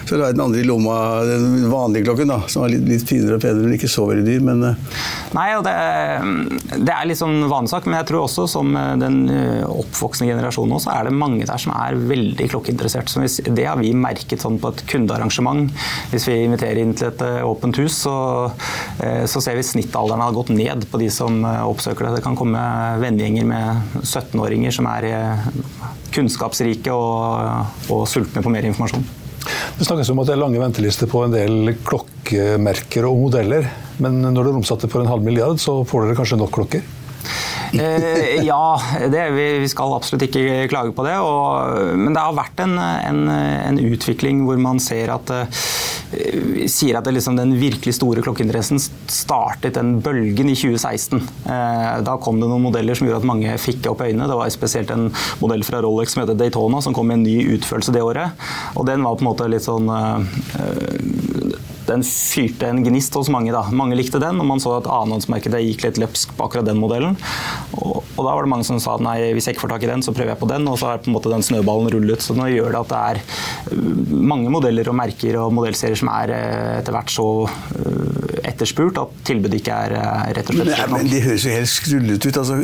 så 0.07 0.19
la 0.19 0.29
jeg 0.29 0.37
den 0.37 0.45
andre 0.45 0.61
i 0.61 0.67
lomma, 0.67 0.97
den 1.27 1.69
vanlige 1.71 2.09
klokken, 2.09 2.31
da, 2.31 2.39
som 2.51 2.63
var 2.63 2.73
litt, 2.73 2.85
litt 2.89 3.05
finere 3.09 3.37
og 3.37 3.43
penere, 3.43 3.65
men 3.65 3.77
ikke 3.77 3.91
så 3.91 4.07
veldig 4.09 4.25
dyr. 4.27 4.45
men... 4.45 4.65
Eh. 4.69 5.07
Nei, 5.37 5.47
og 5.57 5.65
det, 5.67 5.75
det 6.87 6.93
er 6.93 7.07
litt 7.09 7.19
sånn 7.19 7.43
vanesak, 7.51 7.85
men 7.87 7.99
jeg 7.99 8.09
tror 8.11 8.25
også 8.25 8.47
som 8.49 8.73
eh, 8.77 8.95
den 9.01 9.19
eh, 9.33 9.65
oppvoksende 9.69 10.31
generasjonen 10.31 10.77
også, 10.79 10.93
er 10.93 11.09
det 11.09 11.15
mange 11.17 11.47
der 11.49 11.61
som 11.61 11.75
er 11.75 11.99
veldig 12.09 12.49
klokkeinteressert. 12.53 13.13
Det 13.49 13.67
har 13.67 13.79
vi 13.79 13.93
merket 13.97 14.41
sånn 14.43 14.59
på 14.61 14.73
et 14.73 14.83
kundearrangement. 14.89 15.69
Hvis 16.13 16.27
vi 16.29 16.39
inviterer 16.45 16.81
inn 16.81 16.95
til 16.97 17.11
et 17.11 17.23
åpent 17.45 17.77
hus, 17.81 18.01
så, 18.05 18.15
så 19.29 19.41
ser 19.43 19.57
vi 19.57 19.65
snittalderen 19.65 20.23
har 20.23 20.35
gått 20.35 20.51
ned 20.53 20.85
på 20.89 21.01
de 21.01 21.09
som 21.13 21.41
oppsøker 21.67 22.07
det. 22.07 22.17
Det 22.19 22.25
kan 22.25 22.37
komme 22.39 22.61
vennegjenger 23.01 23.47
med 23.49 24.01
17-åringer 24.03 24.75
som 24.75 24.89
er 24.91 25.09
kunnskapsrike 26.13 26.93
og, 26.93 27.89
og 27.93 28.05
sultne 28.09 28.43
på 28.45 28.53
mer 28.53 28.67
informasjon. 28.69 29.07
Det 29.79 29.87
snakkes 29.87 30.11
om 30.11 30.21
at 30.21 30.29
det 30.29 30.35
er 30.35 30.41
lange 30.41 30.61
ventelister 30.61 31.09
på 31.09 31.23
en 31.25 31.33
del 31.33 31.73
klokkemerker 31.87 33.07
og 33.07 33.21
modeller. 33.25 33.67
Men 34.03 34.21
når 34.25 34.41
dere 34.41 34.61
omsatte 34.61 34.89
for 34.91 35.03
en 35.03 35.11
halv 35.11 35.25
milliard, 35.25 35.59
så 35.61 35.81
får 35.87 36.07
dere 36.07 36.19
kanskje 36.19 36.39
nok 36.41 36.55
klokker? 36.55 36.87
Eh, 37.73 38.43
ja, 38.45 38.81
det, 39.11 39.29
vi, 39.35 39.45
vi, 39.61 39.69
skal 39.69 39.93
absolutt 39.93 40.25
ikke 40.25 40.67
klage 40.71 40.93
på 40.95 41.05
det. 41.05 41.15
Og, 41.21 41.95
men 41.99 42.15
det 42.15 42.23
har 42.23 42.37
vært 42.37 42.63
en, 42.65 42.75
en, 42.79 43.23
en, 43.29 43.81
utvikling 43.89 44.43
hvor 44.47 44.59
man 44.61 44.81
ser 44.83 45.13
at 45.13 45.33
eh, 45.33 45.63
sier 46.09 46.97
at 46.97 47.07
liksom, 47.09 47.37
den 47.37 47.53
virkelig 47.59 47.93
store 47.99 48.23
klokkeinteressen 48.25 48.79
startet 48.81 49.77
den 49.77 49.99
bølgen 50.03 50.49
i 50.49 50.55
2016. 50.57 51.21
Eh, 51.45 51.99
da 52.05 52.15
kom 52.21 52.39
det 52.41 52.49
noen 52.49 52.65
modeller 52.65 52.97
som 52.97 53.07
gjorde 53.07 53.21
at 53.21 53.29
mange 53.29 53.57
fikk 53.61 53.91
opp 53.91 54.01
øynene. 54.05 54.29
Det 54.29 54.37
var 54.39 54.53
spesielt 54.53 54.93
en 54.95 55.09
modell 55.43 55.65
fra 55.67 55.83
Rolex 55.85 56.15
som 56.15 56.23
heter 56.23 56.39
Daytona, 56.39 56.81
som 56.81 56.95
kom 56.97 57.09
med 57.09 57.19
en 57.19 57.27
ny 57.27 57.37
utførelse 57.57 57.93
det 57.93 58.05
året. 58.05 58.47
Og 58.75 58.87
den 58.89 59.05
var 59.05 59.19
på 59.19 59.25
en 59.25 59.29
måte 59.29 59.49
litt 59.51 59.67
sånn 59.67 59.89
eh, 59.93 61.18
den 61.89 62.05
fyrte 62.05 62.69
en 62.69 62.83
gnist 62.85 63.15
hos 63.17 63.29
mange. 63.33 63.53
da. 63.55 63.65
Mange 63.75 63.97
likte 63.97 64.21
den, 64.21 64.39
og 64.41 64.47
man 64.47 64.61
så 64.61 64.75
at 64.77 64.89
annenhåndsmarkedet 64.89 65.61
gikk 65.65 65.85
litt 65.87 65.99
løpsk 66.01 66.35
på 66.37 66.47
akkurat 66.47 66.67
den 66.69 66.79
modellen. 66.81 67.17
Og, 67.77 68.01
og, 68.03 68.21
da 68.21 68.33
var 68.33 68.45
det 68.45 68.51
mange 68.53 68.67
som 68.67 68.79
sa 68.81 68.95
at 68.97 69.05
nei, 69.05 69.17
hvis 69.35 69.49
jeg 69.49 69.57
ikke 69.57 69.65
får 69.65 69.73
tak 69.75 69.87
i 69.87 69.91
den, 69.91 70.05
så 70.05 70.13
prøver 70.15 70.33
jeg 70.33 70.41
på 70.41 70.51
den. 70.51 70.67
Og 70.69 70.79
så 70.79 70.91
har 70.91 71.03
på 71.03 71.11
en 71.11 71.17
måte 71.17 71.33
den 71.33 71.45
snøballen 71.45 71.91
rullet. 71.95 72.25
Så 72.25 72.37
nå 72.37 72.49
gjør 72.51 72.75
det 72.75 72.83
at 72.83 72.93
det 72.93 73.01
er 73.01 73.21
uh, 73.73 74.15
mange 74.33 74.53
modeller 74.53 74.91
og 74.91 74.99
merker 74.99 75.39
og 75.41 75.53
modellserier 75.57 75.99
som 75.99 76.11
er 76.13 76.35
uh, 76.35 76.73
etter 76.79 76.95
hvert 76.95 77.13
så 77.13 77.29
uh, 77.45 78.18
etterspurt 78.59 78.99
at 78.99 79.15
tilbudet 79.27 79.61
ikke 79.61 79.75
er 79.87 79.95
rett 80.35 80.51
og 80.51 80.59
slett 80.59 80.69
Nei, 80.69 80.87
men 80.91 81.09
Det 81.09 81.21
høres 81.23 81.45
jo 81.47 81.53
helt 81.55 81.71
skrullete 81.71 82.29
ut. 82.29 82.39
altså 82.41 82.57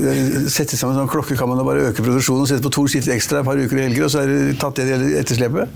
Sette 0.52 0.78
sammen 0.78 0.96
en 0.96 1.06
sånn 1.06 1.12
klokke 1.12 1.38
kan 1.40 1.50
man 1.50 1.60
da 1.62 1.66
bare 1.68 1.88
øke 1.90 2.04
produksjonen, 2.04 2.48
sette 2.50 2.66
på 2.66 2.74
to 2.76 2.86
skift 2.92 3.10
ekstra 3.14 3.42
et 3.42 3.48
par 3.48 3.60
uker 3.60 3.80
i 3.80 3.86
helger, 3.88 4.08
og 4.08 4.12
så 4.12 4.24
er 4.26 4.34
det 4.34 4.58
tatt 4.62 4.82
det 4.82 5.00
etterslepet? 5.22 5.72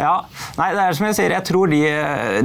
Ja, 0.00 0.14
nei, 0.58 0.70
det 0.74 0.82
er 0.82 0.98
som 0.98 1.06
jeg 1.08 1.18
sier, 1.20 1.36
jeg 1.36 1.46
tror 1.46 1.70
de, 1.70 1.80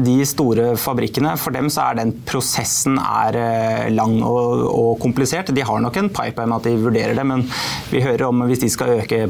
de 0.06 0.16
store 0.30 0.68
fabrikkene, 0.80 1.36
for 1.42 1.56
dem 1.56 1.72
så 1.74 1.90
er 1.90 2.00
den 2.02 2.14
prosessen 2.28 3.00
er 3.02 3.40
eh, 3.40 3.90
lang 3.96 4.20
og, 4.26 4.66
og 4.70 4.94
komplisert. 5.04 5.52
De 5.56 5.66
har 5.66 5.84
nok 5.84 6.00
en 6.02 6.12
pipeline 6.14 6.60
at 6.60 6.70
de 6.70 6.78
vurderer 6.86 7.18
det, 7.18 7.28
men 7.28 7.46
vi 7.92 8.04
hører 8.06 8.28
om 8.30 8.46
hvis 8.50 8.64
de 8.64 8.72
skal 8.72 9.00
øke 9.00 9.26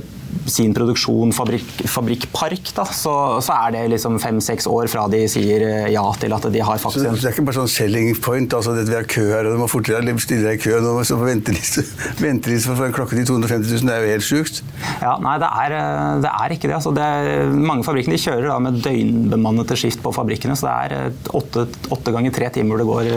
sin 0.50 0.74
produksjon, 0.76 1.32
fabrikk, 1.36 1.86
fabrikkpark, 1.90 2.72
da, 2.78 2.86
så, 2.94 3.14
så, 3.44 3.56
er 3.66 3.76
det 3.76 3.84
liksom 3.96 4.18
fem-seks 4.22 4.68
år 4.70 4.90
fra 4.92 5.06
de 5.12 5.24
sier 5.32 5.64
eh, 5.66 5.88
ja 5.94 6.04
til 6.20 6.36
at 6.36 6.48
de 6.54 6.62
har 6.62 6.82
faktisk 6.82 7.06
Så 7.06 7.14
det 7.16 7.30
er 7.30 7.36
ikke 7.36 7.46
bare 7.50 7.60
sånn 7.62 7.72
selling 7.72 8.12
point, 8.22 8.54
altså 8.54 8.76
det 8.78 8.86
vi 8.90 8.98
har 8.98 9.08
kø 9.10 9.26
her, 9.32 9.48
og 9.48 9.56
du 9.56 9.64
må 9.64 9.70
fortere 9.72 10.16
stille 10.22 10.46
deg 10.46 10.60
i 10.60 10.64
kø, 10.68 10.78
og 10.80 11.02
så 11.08 11.18
på 11.20 11.28
venteliste, 11.28 11.86
venteliste 12.26 12.76
for 12.76 12.88
en 12.88 12.96
klokke 12.96 13.18
til 13.18 13.28
250 13.32 13.74
000, 13.74 13.90
det 13.90 13.96
er 13.96 14.06
jo 14.06 14.12
helt 14.14 14.28
sjukt. 14.28 14.62
Ja, 15.02 15.16
nei, 15.24 15.38
det 15.42 15.50
er, 15.64 15.78
eh, 15.80 16.12
det 16.26 16.34
er 16.34 16.56
ikke 16.58 16.70
det. 16.70 16.78
Altså, 16.80 16.94
det 16.96 17.06
er, 17.06 17.56
mange 17.56 17.88
fabrikker 17.88 18.14
de 18.14 18.22
kjører 18.22 18.50
da 18.52 18.60
med 18.62 18.82
døgnbemannede 18.86 19.80
skift 19.80 20.04
på 20.06 20.14
fabrikkene, 20.16 20.58
så 20.60 20.70
det 20.70 20.76
er 20.76 20.98
eh, 21.00 21.34
åtte, 21.40 21.68
åtte 21.96 22.16
ganger 22.16 22.36
tre 22.36 22.52
timer 22.60 22.82
det 22.82 22.90
går 22.92 23.12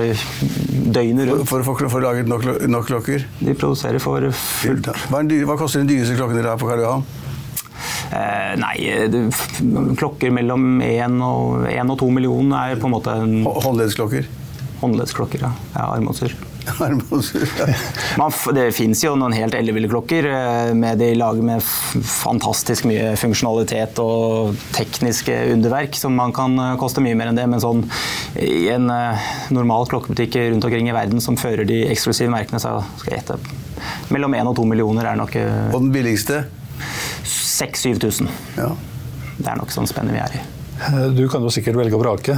døgnet 0.95 1.29
rundt. 1.33 1.49
For, 1.49 1.65
for, 1.67 1.79
for 1.79 1.89
å 1.89 1.93
få 1.93 2.03
laget 2.05 2.31
nok, 2.31 2.47
nok, 2.69 2.89
klokker? 2.89 3.27
De 3.41 3.55
produserer 3.59 4.03
for 4.03 4.31
fullt. 4.33 4.91
Hva, 5.13 5.23
hva 5.49 5.59
koster 5.61 5.83
den 5.83 5.91
dyreste 5.91 6.17
klokken 6.19 6.39
dere 6.39 6.55
har 6.55 6.61
på 6.61 6.69
Karl 6.71 6.85
Johan? 6.85 7.08
Eh, 8.09 8.53
nei, 8.61 8.77
det, 9.13 9.25
klokker 10.01 10.33
mellom 10.35 10.83
én 10.85 11.19
og, 11.25 11.69
og 11.69 11.97
to 12.01 12.11
millioner 12.13 12.75
er 12.75 12.81
på 12.81 12.89
en 12.89 12.97
måte 12.97 13.17
en 13.25 13.41
Håndledsklokker? 13.45 14.29
Håndledsklokker, 14.81 15.43
ja. 15.43 15.53
ja 15.75 15.91
armbåndsur. 15.97 16.37
det 18.59 18.67
fins 18.77 19.03
jo 19.05 19.15
noen 19.19 19.35
helt 19.37 19.57
elleville 19.57 19.89
klokker. 19.91 20.29
Eh, 20.31 20.73
med 20.79 21.01
de 21.01 21.11
lager 21.19 21.45
med 21.45 21.65
fantastisk 21.65 22.87
mye 22.89 23.15
funksjonalitet 23.21 23.99
og 24.03 24.57
tekniske 24.77 25.37
underverk 25.55 25.99
som 25.99 26.17
man 26.19 26.35
kan 26.37 26.59
eh, 26.63 26.77
koste 26.81 27.05
mye 27.05 27.17
mer 27.19 27.33
enn 27.33 27.41
det. 27.41 27.49
Men 27.51 27.65
sånn 27.65 27.85
i 28.41 28.69
en 28.75 28.91
eh, 28.93 29.31
normal 29.55 29.89
klokkebutikk 29.91 30.39
rundt 30.45 30.69
omkring 30.69 30.91
i 30.91 30.97
verden 30.97 31.25
som 31.25 31.39
fører 31.41 31.69
de 31.69 31.85
eksklusive 31.89 32.33
merkene, 32.33 32.63
så 32.63 32.79
skal 33.01 33.15
jeg 33.15 33.23
gjette 33.23 33.41
mellom 34.13 34.35
én 34.35 34.49
og 34.49 34.57
to 34.59 34.65
millioner 34.69 35.07
er 35.07 35.19
nok 35.19 35.37
Og 35.39 35.81
den 35.81 35.93
billigste? 35.95 36.43
6000-7000. 37.59 38.31
Ja. 38.59 38.71
Det 39.39 39.51
er 39.51 39.59
nok 39.61 39.75
sånn 39.75 39.91
spennet 39.91 40.17
vi 40.17 40.23
er 40.23 40.39
i. 40.39 40.47
Du 41.17 41.25
kan 41.31 41.43
jo 41.43 41.51
sikkert 41.51 41.77
velge 41.79 41.97
å 41.97 42.01
vrake. 42.01 42.37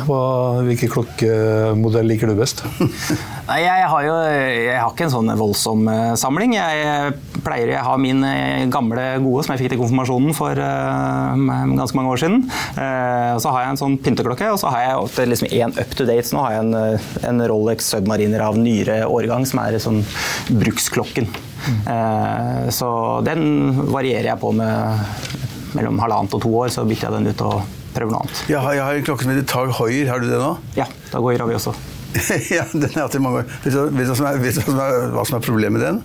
hvilken 0.64 0.90
klokkemodell 0.90 2.08
liker 2.08 2.30
du 2.30 2.38
best? 2.38 2.62
Nei, 3.50 3.60
jeg 3.66 3.88
har 3.92 4.04
jo 4.06 4.14
jeg 4.30 4.78
har 4.78 4.92
ikke 4.94 5.06
en 5.08 5.12
sånn 5.12 5.32
voldsom 5.36 5.88
eh, 5.90 6.14
samling. 6.18 6.54
Jeg 6.56 7.12
pleier 7.44 7.74
å 7.76 7.84
ha 7.90 7.96
min 8.00 8.24
eh, 8.24 8.64
gamle 8.72 9.04
gode 9.24 9.44
som 9.44 9.54
jeg 9.54 9.64
fikk 9.64 9.74
til 9.74 9.82
konfirmasjonen 9.82 10.36
for 10.36 10.56
uh, 10.56 11.36
ganske 11.76 11.98
mange 11.98 12.14
år 12.14 12.22
siden. 12.22 12.46
Uh, 12.78 13.36
og 13.36 13.42
så 13.44 13.52
har 13.52 13.66
jeg 13.66 13.74
en 13.74 13.82
sånn 13.82 13.98
pynteklokke, 14.00 14.48
og 14.54 14.60
så 14.62 14.72
har 14.72 14.86
jeg 14.86 15.30
liksom 15.34 15.52
en 15.60 15.76
up 15.76 15.94
to 15.98 16.08
date. 16.08 16.32
Nå 16.32 16.46
har 16.46 16.56
jeg 16.56 16.64
en, 16.64 17.06
en 17.32 17.46
Rolex 17.52 17.92
Submariner 17.92 18.46
av 18.46 18.58
nyere 18.60 19.02
årgang 19.10 19.44
som 19.48 19.64
er 19.66 19.80
sånn 19.82 20.02
bruksklokken. 20.48 21.28
Mm. 21.60 22.70
så 22.72 22.88
den 23.26 23.42
varierer 23.92 24.30
jeg 24.30 24.40
på 24.40 24.52
med 24.56 25.04
mellom 25.76 26.00
halvannet 26.02 26.34
og 26.34 26.42
to 26.42 26.52
år, 26.62 26.72
så 26.72 26.84
bytter 26.88 27.08
jeg 27.08 27.18
den 27.18 27.30
ut 27.30 27.44
og 27.46 27.60
prøver 27.94 28.14
noe 28.14 28.22
annet. 28.24 28.42
Jeg 28.50 28.62
har, 28.64 28.76
jeg 28.78 28.86
har 28.86 28.98
en 28.98 29.06
klokke 29.06 29.26
som 29.26 29.32
heter 29.34 29.48
Tag 29.50 29.72
Hoier, 29.78 30.10
har 30.10 30.22
du 30.22 30.28
det 30.30 30.40
nå? 30.40 30.52
Ja, 30.78 30.86
Tag 31.10 31.26
Hoier 31.26 31.42
har 31.42 31.50
vi 31.50 31.58
også. 31.58 31.74
ja, 32.56 32.64
den 32.72 32.88
har 32.88 32.96
jeg 32.96 33.04
hatt 33.04 33.18
i 33.18 33.22
mange 33.22 33.42
år. 33.42 33.52
Vet 33.64 33.74
du, 33.74 33.80
vet 33.84 34.08
du, 34.08 34.10
hva, 34.10 34.16
som 34.18 34.30
er, 34.30 34.40
vet 34.42 34.56
du 34.58 34.62
hva, 34.62 34.70
som 34.70 34.80
er, 34.86 35.12
hva 35.14 35.26
som 35.28 35.38
er 35.38 35.44
problemet 35.46 35.78
med 35.78 35.86
den? 35.86 36.00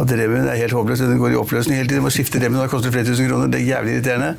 At 0.00 0.08
remmen 0.16 0.46
er 0.48 0.56
helt 0.56 0.72
håpløs. 0.72 1.02
Den 1.04 1.20
går 1.20 1.34
i 1.34 1.36
oppløsning 1.36 1.76
hele 1.76 1.90
tiden. 1.90 2.04
Må 2.04 2.12
skifte 2.12 2.40
remmen, 2.40 2.60
og 2.60 2.64
det 2.64 2.72
koster 2.72 2.94
flere 2.94 3.04
tusen 3.08 3.28
kroner. 3.28 3.50
Det 3.52 3.60
er 3.60 3.66
jævlig 3.66 3.98
irriterende. 3.98 4.30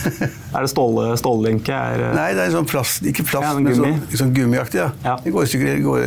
er 0.54 0.64
det 0.64 0.70
ståle, 0.72 1.06
stållenke? 1.20 1.76
Er... 1.76 2.04
Nei, 2.16 2.30
det 2.32 2.46
er 2.46 2.52
en 2.52 2.56
sånn 2.58 2.70
plast, 2.70 3.04
ikke 3.04 3.26
plast, 3.28 3.44
ja, 3.44 3.52
men 3.58 3.76
sånn, 3.76 4.00
sånn 4.24 4.34
gummiaktig. 4.36 4.80
Ja. 4.80 4.90
ja. 5.04 5.16
Det 5.24 5.34
går 5.34 5.44
i 5.44 5.52
stykker, 5.52 5.80
går, 5.84 6.06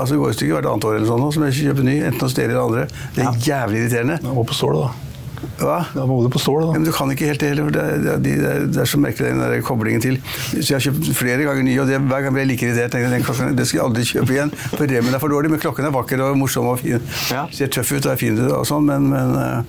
altså, 0.00 0.18
går 0.18 0.34
i 0.34 0.38
stykker 0.40 0.58
hvert 0.58 0.70
annet 0.72 0.88
år 0.90 0.98
eller 0.98 1.10
sånn, 1.12 1.26
som 1.38 1.46
jeg 1.46 1.58
kjøper 1.60 1.86
ny. 1.86 1.98
Enten 2.10 2.26
hos 2.26 2.38
dere 2.38 2.56
eller 2.56 2.64
andre. 2.66 2.86
Det 3.14 3.26
er 3.26 3.42
jævlig 3.46 3.84
irriterende. 3.84 4.18
Hva 4.26 4.46
på 4.50 4.58
stål, 4.58 4.80
da? 4.82 5.15
Hva? 5.60 5.78
Da 5.94 6.04
må 6.08 6.18
du 6.24 6.28
på 6.32 6.40
stål, 6.42 6.60
Ja, 6.62 6.66
da. 6.66 6.72
men 6.78 6.84
du 6.84 6.92
kan 6.92 7.10
ikke 7.12 7.26
helt 7.30 7.40
det 7.40 7.48
heller. 7.52 7.64
for 7.64 7.74
Det, 7.76 7.82
er- 7.82 7.98
det, 7.98 8.12
er- 8.12 8.22
det, 8.24 8.34
er- 8.52 8.66
det 8.72 8.80
er 8.84 8.90
så 8.90 8.98
merkelig 9.00 9.30
den 9.32 9.40
der 9.42 9.60
koblingen 9.66 10.00
til. 10.04 10.16
Så 10.54 10.64
jeg 10.64 10.76
har 10.78 10.84
kjøpt 10.88 11.10
flere 11.16 11.44
ganger 11.48 11.62
nye, 11.68 11.80
og 11.80 11.86
det, 11.90 12.00
hver 12.00 12.22
gang 12.26 12.32
blir 12.36 12.44
jeg 12.46 12.50
like 12.52 12.66
irritert. 12.70 12.94
jeg, 13.00 13.10
Den 13.10 13.22
klokken, 13.26 13.56
det 13.56 13.66
skal 13.66 13.78
jeg 13.80 13.86
aldri 13.88 14.02
kjøpe 14.12 14.32
igjen. 14.36 14.50
For 14.76 14.86
remmen 14.86 15.14
er 15.14 15.18
for 15.22 15.28
dårlig, 15.32 15.50
men 15.50 15.60
klokken 15.60 15.84
er 15.86 15.94
vakker 15.96 16.20
og 16.24 16.36
morsom 16.40 16.66
og 16.72 16.80
fin. 16.80 17.00
Ja. 17.30 17.46
Ser 17.52 17.68
tøff 17.68 17.92
ut 17.92 18.04
og 18.06 18.12
er 18.12 18.16
fin 18.20 18.38
og 18.50 18.66
sånn, 18.66 18.84
men, 18.88 19.08
men, 19.10 19.36
eh, 19.36 19.62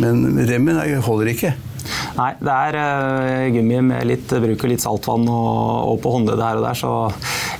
men 0.00 0.46
remmen 0.48 0.80
er- 0.82 1.00
holder 1.04 1.32
ikke. 1.34 1.54
Nei, 2.16 2.30
det 2.40 2.48
er 2.48 2.76
uh, 2.80 3.50
gummi 3.52 3.76
med 3.84 4.06
litt 4.08 4.30
bruk 4.30 4.62
og 4.64 4.70
litt 4.70 4.80
saltvann 4.80 5.26
og, 5.28 5.90
og 5.90 5.98
på 6.00 6.12
håndleddet 6.14 6.40
her 6.46 6.56
og 6.56 6.64
der, 6.64 6.78
så 6.80 6.92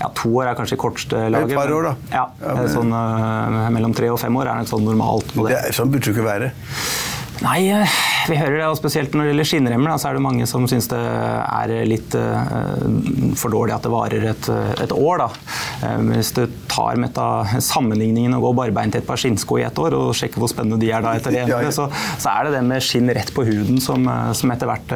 ja, 0.01 0.09
to 0.17 0.31
år 0.41 0.49
er 0.49 0.55
kanskje 0.57 0.79
kortste 0.81 1.27
laget. 1.29 1.53
par 1.59 1.69
år, 1.69 1.91
da. 1.91 1.95
Ja, 2.11 2.23
Ja, 2.41 2.55
men- 2.57 2.71
sånn 2.73 2.89
uh, 2.95 3.69
mellom 3.75 3.93
tre 3.95 4.09
og 4.09 4.19
fem 4.23 4.35
år 4.41 4.49
er 4.49 4.63
nok 4.63 4.71
sånn 4.73 4.87
normalt 4.89 5.29
på 5.35 5.45
Det 5.45 5.53
det. 5.59 5.61
er, 5.69 5.77
sånn 5.77 5.93
burde 5.93 6.09
det 6.09 6.15
ikke 6.17 6.25
være. 6.25 6.49
Nei, 7.43 7.67
eh, 7.73 7.95
vi 8.29 8.37
hører 8.39 8.59
det, 8.61 8.67
og 8.69 8.79
spesielt 8.79 9.15
når 9.15 9.27
det 9.27 9.33
gjelder 9.33 9.49
skinnremmer, 9.51 9.97
så 9.99 10.11
er 10.11 10.17
det 10.17 10.25
mange 10.25 10.47
som 10.47 10.69
syns 10.71 10.87
det 10.93 11.01
er 11.01 11.73
litt 11.89 12.15
eh, 12.19 12.55
for 13.41 13.55
dårlig 13.55 13.75
at 13.75 13.87
det 13.87 13.93
varer 13.95 14.27
et, 14.31 14.51
et 14.85 14.95
år. 14.95 15.25
Da. 15.25 15.57
Eh, 15.89 16.05
hvis 16.13 16.31
du 16.37 16.45
tar 16.71 17.01
meta 17.01 17.29
sammenligningen 17.59 18.37
og 18.39 18.49
går 18.49 18.59
barbeint 18.63 18.99
i 18.99 19.03
et 19.03 19.09
par 19.09 19.21
skinnsko 19.21 19.59
i 19.61 19.67
ett 19.67 19.81
år, 19.83 19.99
og 19.99 20.15
sjekker 20.19 20.43
hvor 20.43 20.53
spennende 20.53 20.79
de 20.83 20.93
er 20.95 21.05
da 21.05 21.17
etter 21.19 21.35
det. 21.35 21.47
Så, 21.75 21.89
så 22.21 22.31
er 22.31 22.47
det 22.47 22.59
det 22.59 22.67
med 22.69 22.85
skinn 22.85 23.11
rett 23.15 23.33
på 23.35 23.43
huden 23.47 23.81
som, 23.83 24.07
som 24.37 24.53
etter 24.55 24.69
hvert 24.69 24.93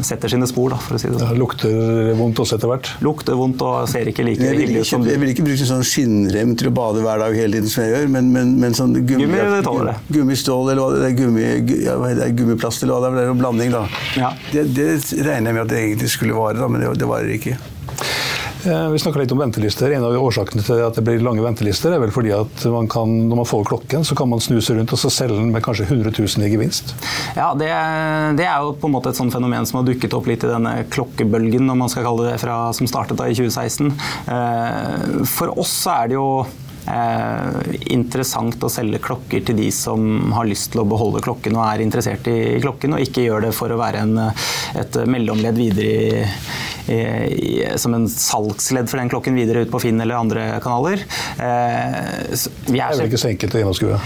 setter 0.00 0.30
sine 0.32 0.46
spor, 0.48 0.70
da, 0.72 0.78
for 0.80 0.96
å 0.96 1.00
si 1.00 1.08
det 1.10 1.18
sånn. 1.20 1.34
Det 1.34 1.38
lukter 1.40 2.12
vondt 2.16 2.38
også 2.40 2.56
etter 2.56 2.70
hvert. 2.70 2.88
Lukter 3.04 3.36
vondt 3.36 3.60
og 3.66 3.88
ser 3.92 4.08
ikke 4.08 4.24
like 4.24 4.40
Jeg 4.40 4.56
hyggelig 4.56 4.78
ikke, 4.78 4.84
ut 4.86 4.88
som 4.88 5.02
du. 5.04 5.10
jeg 5.12 5.20
vil 5.20 5.32
ikke 5.34 5.44
bruke 5.44 5.66
sånn 5.68 5.84
skinnrem 5.84 6.54
til 6.56 6.70
å 6.70 6.74
bade 6.78 7.02
hver 7.04 7.20
dag 7.20 7.36
hele 7.36 7.58
tiden 7.60 7.68
som 7.74 7.84
jeg 7.84 7.92
gjør, 7.92 8.08
men, 8.14 8.30
men, 8.32 8.54
men 8.62 8.78
sånn 8.78 8.94
gummi, 8.96 9.26
Gummi, 9.26 9.42
det 9.52 9.60
tåler 9.68 9.90
det. 9.92 9.96
gummistål 10.16 10.72
eller 10.72 10.80
hva 10.80 10.96
det 10.96 11.10
er, 11.10 11.18
gummi, 11.20 11.44
ja, 11.84 11.98
det, 12.22 12.30
gummiplast 12.40 12.86
eller 12.86 12.96
hva 12.96 13.02
det 13.04 13.12
er, 13.12 13.18
det 13.20 13.26
er 13.28 13.34
en 13.36 13.42
blanding 13.44 13.74
da. 13.76 13.84
Ja. 14.16 14.32
Det, 14.54 14.64
det 14.78 14.88
regner 15.28 15.52
jeg 15.52 15.58
med 15.58 15.64
at 15.66 15.74
det 15.74 15.82
egentlig 15.84 16.10
skulle 16.16 16.38
vare, 16.40 16.56
da, 16.62 16.68
men 16.72 16.80
det, 16.86 16.94
det 17.02 17.10
varer 17.12 17.36
ikke. 17.36 17.58
Eh, 18.64 18.88
Vi 18.92 18.98
snakka 18.98 19.18
litt 19.18 19.32
om 19.32 19.38
ventelister. 19.42 19.90
En 19.90 20.04
av 20.06 20.14
årsakene 20.22 20.62
til 20.62 20.78
at 20.84 20.94
det 20.94 21.02
blir 21.06 21.22
lange 21.24 21.42
ventelister, 21.42 21.94
er 21.96 22.02
vel 22.02 22.12
fordi 22.14 22.30
at 22.36 22.64
man 22.70 22.86
kan, 22.90 23.10
når 23.28 23.40
man 23.42 23.48
får 23.48 23.64
klokken, 23.72 24.04
så 24.06 24.14
kan 24.18 24.30
man 24.30 24.42
snuse 24.44 24.76
rundt 24.76 24.92
og 24.94 25.00
så 25.02 25.10
selge 25.10 25.38
den 25.40 25.50
med 25.54 25.64
kanskje 25.66 25.88
100 25.88 26.12
000 26.14 26.46
i 26.46 26.50
gevinst. 26.52 26.94
Ja, 27.34 27.48
det, 27.58 27.70
det 28.38 28.46
er 28.46 28.62
jo 28.62 28.74
på 28.78 28.86
en 28.90 28.94
måte 28.94 29.10
et 29.10 29.18
sånt 29.18 29.34
fenomen 29.34 29.66
som 29.66 29.80
har 29.80 29.88
dukket 29.88 30.14
opp 30.14 30.30
litt 30.30 30.46
i 30.46 30.52
denne 30.52 30.76
klokkebølgen, 30.94 31.66
om 31.74 31.82
man 31.82 31.90
skal 31.90 32.06
kalle 32.06 32.28
det, 32.30 32.36
fra, 32.42 32.60
som 32.76 32.86
startet 32.90 33.18
da 33.18 33.26
i 33.26 33.34
2016. 33.34 33.90
Eh, 34.30 35.22
For 35.32 35.50
oss 35.58 35.74
så 35.82 35.96
er 36.04 36.12
det 36.12 36.20
jo 36.20 36.28
interessant 37.94 38.64
å 38.64 38.70
selge 38.72 38.98
klokker 39.04 39.44
til 39.46 39.56
de 39.56 39.68
som 39.74 40.32
har 40.34 40.48
lyst 40.48 40.72
til 40.72 40.82
å 40.82 40.88
beholde 40.88 41.22
klokken 41.22 41.54
og 41.54 41.64
er 41.66 41.84
interessert 41.84 42.26
i, 42.30 42.38
klokken, 42.62 42.96
og 42.96 43.04
ikke 43.04 43.26
gjør 43.26 43.46
det 43.46 43.52
for 43.54 43.70
å 43.70 43.78
være 43.78 44.02
en, 44.02 44.18
et 44.80 44.98
mellomledd 45.06 45.60
videre 45.60 46.26
i, 46.90 47.62
som 47.78 47.94
en 47.94 48.08
salgsledd 48.10 48.90
for 48.90 48.98
den 48.98 49.12
klokken 49.12 49.38
videre 49.38 49.62
ut 49.62 49.70
på 49.72 49.82
Finn 49.84 50.00
eller 50.02 50.18
andre 50.18 50.48
kanaler. 50.64 51.04
Eh, 51.38 52.32
vi 52.66 52.78
Det 52.78 52.82
er 52.82 52.98
vel 52.98 53.06
ikke 53.06 53.22
så 53.22 53.30
enkelt 53.30 53.54
å 53.54 53.62
gjennomskue. 53.62 54.00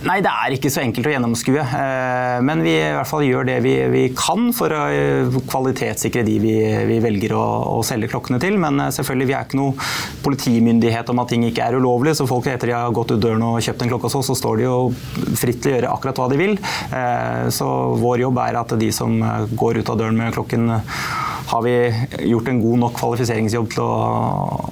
Nei, 0.00 0.22
det 0.24 0.30
er 0.32 0.54
ikke 0.56 0.70
så 0.72 0.80
enkelt 0.80 1.10
å 1.10 1.10
gjennomskue. 1.12 1.60
eh, 1.60 2.38
Men 2.40 2.62
vi 2.64 2.72
i 2.72 2.92
hvert 2.96 3.08
fall 3.10 3.24
gjør 3.26 3.44
det 3.44 3.58
vi, 3.60 3.74
vi 3.92 4.04
kan 4.16 4.46
for 4.56 4.72
å 4.72 4.86
eh, 4.88 5.34
kvalitetssikre 5.50 6.22
de 6.24 6.38
vi, 6.40 6.54
vi 6.88 6.96
velger 7.04 7.34
å, 7.36 7.42
å 7.76 7.82
selge 7.84 8.08
klokkene 8.08 8.40
til. 8.40 8.56
Men 8.62 8.80
eh, 8.80 8.88
selvfølgelig, 8.96 9.28
vi 9.28 9.36
er 9.36 9.44
ikke 9.44 9.60
noe 9.60 9.90
politimyndighet 10.24 11.12
om 11.12 11.20
at 11.20 11.28
ting 11.34 11.44
ikke 11.44 11.66
er 11.68 11.76
ulovlig. 11.76 12.16
Så 12.16 12.24
folk 12.30 12.48
etter 12.48 12.72
de 12.72 12.78
har 12.78 12.96
gått 12.96 13.12
ut 13.12 13.20
døren 13.20 13.44
og 13.44 13.60
kjøpt 13.60 13.84
en 13.84 13.92
klokke 13.92 14.08
hos 14.08 14.16
oss, 14.22 14.32
så 14.32 14.38
står 14.40 14.62
de 14.62 14.68
jo 14.70 14.78
fritt 15.36 15.60
til 15.60 15.74
å 15.74 15.76
gjøre 15.76 15.92
akkurat 15.92 16.22
hva 16.22 16.30
de 16.32 16.40
vil. 16.40 16.56
Så 17.52 17.68
vår 18.00 18.24
jobb 18.24 18.40
er 18.40 18.56
at 18.62 18.72
de 18.80 18.88
som 18.94 19.20
går 19.52 19.82
ut 19.82 19.92
av 19.92 20.00
døren 20.00 20.16
med 20.16 20.32
klokken 20.32 20.70
har 21.50 21.62
vi 21.66 21.74
gjort 22.30 22.48
en 22.48 22.60
god 22.62 22.82
nok 22.84 22.96
kvalifiseringsjobb 22.98 23.70
til 23.74 23.84
å, 23.84 23.94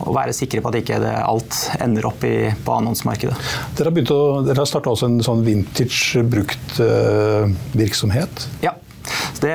å 0.08 0.14
være 0.14 0.34
sikre 0.36 0.62
på 0.62 0.70
at 0.70 0.80
ikke 0.80 1.00
det, 1.02 1.14
alt 1.20 1.60
ender 1.82 2.06
opp 2.10 2.26
i, 2.28 2.50
på 2.64 2.76
annonsemarkedet. 2.78 3.38
Dere 3.78 3.90
har, 3.90 4.12
å, 4.14 4.20
dere 4.46 4.62
har 4.62 4.68
starta 4.70 4.92
også 4.94 5.10
en 5.10 5.22
sånn 5.24 5.42
vintage 5.46 6.22
brukt 6.28 6.82
eh. 6.84 7.48
Ja. 8.64 8.76
Det, 9.40 9.54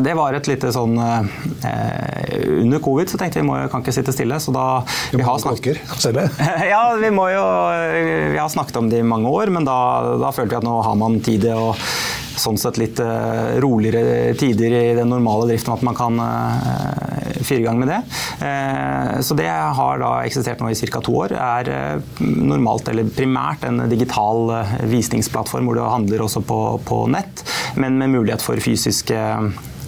det 0.00 0.12
var 0.16 0.32
et 0.32 0.46
lite 0.48 0.70
sånn 0.72 0.94
eh, 0.96 1.26
Under 2.62 2.80
covid 2.80 3.10
så 3.10 3.18
tenkte 3.20 3.42
vi 3.42 3.48
må, 3.48 3.58
kan 3.68 3.82
ikke 3.84 3.92
sitte 3.92 4.14
stille, 4.16 4.38
så 4.40 4.54
da 4.54 4.66
Vi 5.10 5.18
vi 5.18 5.26
har 5.26 5.34
ha 5.34 5.42
snakket 5.42 5.82
ja, 6.72 6.80
vi 7.00 7.10
må 7.12 7.26
jo 7.34 7.42
Vi 8.32 8.38
har 8.38 8.48
snakket 8.52 8.78
om 8.80 8.88
det 8.92 9.02
i 9.02 9.06
mange 9.06 9.28
år, 9.28 9.52
men 9.52 9.66
da, 9.68 9.76
da 10.22 10.32
følte 10.32 10.54
vi 10.54 10.60
at 10.62 10.68
nå 10.68 10.78
har 10.86 10.96
man 10.96 11.20
tid 11.20 11.44
til 11.44 11.66
å 11.66 11.74
Sånn 12.36 12.58
sett 12.60 12.76
litt 12.80 13.00
eh, 13.00 13.56
roligere 13.64 14.34
tider 14.36 14.74
i 14.76 14.94
den 14.98 15.08
normale 15.08 15.48
driften, 15.48 15.72
at 15.72 15.84
man 15.86 15.96
kan 15.96 16.20
eh, 16.20 17.38
fyre 17.40 17.62
i 17.62 17.66
gang 17.66 17.80
med 17.80 17.88
det. 17.88 18.00
Eh, 18.44 19.12
så 19.24 19.36
det 19.38 19.48
har 19.48 20.02
da 20.02 20.10
eksistert 20.26 20.60
nå 20.60 20.68
i 20.72 20.76
ca. 20.76 21.00
to 21.00 21.14
år. 21.22 21.36
Er 21.36 22.02
normalt, 22.20 22.90
eller 22.92 23.08
primært, 23.16 23.64
en 23.64 23.86
digital 23.88 24.52
visningsplattform 24.84 25.70
hvor 25.70 25.78
du 25.78 25.86
handler 25.86 26.26
også 26.26 26.44
på, 26.44 26.60
på 26.84 27.06
nett, 27.12 27.46
men 27.80 27.96
med 28.00 28.12
mulighet 28.18 28.44
for 28.44 28.60
fysiske 28.60 29.22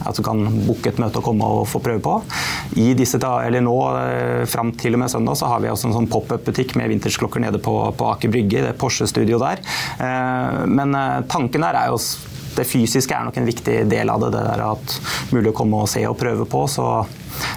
at 0.07 0.15
du 0.15 0.23
kan 0.23 0.45
booke 0.63 0.93
et 0.93 1.01
møte 1.03 1.19
og 1.19 1.27
komme 1.27 1.47
og 1.59 1.65
få 1.69 1.81
prøve 1.83 2.01
på. 2.05 2.15
I 2.79 2.93
disse 2.97 3.19
eller 3.19 3.65
nå, 3.65 3.77
Fram 4.49 4.71
til 4.79 4.95
og 4.95 5.03
med 5.03 5.11
søndag 5.13 5.39
så 5.41 5.51
har 5.51 5.63
vi 5.65 5.73
også 5.73 5.91
en 5.91 5.97
sånn 5.99 6.11
pop-up-butikk 6.11 6.77
med 6.79 6.93
vintersklokker 6.95 7.43
nede 7.43 7.61
på, 7.63 7.75
på 7.99 8.11
Aker 8.13 8.33
Brygge, 8.33 8.63
det 8.65 8.77
Porsche-studioet 8.81 9.43
der. 9.43 9.65
Eh, 10.07 10.65
Men 10.71 10.95
tanken 11.29 11.67
der 11.67 11.83
er 11.83 11.93
jo 11.93 11.99
det 12.59 12.67
fysiske 12.69 13.15
er 13.15 13.29
nok 13.29 13.39
en 13.41 13.49
viktig 13.49 13.77
del 13.91 14.11
av 14.13 14.25
det. 14.25 14.33
Det 14.35 14.43
der 14.49 14.65
at 14.67 14.97
mulig 15.35 15.53
å 15.53 15.57
komme 15.61 15.85
og 15.85 15.91
se 15.91 16.03
og 16.09 16.19
prøve 16.21 16.47
på. 16.51 16.65
Så, 16.71 16.89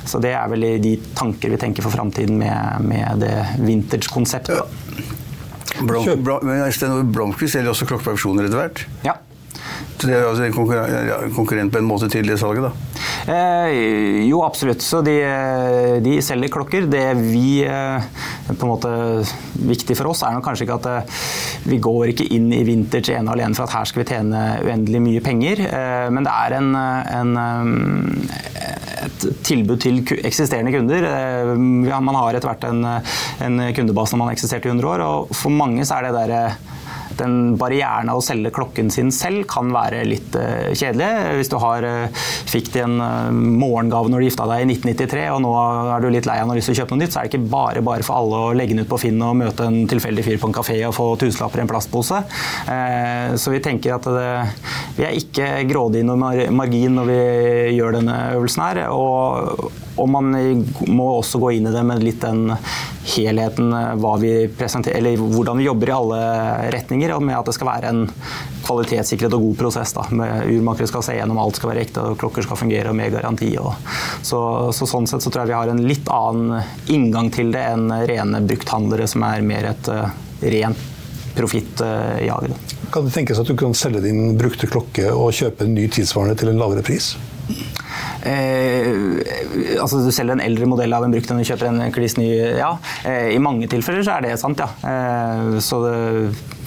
så 0.07 0.21
det 0.23 0.35
er 0.37 0.51
vel 0.51 0.67
de 0.83 0.95
tanker 1.17 1.53
vi 1.53 1.59
tenker 1.61 1.85
for 1.85 1.93
framtiden 1.93 2.37
med, 2.41 2.85
med 2.87 3.25
det 3.25 3.35
vintage-konseptet. 3.65 4.61
Ja. 4.61 5.09
Blom, 5.87 6.05
Blomkvist 7.15 7.55
selger 7.55 7.71
også 7.71 7.87
klokkeproduksjoner 7.89 8.47
etter 8.47 8.59
hvert. 8.59 8.85
Ja. 9.07 9.17
Så 10.01 10.07
det 10.09 10.15
er 10.17 10.25
altså 10.25 10.43
en 10.47 10.53
konkurren- 10.55 11.33
konkurrent 11.35 11.71
på 11.73 11.79
en 11.79 11.85
måte 11.87 12.09
til 12.11 12.25
det 12.27 12.37
salget, 12.41 12.65
da. 12.65 12.71
Eh, 13.31 14.25
jo, 14.25 14.41
absolutt. 14.45 14.81
Så 14.81 15.01
de, 15.05 15.15
de 16.01 16.15
selger 16.25 16.51
klokker. 16.53 16.87
Det 16.89 17.05
vi 17.19 17.61
eh, 17.67 18.07
på 18.49 18.57
en 18.65 18.71
måte 18.71 18.91
Viktig 19.61 19.95
for 19.99 20.09
oss 20.09 20.23
er 20.25 20.33
nok 20.33 20.45
kanskje 20.47 20.65
ikke 20.65 20.79
at 20.79 20.89
eh, 20.89 21.21
vi 21.63 21.77
går 21.81 22.11
ikke 22.11 22.27
inn 22.33 22.49
i 22.53 22.63
vintage 22.65 23.13
ene 23.15 23.33
alene 23.33 23.57
for 23.57 23.67
at 23.67 23.75
her 23.75 23.89
skal 23.89 24.01
vi 24.01 24.07
tjene 24.11 24.41
uendelig 24.65 25.01
mye 25.03 25.23
penger. 25.23 25.61
Eh, 25.67 26.07
men 26.13 26.25
det 26.25 26.33
er 26.33 26.57
en, 26.57 26.71
en, 27.19 27.33
eh, 27.43 29.05
et 29.05 29.25
tilbud 29.45 29.81
til 29.83 30.01
eksisterende 30.21 30.73
kunder. 30.73 31.05
Eh, 31.11 31.53
man 31.57 32.17
har 32.17 32.37
etter 32.37 32.51
hvert 32.51 32.67
en, 32.69 32.85
en 33.45 33.63
kundebase 33.77 34.15
når 34.15 34.23
man 34.23 34.31
har 34.31 34.39
eksistert 34.39 34.65
i 34.65 34.73
100 34.73 34.93
år, 34.95 35.05
og 35.05 35.35
for 35.37 35.53
mange 35.53 35.85
så 35.85 35.99
er 35.99 36.09
det 36.09 36.15
der 36.17 36.71
den 37.21 37.55
barrieren 37.59 38.09
av 38.11 38.19
å 38.19 38.25
selge 38.25 38.51
klokken 38.55 38.91
sin 38.93 39.11
selv 39.15 39.45
kan 39.49 39.71
være 39.73 40.03
litt 40.07 40.35
eh, 40.39 40.71
kjedelig. 40.77 41.09
Hvis 41.39 41.51
du 41.51 41.57
har, 41.61 41.85
eh, 41.87 42.23
fikk 42.51 42.71
til 42.73 42.85
en 42.87 42.97
eh, 43.05 43.31
morgengave 43.31 44.11
når 44.11 44.23
du 44.23 44.27
gifta 44.27 44.47
deg 44.49 44.65
i 44.65 44.69
1993, 44.73 45.27
og 45.35 45.41
nå 45.45 45.53
er 45.95 46.03
du 46.03 46.09
litt 46.13 46.29
lei 46.29 46.39
av 46.41 46.49
og 46.49 46.55
har 46.55 46.61
lyst 46.61 46.73
å 46.73 46.77
kjøpe 46.81 46.95
noe 46.95 47.03
nytt, 47.03 47.15
så 47.15 47.21
er 47.21 47.27
det 47.27 47.33
ikke 47.33 47.51
bare 47.53 47.85
bare 47.85 48.07
for 48.07 48.19
alle 48.19 48.41
å 48.47 48.55
legge 48.57 48.75
den 48.75 48.85
ut 48.85 48.91
på 48.91 49.01
Finn 49.01 49.21
og 49.25 49.37
møte 49.39 49.67
en 49.67 49.83
tilfeldig 49.91 50.25
fyr 50.27 50.41
på 50.41 50.51
en 50.51 50.57
kafé 50.57 50.79
og 50.87 50.95
få 50.97 51.07
tusenlapper 51.21 51.61
i 51.61 51.65
en 51.65 51.71
plastpose. 51.71 52.23
Så 53.41 53.53
vi 53.53 53.61
tenker 53.63 53.95
at 53.95 54.05
det, 54.05 54.27
vi 54.97 55.05
er 55.07 55.17
ikke 55.17 55.47
grådige 55.69 56.03
i 56.03 56.07
noen 56.07 56.53
margin 56.55 56.97
når 56.97 57.09
vi 57.09 57.21
gjør 57.77 57.97
denne 57.99 58.17
øvelsen 58.37 58.65
her. 58.65 58.83
og 58.91 59.71
og 60.01 60.09
man 60.09 60.31
må 60.89 61.07
også 61.17 61.39
gå 61.41 61.53
inn 61.57 61.69
i 61.69 61.73
det 61.73 61.83
med 61.85 62.01
litt 62.03 62.21
den 62.23 62.49
helheten 63.11 63.73
eh, 63.73 64.19
vi 64.21 64.31
eller 64.91 65.17
hvordan 65.17 65.57
vi 65.57 65.65
jobber 65.65 65.89
i 65.89 65.95
alle 65.95 66.21
retninger, 66.73 67.13
og 67.15 67.23
med 67.25 67.37
at 67.37 67.49
det 67.49 67.55
skal 67.57 67.69
være 67.69 67.91
en 67.91 68.03
kvalitetssikret 68.65 69.33
og 69.33 69.45
god 69.47 69.57
prosess. 69.63 69.93
Da. 69.97 70.05
Urmakere 70.45 70.89
skal 70.89 71.05
se 71.05 71.17
gjennom 71.17 71.39
alt 71.41 71.59
skal 71.59 71.73
være 71.73 71.85
ekte, 71.85 72.05
og 72.05 72.19
klokker 72.21 72.45
skal 72.45 72.59
fungere 72.59 72.91
og 72.91 72.97
med 72.97 73.13
garanti. 73.13 73.51
Og, 73.61 73.73
så, 74.25 74.41
så 74.75 74.89
sånn 74.89 75.09
sett 75.09 75.23
så 75.23 75.31
tror 75.31 75.45
jeg 75.45 75.53
vi 75.53 75.59
har 75.59 75.73
en 75.73 75.83
litt 75.85 76.11
annen 76.11 76.61
inngang 76.93 77.31
til 77.33 77.53
det 77.53 77.65
enn 77.73 77.89
rene 78.09 78.43
brukthandlere, 78.45 79.09
som 79.09 79.25
er 79.27 79.45
mer 79.45 79.71
et 79.73 79.91
uh, 79.91 80.07
rent 80.41 80.87
profittjag. 81.35 82.51
Kan 82.91 83.05
det 83.07 83.13
tenkes 83.15 83.39
at 83.39 83.47
du 83.47 83.55
kan 83.57 83.75
selge 83.77 84.03
din 84.03 84.33
brukte 84.39 84.67
klokke 84.67 85.11
og 85.15 85.31
kjøpe 85.35 85.63
en 85.63 85.77
ny 85.77 85.87
tilsvarende 85.91 86.35
til 86.39 86.51
en 86.51 86.59
lavere 86.59 86.83
pris? 86.85 87.13
Eh, 88.21 88.87
altså 89.81 90.01
Du 90.05 90.11
selger 90.13 90.37
en 90.37 90.43
eldre 90.43 90.69
modell 90.69 90.93
av 90.93 91.05
en 91.05 91.13
brukt 91.13 91.31
enn 91.31 91.41
du 91.41 91.47
kjøper 91.47 91.71
en 91.71 91.83
kliss 91.93 92.17
ny. 92.19 92.29
Ja, 92.59 92.75
eh, 93.07 93.33
I 93.35 93.41
mange 93.43 93.69
tilfeller 93.71 94.05
så 94.05 94.17
er 94.17 94.27
det 94.27 94.39
sant, 94.41 94.61
ja. 94.61 94.69
Eh, 94.85 95.59
så 95.63 95.81
det, 95.85 95.95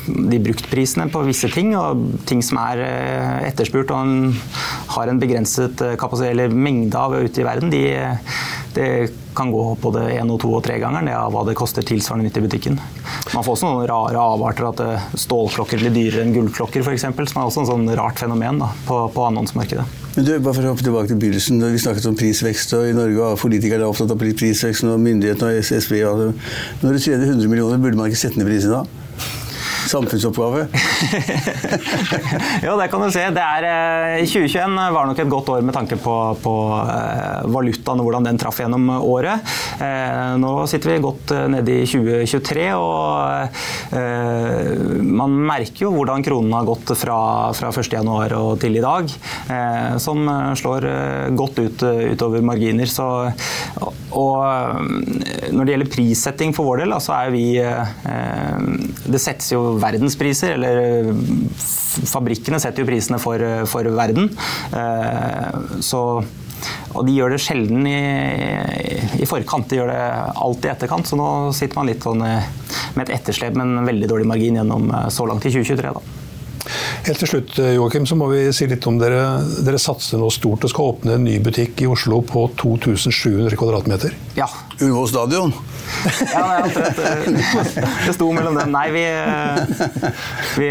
de 0.05 0.41
bruktprisene 0.43 1.07
på 1.13 1.23
visse 1.25 1.49
ting, 1.53 1.73
og 1.79 2.03
ting 2.29 2.43
som 2.45 2.59
er 2.61 2.83
eh, 2.85 3.47
etterspurt 3.49 3.93
og 3.95 4.03
en, 4.05 4.35
har 4.97 5.11
en 5.11 5.21
begrenset 5.21 5.81
eh, 5.85 5.95
kapasitet 6.01 6.35
eller 6.35 6.53
mengde 6.53 7.01
av 7.01 7.17
ute 7.17 7.41
i 7.41 7.47
verden, 7.47 7.73
de, 7.73 7.85
det 8.77 8.89
kan 9.35 9.51
gå 9.51 9.63
både 9.83 10.05
én 10.15 10.31
og 10.31 10.39
to 10.43 10.51
og 10.55 10.63
tre 10.65 10.77
ganger 10.83 11.03
ned 11.07 11.17
av 11.17 11.33
hva 11.35 11.43
det 11.47 11.57
koster 11.59 11.87
tilsvarende 11.87 12.29
nytt 12.29 12.39
i 12.39 12.45
butikken. 12.45 12.79
Man 13.35 13.45
får 13.45 13.57
også 13.57 13.71
noen 13.71 13.89
rare 13.91 14.23
avarter, 14.35 14.69
at 14.71 14.83
eh, 14.85 15.07
stålklokker 15.25 15.83
blir 15.83 15.95
dyrere 15.95 16.25
enn 16.25 16.35
gullklokker 16.37 16.85
f.eks., 16.85 17.07
som 17.07 17.43
er 17.43 17.45
også 17.49 17.65
en 17.65 17.71
sånn 17.73 17.93
rart 17.99 18.23
fenomen 18.23 18.63
da, 18.63 18.71
på, 18.87 19.01
på 19.15 19.27
annonsemarkedet. 19.27 19.87
Men 20.15 20.29
du, 20.29 20.33
bare 20.39 20.55
for 20.55 20.63
å 20.63 20.75
hoppe 20.75 20.87
tilbake 20.87 21.11
til 21.11 21.19
begynnelsen, 21.23 21.63
Vi 21.75 21.81
snakket 21.83 22.11
om 22.11 22.19
prisvekst, 22.19 22.77
og 22.79 22.87
i 22.87 22.95
Norge 22.95 23.19
var 23.19 23.41
politikerne 23.41 23.89
opptatt 23.89 24.15
av 24.15 24.21
prisvekst, 24.21 24.87
og 24.87 25.03
myndighetene 25.03 25.51
og 25.51 25.65
SSB 25.65 25.99
Når 26.05 26.93
du 26.95 27.01
tjener 27.03 27.27
100 27.33 27.51
millioner, 27.51 27.83
burde 27.83 27.99
man 27.99 28.13
ikke 28.13 28.23
sette 28.27 28.39
ned 28.39 28.47
prisen 28.51 28.77
da? 28.77 28.85
Samfunnsoppgave? 29.90 30.66
jo, 32.66 32.77
det 32.79 32.88
kan 32.90 33.03
du 33.03 33.11
se. 33.12 33.25
Det 33.35 33.42
er, 33.42 33.66
eh, 33.68 34.25
2021 34.27 34.77
var 34.94 35.09
nok 35.09 35.20
et 35.23 35.31
godt 35.31 35.51
år 35.55 35.64
med 35.66 35.77
tanke 35.77 35.99
på, 36.01 36.14
på 36.42 36.55
eh, 36.83 37.47
valutaen 37.55 38.01
og 38.01 38.09
hvordan 38.09 38.29
den 38.29 38.40
traff 38.40 38.61
gjennom 38.62 38.88
året. 38.99 39.55
Eh, 39.83 40.35
nå 40.40 40.53
sitter 40.70 40.94
vi 40.94 41.03
godt 41.05 41.35
nede 41.53 41.81
i 41.83 41.87
2023, 41.88 42.66
og 42.79 43.12
man 45.05 45.35
merker 45.49 45.87
jo 45.87 45.92
hvordan 45.94 46.25
kronen 46.25 46.55
har 46.57 46.66
gått 46.66 46.92
fra, 46.99 47.18
fra 47.57 47.70
1.1 47.70 48.35
og 48.38 48.59
til 48.63 48.79
i 48.79 48.83
dag, 48.83 49.11
som 50.02 50.27
slår 50.59 50.87
godt 51.37 51.61
ut 51.61 51.85
utover 52.15 52.44
marginer. 52.44 52.90
Så, 52.90 53.06
og 54.15 54.40
når 55.54 55.65
det 55.65 55.75
gjelder 55.75 55.92
prissetting 55.92 56.54
for 56.56 56.71
vår 56.71 56.85
del, 56.85 56.96
så 57.02 57.17
er 57.19 57.35
vi 57.35 57.44
Det 59.04 59.21
settes 59.23 59.52
jo 59.54 59.73
verdenspriser, 59.83 60.56
eller 60.56 61.12
fabrikkene 62.10 62.60
setter 62.62 62.85
jo 62.85 62.88
prisene 62.88 63.20
for, 63.22 63.42
for 63.70 63.90
verden. 63.96 64.31
Eh, 64.75 65.60
så 65.85 66.04
og 66.94 67.04
de 67.04 67.16
gjør 67.16 67.35
det 67.35 67.42
sjelden 67.42 67.87
i, 67.90 68.00
i, 69.18 69.27
forkant, 69.29 69.66
de 69.68 69.81
gjør 69.81 69.90
det 69.90 70.02
alltid 70.46 70.68
i 70.68 70.72
etterkant. 70.72 71.08
Så 71.10 71.18
nå 71.18 71.29
sitter 71.56 71.81
man 71.81 71.90
litt 71.90 72.04
sånn 72.06 72.22
eh, 72.25 72.50
med 72.96 73.08
et 73.08 73.16
etterslep, 73.18 73.56
men 73.58 73.81
en 73.81 73.88
veldig 73.88 74.10
dårlig 74.10 74.29
margin 74.31 74.60
gjennom 74.60 74.88
eh, 74.90 75.08
så 75.12 75.27
langt 75.29 75.44
i 75.44 75.52
2023. 75.52 75.94
da. 75.96 76.04
Helt 77.04 77.20
til 77.20 77.29
slutt, 77.29 77.58
Joakim, 77.77 78.06
så 78.08 78.16
må 78.16 78.31
vi 78.31 78.46
si 78.56 78.64
litt 78.70 78.87
om 78.88 78.96
dere. 78.96 79.42
Dere 79.66 79.81
satser 79.83 80.22
nå 80.22 80.31
stort 80.33 80.64
og 80.64 80.72
skal 80.72 80.94
åpne 80.94 81.18
en 81.18 81.27
ny 81.27 81.37
butikk 81.44 81.83
i 81.85 81.90
Oslo 81.90 82.22
på 82.25 82.46
2700 82.56 83.58
kvadratmeter. 83.60 84.14
Ja. 84.38 84.48
Ullevål 84.79 85.10
stadion? 85.10 85.52
Ja, 86.35 86.63
omtrent, 86.65 86.99
det 88.07 88.15
sto 88.17 88.31
mellom 88.35 88.59
dem. 88.59 88.73
Nei, 88.75 88.87
vi, 88.95 89.05
vi, 90.59 90.71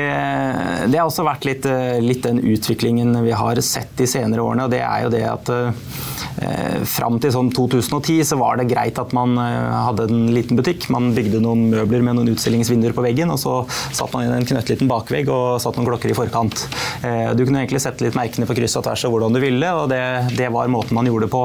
Det 0.89 0.99
har 0.99 1.07
også 1.07 1.25
vært 1.27 1.47
litt, 1.47 1.67
litt, 2.03 2.23
den 2.23 2.41
utviklingen 2.53 3.15
vi 3.25 3.33
har 3.35 3.59
sett 3.65 3.91
de 3.99 4.07
senere 4.09 4.43
årene. 4.43 4.67
og 4.67 4.73
det 4.73 4.81
er 4.83 5.05
jo 5.05 5.11
det 5.13 5.23
at 5.27 5.51
eh, 5.53 6.83
Fram 6.89 7.19
til 7.21 7.33
sånn 7.33 7.51
2010 7.53 8.23
så 8.27 8.37
var 8.39 8.57
det 8.59 8.69
greit 8.71 8.99
at 9.01 9.13
man 9.15 9.35
eh, 9.39 9.75
hadde 9.87 10.07
en 10.09 10.25
liten 10.35 10.59
butikk. 10.59 10.89
Man 10.93 11.11
bygde 11.15 11.41
noen 11.43 11.67
møbler 11.73 12.03
med 12.05 12.17
noen 12.17 12.33
utstillingsvinduer 12.33 12.95
på 12.95 13.05
veggen, 13.05 13.31
og 13.33 13.39
så 13.41 13.55
satt 13.69 14.13
man 14.15 14.27
inn 14.27 14.35
en 14.35 14.47
knøttliten 14.47 14.89
bakvegg 14.89 15.31
og 15.33 15.61
satt 15.63 15.77
noen 15.77 15.89
klokker 15.89 16.11
i 16.11 16.17
forkant. 16.17 16.65
Eh, 17.03 17.31
du 17.37 17.45
kunne 17.45 17.63
egentlig 17.63 17.83
sette 17.83 18.05
litt 18.05 18.17
merkene 18.17 18.47
på 18.49 18.57
kryss 18.57 18.77
og 18.79 18.87
tvers 18.87 19.05
og 19.07 19.15
hvordan 19.15 19.35
du 19.35 19.41
ville, 19.43 19.69
og 19.77 19.89
det, 19.91 20.01
det 20.37 20.49
var 20.53 20.71
måten 20.71 20.97
man 20.97 21.09
gjorde 21.09 21.27
det 21.27 21.33
på. 21.33 21.43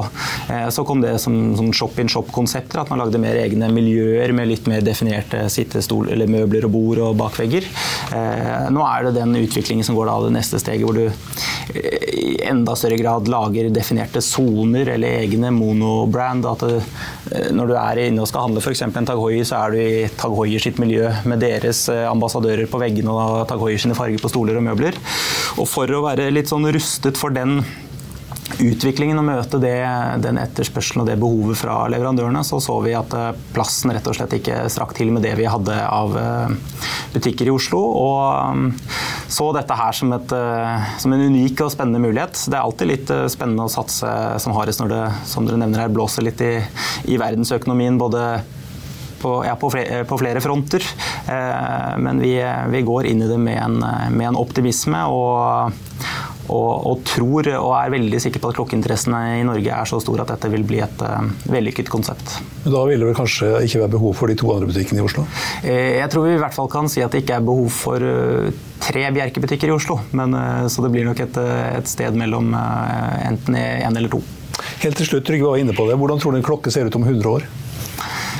Eh, 0.54 0.68
så 0.74 0.84
kom 0.88 1.02
det 1.04 1.16
som, 1.22 1.36
som 1.58 1.72
shop-in-shop-konsepter, 1.74 2.82
at 2.82 2.92
man 2.92 3.02
lagde 3.02 3.20
mer 3.22 3.38
egne 3.38 3.57
miljøer 3.72 4.32
med 4.36 4.48
litt 4.50 4.68
mer 4.70 4.84
definerte 4.84 5.44
sittestol, 5.52 6.08
eller 6.12 6.30
møbler 6.30 6.66
og 6.68 6.74
bord 6.74 7.00
og 7.02 7.16
bakvegger. 7.18 7.66
Eh, 8.14 8.68
nå 8.74 8.84
er 8.86 9.08
det 9.08 9.16
den 9.18 9.34
utviklingen 9.40 9.86
som 9.86 9.98
går 9.98 10.08
da 10.10 10.18
det 10.26 10.34
neste 10.36 10.60
steget, 10.62 10.86
hvor 10.86 10.96
du 10.96 11.06
eh, 11.08 12.06
i 12.18 12.36
enda 12.48 12.76
større 12.78 12.98
grad 13.00 13.28
lager 13.30 13.70
definerte 13.74 14.22
soner 14.24 14.92
eller 14.94 15.24
egne 15.24 15.50
monobrand. 15.54 16.46
At 16.48 16.64
det, 16.66 16.78
eh, 17.32 17.50
når 17.56 17.72
du 17.72 17.76
er 17.80 18.02
inne 18.06 18.24
og 18.24 18.30
skal 18.30 18.46
handle 18.46 18.62
f.eks. 18.62 18.84
en 18.88 19.10
Tag 19.10 19.18
Heuer, 19.18 19.44
så 19.48 19.64
er 19.64 19.74
du 19.74 19.80
i 19.82 20.06
Tag 20.20 20.36
Heuer 20.38 20.62
sitt 20.62 20.80
miljø 20.82 21.10
med 21.28 21.42
deres 21.44 21.86
ambassadører 21.88 22.70
på 22.70 22.80
veggene 22.82 23.12
og 23.14 23.42
Tag 23.50 23.60
Heuer 23.62 23.80
sine 23.80 23.98
farger 23.98 24.22
på 24.22 24.32
stoler 24.32 24.60
og 24.60 24.66
møbler. 24.70 24.96
Og 25.58 25.68
for 25.68 25.90
å 25.90 26.04
være 26.06 26.30
litt 26.34 26.50
sånn 26.50 26.68
rustet 26.74 27.18
for 27.18 27.34
den 27.34 27.60
utviklingen 28.62 29.20
og 29.20 29.26
møte 29.28 29.60
det, 29.62 29.76
den 30.22 30.38
etterspørselen 30.40 31.04
og 31.04 31.08
det 31.10 31.18
behovet 31.20 31.58
fra 31.60 31.80
leverandørene, 31.90 32.42
så 32.46 32.60
så 32.62 32.78
vi 32.84 32.94
at 32.98 33.14
eh, 33.16 33.30
plassen 33.54 33.92
rett 33.94 34.06
og 34.10 34.16
slett 34.18 34.36
ikke 34.38 34.64
strakk 34.72 34.94
til 34.98 35.12
med 35.14 35.24
det 35.26 35.34
vi 35.38 35.48
hadde 35.48 35.76
av 35.84 36.16
eh, 36.18 36.54
butikker 37.14 37.48
i 37.48 37.54
Oslo. 37.54 37.80
Og 38.02 38.58
mm, 38.58 38.68
så 39.30 39.48
dette 39.56 39.78
her 39.78 39.96
som, 39.96 40.12
et, 40.16 40.34
eh, 40.34 40.92
som 41.02 41.14
en 41.14 41.26
unik 41.28 41.64
og 41.64 41.72
spennende 41.74 42.02
mulighet. 42.02 42.44
Det 42.46 42.58
er 42.58 42.64
alltid 42.64 42.92
litt 42.92 43.14
spennende 43.32 43.68
å 43.68 43.72
satse 43.72 44.12
som 44.42 44.56
hardest 44.56 44.82
når 44.82 44.94
det 44.94 45.02
som 45.30 45.48
dere 45.48 45.60
nevner 45.62 45.86
her, 45.86 45.94
blåser 45.94 46.26
litt 46.26 46.42
i, 46.44 46.54
i 47.08 47.20
verdensøkonomien. 47.20 47.98
både 47.98 48.28
på, 49.18 49.44
ja, 49.46 49.56
på, 49.56 49.70
flere, 49.70 50.04
på, 50.04 50.18
flere, 50.18 50.40
fronter. 50.40 50.84
Eh, 51.26 51.98
men 51.98 52.20
vi, 52.22 52.34
vi, 52.70 52.82
går 52.86 53.10
inn 53.10 53.22
i 53.22 53.30
det 53.30 53.38
med 53.40 53.58
en, 53.58 53.78
med 54.14 54.30
en 54.30 54.38
optimisme. 54.38 55.04
og 55.10 55.72
og, 56.48 56.86
og, 56.88 57.02
tror 57.06 57.48
og 57.58 57.72
er 57.76 57.92
veldig 57.92 58.20
sikker 58.22 58.42
på 58.42 58.50
at 58.50 58.58
klokkeinteressene 58.58 59.20
i 59.38 59.44
Norge 59.46 59.74
er 59.74 59.88
så 59.88 60.00
store 60.02 60.24
at 60.24 60.32
dette 60.34 60.50
vil 60.52 60.64
bli 60.68 60.80
et 60.84 61.04
uh, 61.04 61.28
vellykket 61.50 61.90
konsept. 61.92 62.38
Da 62.64 62.84
vil 62.88 63.00
det 63.00 63.10
vel 63.10 63.18
kanskje 63.18 63.50
ikke 63.66 63.82
være 63.84 63.94
behov 63.96 64.16
for 64.18 64.32
de 64.32 64.38
to 64.38 64.50
andre 64.54 64.70
butikkene 64.70 65.02
i 65.02 65.04
Oslo? 65.04 65.26
Eh, 65.62 65.98
jeg 65.98 66.08
tror 66.12 66.26
vi 66.26 66.34
i 66.36 66.40
hvert 66.40 66.56
fall 66.56 66.70
kan 66.72 66.90
si 66.90 67.04
at 67.04 67.14
det 67.14 67.24
ikke 67.24 67.38
er 67.38 67.46
behov 67.46 67.68
for 67.74 68.02
uh, 68.02 68.48
tre 68.84 69.06
Bjerke-butikker 69.14 69.70
i 69.70 69.76
Oslo. 69.76 70.00
Men, 70.16 70.36
uh, 70.36 70.66
så 70.72 70.84
det 70.84 70.92
blir 70.94 71.08
nok 71.08 71.22
et, 71.24 71.40
et 71.78 71.90
sted 71.90 72.16
mellom 72.18 72.54
enten 72.56 73.56
én 73.58 73.96
eller 73.96 74.12
to. 74.12 74.22
Helt 74.82 74.98
til 74.98 75.06
slutt, 75.06 75.26
Trygve 75.26 75.52
var 75.52 75.60
inne 75.60 75.74
på 75.76 75.86
det. 75.88 75.96
Hvordan 75.98 76.20
tror 76.22 76.34
du 76.34 76.40
en 76.40 76.46
klokke 76.46 76.72
ser 76.74 76.88
ut 76.88 76.98
om 76.98 77.06
100 77.06 77.30
år? 77.30 77.46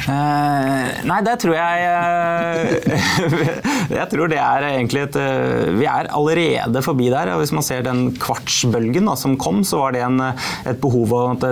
Uh, 0.09 0.89
nei, 1.05 1.19
det 1.21 1.35
tror 1.43 1.53
jeg 1.53 1.83
uh, 1.85 3.35
Jeg 3.99 4.09
tror 4.09 4.31
det 4.33 4.39
er 4.41 4.65
egentlig 4.71 5.03
et 5.05 5.19
uh, 5.21 5.69
Vi 5.77 5.85
er 5.85 6.09
allerede 6.17 6.81
forbi 6.85 7.11
der. 7.13 7.35
og 7.35 7.43
Hvis 7.43 7.53
man 7.53 7.67
ser 7.67 7.85
den 7.85 8.15
kvartsbølgen 8.17 9.11
som 9.21 9.37
kom, 9.41 9.61
så 9.69 9.83
var 9.83 9.93
det 9.93 10.03
en, 10.07 10.23
et 10.23 10.81
behov 10.81 11.13
at 11.19 11.45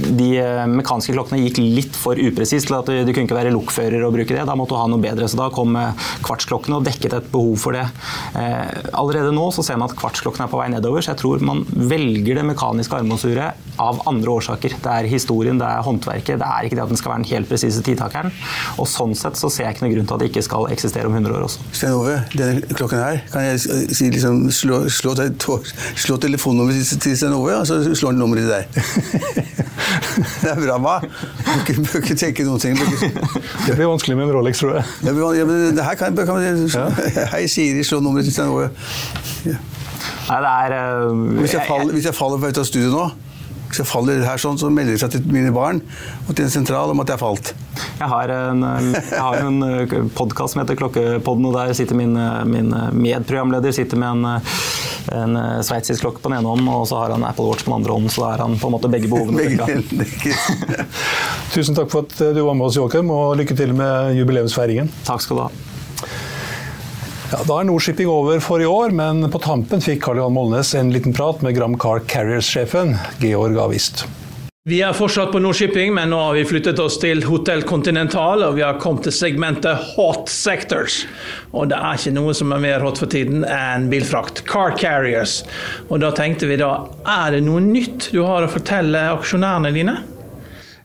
de 0.00 0.28
mekaniske 0.70 1.14
klokkene 1.14 1.42
gikk 1.44 1.60
litt 1.60 1.98
for 1.98 2.18
upresist 2.18 2.68
til 2.70 2.76
at 2.78 2.88
du 2.88 3.12
kunne 3.12 3.26
ikke 3.28 3.36
være 3.36 3.54
lokfører 3.54 4.02
og 4.06 4.14
bruke 4.14 4.34
det. 4.34 4.44
Da 4.48 4.56
måtte 4.58 4.74
du 4.74 4.80
ha 4.80 4.88
noe 4.90 5.02
bedre. 5.02 5.28
Så 5.30 5.38
da 5.38 5.48
kom 5.54 5.76
kvartsklokkene 6.26 6.80
og 6.80 6.86
dekket 6.86 7.16
et 7.18 7.30
behov 7.32 7.56
for 7.62 7.76
det. 7.76 7.86
allerede 8.34 9.34
nå 9.34 9.48
så 9.54 9.64
ser 9.66 9.78
man 9.80 9.90
at 9.90 9.98
kvartsklokkene 9.98 10.46
er 10.46 10.52
på 10.52 10.60
vei 10.60 10.68
nedover, 10.72 11.04
så 11.04 11.12
jeg 11.12 11.22
tror 11.22 11.44
man 11.44 11.64
velger 11.68 12.40
det 12.40 12.46
mekaniske 12.52 13.00
armbåndsuret 13.00 13.66
av 13.80 14.02
andre 14.10 14.34
årsaker. 14.38 14.76
Det 14.82 14.94
er 14.94 15.10
historien, 15.10 15.60
det 15.60 15.68
er 15.68 15.84
håndverket, 15.86 16.40
det 16.40 16.48
er 16.48 16.68
ikke 16.68 16.78
det 16.78 16.86
at 16.86 16.94
den 16.94 17.00
skal 17.00 17.14
være 17.14 17.24
den 17.24 17.32
helt 17.32 17.50
presise 17.50 17.84
tid 17.84 17.99
fritakeren. 18.00 18.32
Og 18.80 18.88
sånn 18.88 19.14
sett 19.18 19.38
så 19.38 19.50
ser 19.52 19.66
jeg 19.66 19.76
ikke 19.76 19.86
noen 19.86 19.94
grunn 19.94 20.08
til 20.08 20.16
at 20.16 20.22
det 20.22 20.30
ikke 20.30 20.44
skal 20.46 20.68
eksistere 20.72 21.08
om 21.08 21.16
100 21.16 21.36
år 21.36 21.46
også. 21.46 21.64
Stein 21.72 21.96
Ove, 21.96 22.16
denne 22.34 22.76
klokken 22.76 23.02
her, 23.02 23.20
kan 23.32 23.46
jeg 23.46 23.60
si 23.96 24.10
liksom, 24.12 24.50
slå, 24.54 24.82
slå, 24.92 25.14
slå 25.96 26.18
telefonnummeret 26.22 26.94
til 27.02 27.16
Stein 27.18 27.36
Ove, 27.36 27.56
og 27.58 27.66
så 27.68 27.80
slår 27.94 28.14
han 28.14 28.22
nummeret 28.22 28.46
til 28.46 28.52
deg. 28.54 28.64
det 30.42 30.52
er 30.52 30.60
bra, 30.60 30.78
hva? 30.80 30.96
Du 31.68 31.82
bør 31.82 32.00
ikke 32.02 32.18
tenke 32.18 32.46
noen 32.46 32.62
ting. 32.62 32.78
Det 32.78 33.76
blir 33.76 33.88
vanskelig 33.88 34.16
med 34.18 34.28
en 34.28 34.34
Rolex, 34.38 34.62
tror 34.62 34.78
jeg. 34.78 34.86
Ja, 35.06 35.14
men 35.48 35.76
det 35.76 35.84
her 35.86 35.98
kan, 35.98 36.16
kan 36.16 36.36
man 36.36 36.68
ja. 36.68 36.86
Hei, 37.34 37.46
Siri, 37.50 37.84
slå 37.86 38.00
nummeret 38.04 38.28
til 38.28 38.36
Stein 38.36 38.52
Ove. 38.52 38.70
Ja. 39.48 39.58
Nei, 40.30 40.38
det 40.70 40.78
er 40.78 41.08
uh, 41.10 41.16
hvis, 41.40 41.56
jeg 41.56 41.66
faller, 41.66 41.90
hvis 41.96 42.06
jeg 42.06 42.14
faller 42.14 42.38
på 42.38 42.50
et 42.52 42.58
av 42.60 42.66
studiet 42.68 42.92
nå 42.94 43.08
hvis 43.70 43.84
jeg 43.84 43.86
faller 43.86 44.24
her 44.26 44.40
sånn, 44.42 44.58
så 44.58 44.68
melder 44.72 44.96
det 44.96 45.00
seg 45.02 45.12
til 45.14 45.26
mine 45.30 45.52
barn 45.54 45.78
og 46.26 46.32
til 46.34 46.46
en 46.46 46.50
sentral 46.50 46.90
om 46.90 47.02
at 47.04 47.12
jeg 47.12 47.22
falt. 47.22 47.52
Jeg 48.00 48.08
har 48.10 48.32
en, 48.34 48.64
jeg 48.96 49.20
har 49.22 49.38
en 49.44 49.62
eh, 49.66 49.94
podkast 50.16 50.56
som 50.56 50.62
heter 50.64 50.78
Klokkepodden, 50.80 51.46
og 51.46 51.54
der 51.54 51.70
sitter 51.78 51.98
min, 51.98 52.16
eh, 52.18 52.42
min 52.50 52.74
eh, 52.74 52.90
medprogramleder 52.90 53.74
sitter 53.76 54.00
med 54.00 54.26
en, 54.26 54.50
en 55.14 55.38
sveitsisk 55.66 56.02
klokke 56.02 56.22
på 56.24 56.32
den 56.32 56.40
ene 56.40 56.50
hånden, 56.50 56.70
og 56.74 56.88
så 56.90 56.98
har 57.04 57.14
han 57.14 57.26
Apple 57.28 57.46
Watch 57.46 57.62
på 57.62 57.70
den 57.70 57.78
andre 57.78 57.94
hånden, 57.94 58.10
så 58.10 58.26
da 58.26 58.34
er 58.34 58.44
han 58.46 58.58
på 58.58 58.70
en 58.70 58.74
måte 58.74 58.90
begge 58.90 59.10
behovene. 59.12 59.46
Begge, 59.94 60.34
Tusen 61.54 61.78
takk 61.78 61.94
for 61.94 62.08
at 62.08 62.18
du 62.34 62.42
var 62.42 62.58
med 62.58 62.66
oss, 62.66 62.78
Joakim, 62.80 63.14
og 63.14 63.36
lykke 63.38 63.58
til 63.58 63.76
med 63.78 64.16
jubileumsfeiringen. 64.18 64.90
Takk 65.06 65.22
skal 65.22 65.38
du 65.38 65.46
ha. 65.46 65.69
Ja, 67.30 67.44
da 67.46 67.60
er 67.60 67.66
Nordshipping 67.68 68.08
over 68.10 68.40
for 68.42 68.58
i 68.58 68.66
år, 68.66 68.90
men 68.90 69.22
på 69.30 69.38
tampen 69.38 69.78
fikk 69.84 70.00
Karl 70.02 70.18
Johan 70.18 70.34
Molnes 70.34 70.72
en 70.74 70.88
liten 70.90 71.14
prat 71.14 71.44
med 71.46 71.54
Gram 71.54 71.76
Car 71.78 72.00
Carriers-sjefen 72.10 72.96
Georg 73.22 73.54
Avist. 73.62 74.02
Vi 74.66 74.80
er 74.82 74.96
fortsatt 74.98 75.30
på 75.30 75.38
Nordshipping, 75.38 75.92
men 75.94 76.10
nå 76.10 76.18
har 76.18 76.34
vi 76.34 76.42
flyttet 76.44 76.82
oss 76.82 76.98
til 76.98 77.22
Hotell 77.28 77.62
Continental, 77.68 78.42
og 78.48 78.58
vi 78.58 78.64
har 78.66 78.80
kommet 78.82 79.06
til 79.06 79.14
segmentet 79.14 79.94
Hot 79.94 80.26
Sectors. 80.28 81.04
Og 81.54 81.70
det 81.70 81.78
er 81.78 82.02
ikke 82.02 82.16
noe 82.18 82.34
som 82.34 82.50
er 82.50 82.64
mer 82.66 82.82
hot 82.82 82.98
for 82.98 83.14
tiden 83.14 83.46
enn 83.46 83.86
bilfrakt. 83.92 84.42
Car 84.50 84.74
Carriers. 84.80 85.44
Og 85.86 86.02
da 86.02 86.10
tenkte 86.16 86.50
vi 86.50 86.58
da, 86.58 86.72
er 87.06 87.36
det 87.36 87.44
noe 87.46 87.62
nytt 87.62 88.10
du 88.10 88.24
har 88.26 88.42
å 88.42 88.50
fortelle 88.50 89.06
aksjonærene 89.14 89.70
dine? 89.78 90.00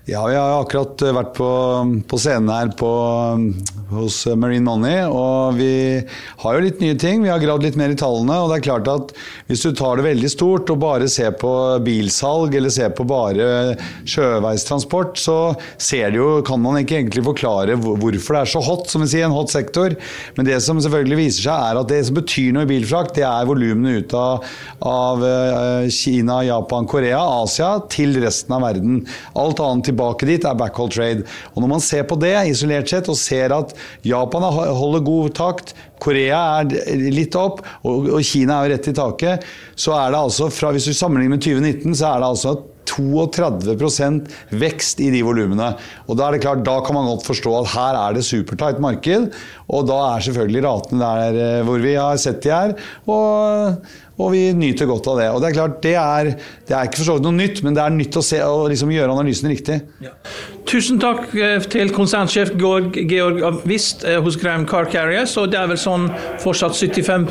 Ja, 0.05 0.21
vi 0.29 0.37
har 0.37 0.59
akkurat 0.61 1.01
vært 1.01 1.33
på, 1.41 1.49
på 2.05 2.21
scenen 2.21 2.53
her 2.53 2.69
på 2.77 2.91
hos 3.91 4.23
Marine 4.39 4.65
Money. 4.65 5.03
Og 5.05 5.57
vi 5.59 5.73
har 6.41 6.55
jo 6.55 6.63
litt 6.65 6.81
nye 6.83 6.97
ting. 6.99 7.23
Vi 7.23 7.31
har 7.31 7.41
gravd 7.41 7.67
litt 7.67 7.77
mer 7.79 7.93
i 7.93 7.97
tallene. 7.99 8.37
Og 8.41 8.51
det 8.51 8.59
er 8.59 8.65
klart 8.67 8.89
at 8.91 9.13
hvis 9.49 9.65
du 9.65 9.71
tar 9.77 9.99
det 9.99 10.07
veldig 10.07 10.31
stort 10.31 10.71
og 10.73 10.81
bare 10.81 11.09
ser 11.11 11.35
på 11.39 11.51
bilsalg 11.85 12.55
eller 12.57 12.73
ser 12.73 12.93
på 12.97 13.05
bare 13.07 13.75
sjøveistransport, 14.09 15.19
så 15.21 15.37
ser 15.77 16.13
det 16.13 16.21
jo, 16.21 16.29
kan 16.45 16.61
man 16.61 16.79
ikke 16.81 16.99
egentlig 16.99 17.25
forklare 17.27 17.77
hvorfor 17.81 18.37
det 18.37 18.41
er 18.41 18.53
så 18.55 18.63
hot, 18.65 18.89
som 18.91 19.03
vi 19.05 19.09
sier, 19.11 19.27
en 19.27 19.35
hot 19.35 19.53
sektor. 19.53 19.95
Men 20.37 20.49
det 20.49 20.59
som 20.65 20.81
selvfølgelig 20.81 21.19
viser 21.21 21.47
seg, 21.47 21.67
er 21.69 21.81
at 21.81 21.91
det 21.91 22.01
som 22.07 22.17
betyr 22.17 22.55
noe 22.55 22.65
i 22.65 22.71
bilfrakt, 22.73 23.15
det 23.17 23.25
er 23.27 23.49
volumene 23.49 23.99
ut 24.01 24.15
av, 24.17 24.45
av 24.85 25.25
eh, 25.25 25.89
Kina, 25.93 26.41
Japan, 26.47 26.89
Korea, 26.89 27.21
Asia 27.43 27.75
til 27.91 28.17
resten 28.23 28.55
av 28.57 28.65
verden. 28.65 29.03
Alt 29.37 29.61
annet 29.63 29.91
tilbake 29.91 30.27
dit 30.29 30.45
er 30.45 30.57
backhold 30.57 30.95
trade. 30.95 31.25
Og 31.53 31.63
når 31.63 31.75
man 31.75 31.83
ser 31.83 32.05
på 32.09 32.17
det 32.21 32.33
isolert 32.49 32.89
sett 32.91 33.09
og 33.11 33.19
ser 33.19 33.53
at 33.55 33.74
Japan 34.05 34.45
holder 34.51 35.03
god 35.05 35.35
takt, 35.37 35.75
Korea 36.01 36.41
er 36.59 37.09
litt 37.13 37.35
opp, 37.39 37.63
og, 37.87 38.19
Kina 38.25 38.59
er 38.59 38.69
jo 38.69 38.75
rett 38.75 38.91
i 38.91 38.95
taket, 38.95 39.49
så 39.79 39.95
er 39.97 40.13
det 40.13 40.21
altså 40.21 40.51
fra, 40.53 40.71
Hvis 40.75 40.89
du 40.89 40.93
sammenligner 40.93 41.37
med 41.37 41.45
2019, 41.45 41.95
så 41.95 42.11
er 42.11 42.23
det 42.23 42.31
altså 42.33 42.57
32% 42.85 44.27
vekst 44.61 45.01
i 45.01 45.09
de 45.13 45.23
volumene. 45.25 45.71
Og 46.07 46.17
Da 46.17 46.27
er 46.27 46.35
det 46.35 46.43
klart, 46.45 46.63
da 46.65 46.79
kan 46.85 46.95
man 46.97 47.09
godt 47.09 47.25
forstå 47.25 47.53
at 47.59 47.71
her 47.73 47.99
er 47.99 48.13
det 48.13 48.25
supertight 48.25 48.79
marked. 48.79 49.33
Og 49.67 49.87
da 49.89 49.99
er 50.13 50.25
selvfølgelig 50.27 50.65
ratene 50.67 51.01
der 51.01 51.39
eh, 51.41 51.63
hvor 51.65 51.81
vi 51.81 51.95
har 51.97 52.17
sett 52.21 52.43
de 52.45 52.53
er. 52.53 52.75
Og, 53.09 53.81
og, 54.15 54.31
vi 54.31 54.41
nyter 54.55 54.87
godt 54.89 55.07
av 55.11 55.19
det. 55.19 55.29
Og 55.35 55.41
Det 55.43 55.49
er 55.49 55.55
klart, 55.57 55.77
det 55.83 55.95
er, 55.99 56.31
det 56.67 56.75
er 56.75 56.87
ikke 56.87 57.01
for 57.01 57.09
så 57.09 57.15
vidt 57.17 57.27
noe 57.27 57.35
nytt, 57.35 57.61
men 57.65 57.75
det 57.75 57.83
er 57.83 57.95
nytt 57.95 58.19
å 58.19 58.23
se 58.25 58.41
og 58.45 58.69
liksom 58.71 58.93
gjøre 58.95 59.15
analysen 59.15 59.51
riktig. 59.51 59.81
Ja. 60.03 60.13
Tusen 60.65 60.97
takk 61.01 61.29
eh, 61.37 61.59
til 61.69 61.91
konsernsjef 61.93 62.55
Georg, 62.57 62.95
Georg 63.11 63.61
Wist 63.69 64.05
eh, 64.07 64.17
hos 64.23 64.39
Graham 64.41 64.65
Car 64.69 64.89
Carriers. 64.91 65.35
Og 65.41 65.51
det 65.53 65.59
er 65.59 65.69
vel 65.69 65.79
sånn 65.81 66.09
fortsatt 66.41 66.77
75 66.79 67.29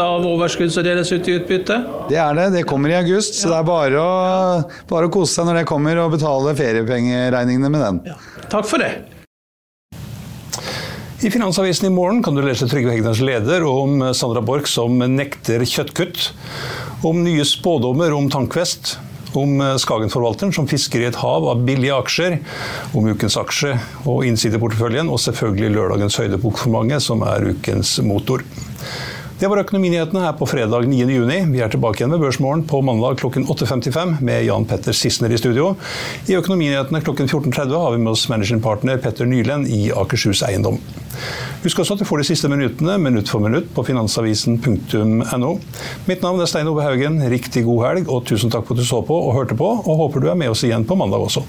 av 0.00 0.26
overskudd 0.26 0.72
som 0.72 0.86
deles 0.86 1.12
ut 1.12 1.28
i 1.28 1.38
utbytte? 1.40 1.82
Det 2.10 2.20
er 2.22 2.36
det. 2.38 2.50
Det 2.56 2.66
kommer 2.68 2.94
i 2.94 2.98
august. 3.02 3.36
Så 3.42 3.52
det 3.52 3.60
er 3.60 3.68
bare 3.68 4.00
å, 4.00 4.10
bare 4.90 5.10
å 5.10 5.14
kose 5.14 5.34
seg 5.34 5.50
når 5.50 5.62
det 5.62 5.70
kommer, 5.70 6.00
og 6.00 6.14
betale 6.16 6.56
feriepengeregningene 6.58 7.72
med 7.72 7.88
den. 7.88 8.04
Ja. 8.14 8.20
Takk 8.48 8.70
for 8.70 8.82
det. 8.82 9.19
I 11.22 11.30
Finansavisen 11.30 11.86
i 11.86 11.90
morgen 11.90 12.22
kan 12.22 12.34
du 12.34 12.40
lese 12.40 12.64
Trygve 12.68 12.94
Hegnars 12.94 13.18
leder 13.20 13.60
om 13.68 14.00
Sandra 14.16 14.40
Borch 14.40 14.70
som 14.72 14.94
nekter 15.04 15.60
kjøttkutt, 15.68 16.30
om 17.04 17.20
nye 17.20 17.44
spådommer 17.44 18.14
om 18.16 18.30
Tankvest, 18.32 18.94
om 19.36 19.60
Skagen-forvalteren 19.82 20.54
som 20.56 20.64
fisker 20.70 21.04
i 21.04 21.10
et 21.10 21.18
hav 21.20 21.44
av 21.52 21.60
billige 21.66 21.98
aksjer, 22.00 22.38
om 22.96 23.10
ukens 23.12 23.36
aksje 23.36 23.74
og 24.08 24.24
innsideporteføljen, 24.30 25.12
og 25.12 25.20
selvfølgelig 25.20 25.74
lørdagens 25.76 26.16
høydepunkt 26.22 26.62
for 26.62 26.72
mange, 26.72 26.96
som 27.04 27.20
er 27.28 27.50
ukens 27.52 27.98
motor. 28.00 28.40
Det 29.40 29.48
var 29.48 29.56
Økonominyhetene 29.62 30.20
her 30.20 30.34
på 30.36 30.44
fredag 30.44 30.84
9.6. 30.84 31.46
Vi 31.48 31.60
er 31.64 31.70
tilbake 31.72 32.02
igjen 32.02 32.10
med 32.12 32.20
Børsmorgen 32.20 32.64
på 32.68 32.82
mandag 32.84 33.22
klokken 33.22 33.46
8.55 33.48 34.18
med 34.20 34.42
Jan 34.44 34.66
Petter 34.68 34.92
Sissener 34.92 35.32
i 35.32 35.38
studio. 35.40 35.70
I 36.28 36.36
Økonominyhetene 36.36 37.00
klokken 37.00 37.30
14.30 37.30 37.72
har 37.72 37.94
vi 37.94 38.02
med 38.02 38.10
oss 38.12 38.26
managing 38.28 38.60
partner 38.60 39.00
Petter 39.00 39.24
Nylen 39.24 39.64
i 39.64 39.86
Akershus 39.96 40.42
Eiendom. 40.44 40.76
Husk 41.64 41.80
også 41.80 41.96
at 41.96 42.04
du 42.04 42.08
får 42.10 42.20
de 42.20 42.28
siste 42.34 42.52
minuttene 42.52 42.98
minutt 43.00 43.32
for 43.32 43.40
minutt 43.40 43.72
på 43.72 43.86
finansavisen.no. 43.88 45.54
Mitt 46.10 46.28
navn 46.28 46.44
er 46.44 46.52
Stein 46.52 46.68
Ove 46.68 46.84
Haugen. 46.84 47.16
Riktig 47.32 47.64
god 47.64 47.86
helg, 47.86 48.12
og 48.12 48.28
tusen 48.28 48.52
takk 48.52 48.68
for 48.68 48.76
at 48.76 48.84
du 48.84 48.92
så 48.92 49.00
på 49.00 49.22
og 49.24 49.38
hørte 49.40 49.56
på, 49.56 49.72
og 49.80 50.04
håper 50.04 50.20
du 50.20 50.28
er 50.34 50.36
med 50.44 50.52
oss 50.52 50.68
igjen 50.68 50.84
på 50.84 51.00
mandag 51.00 51.30
også. 51.30 51.48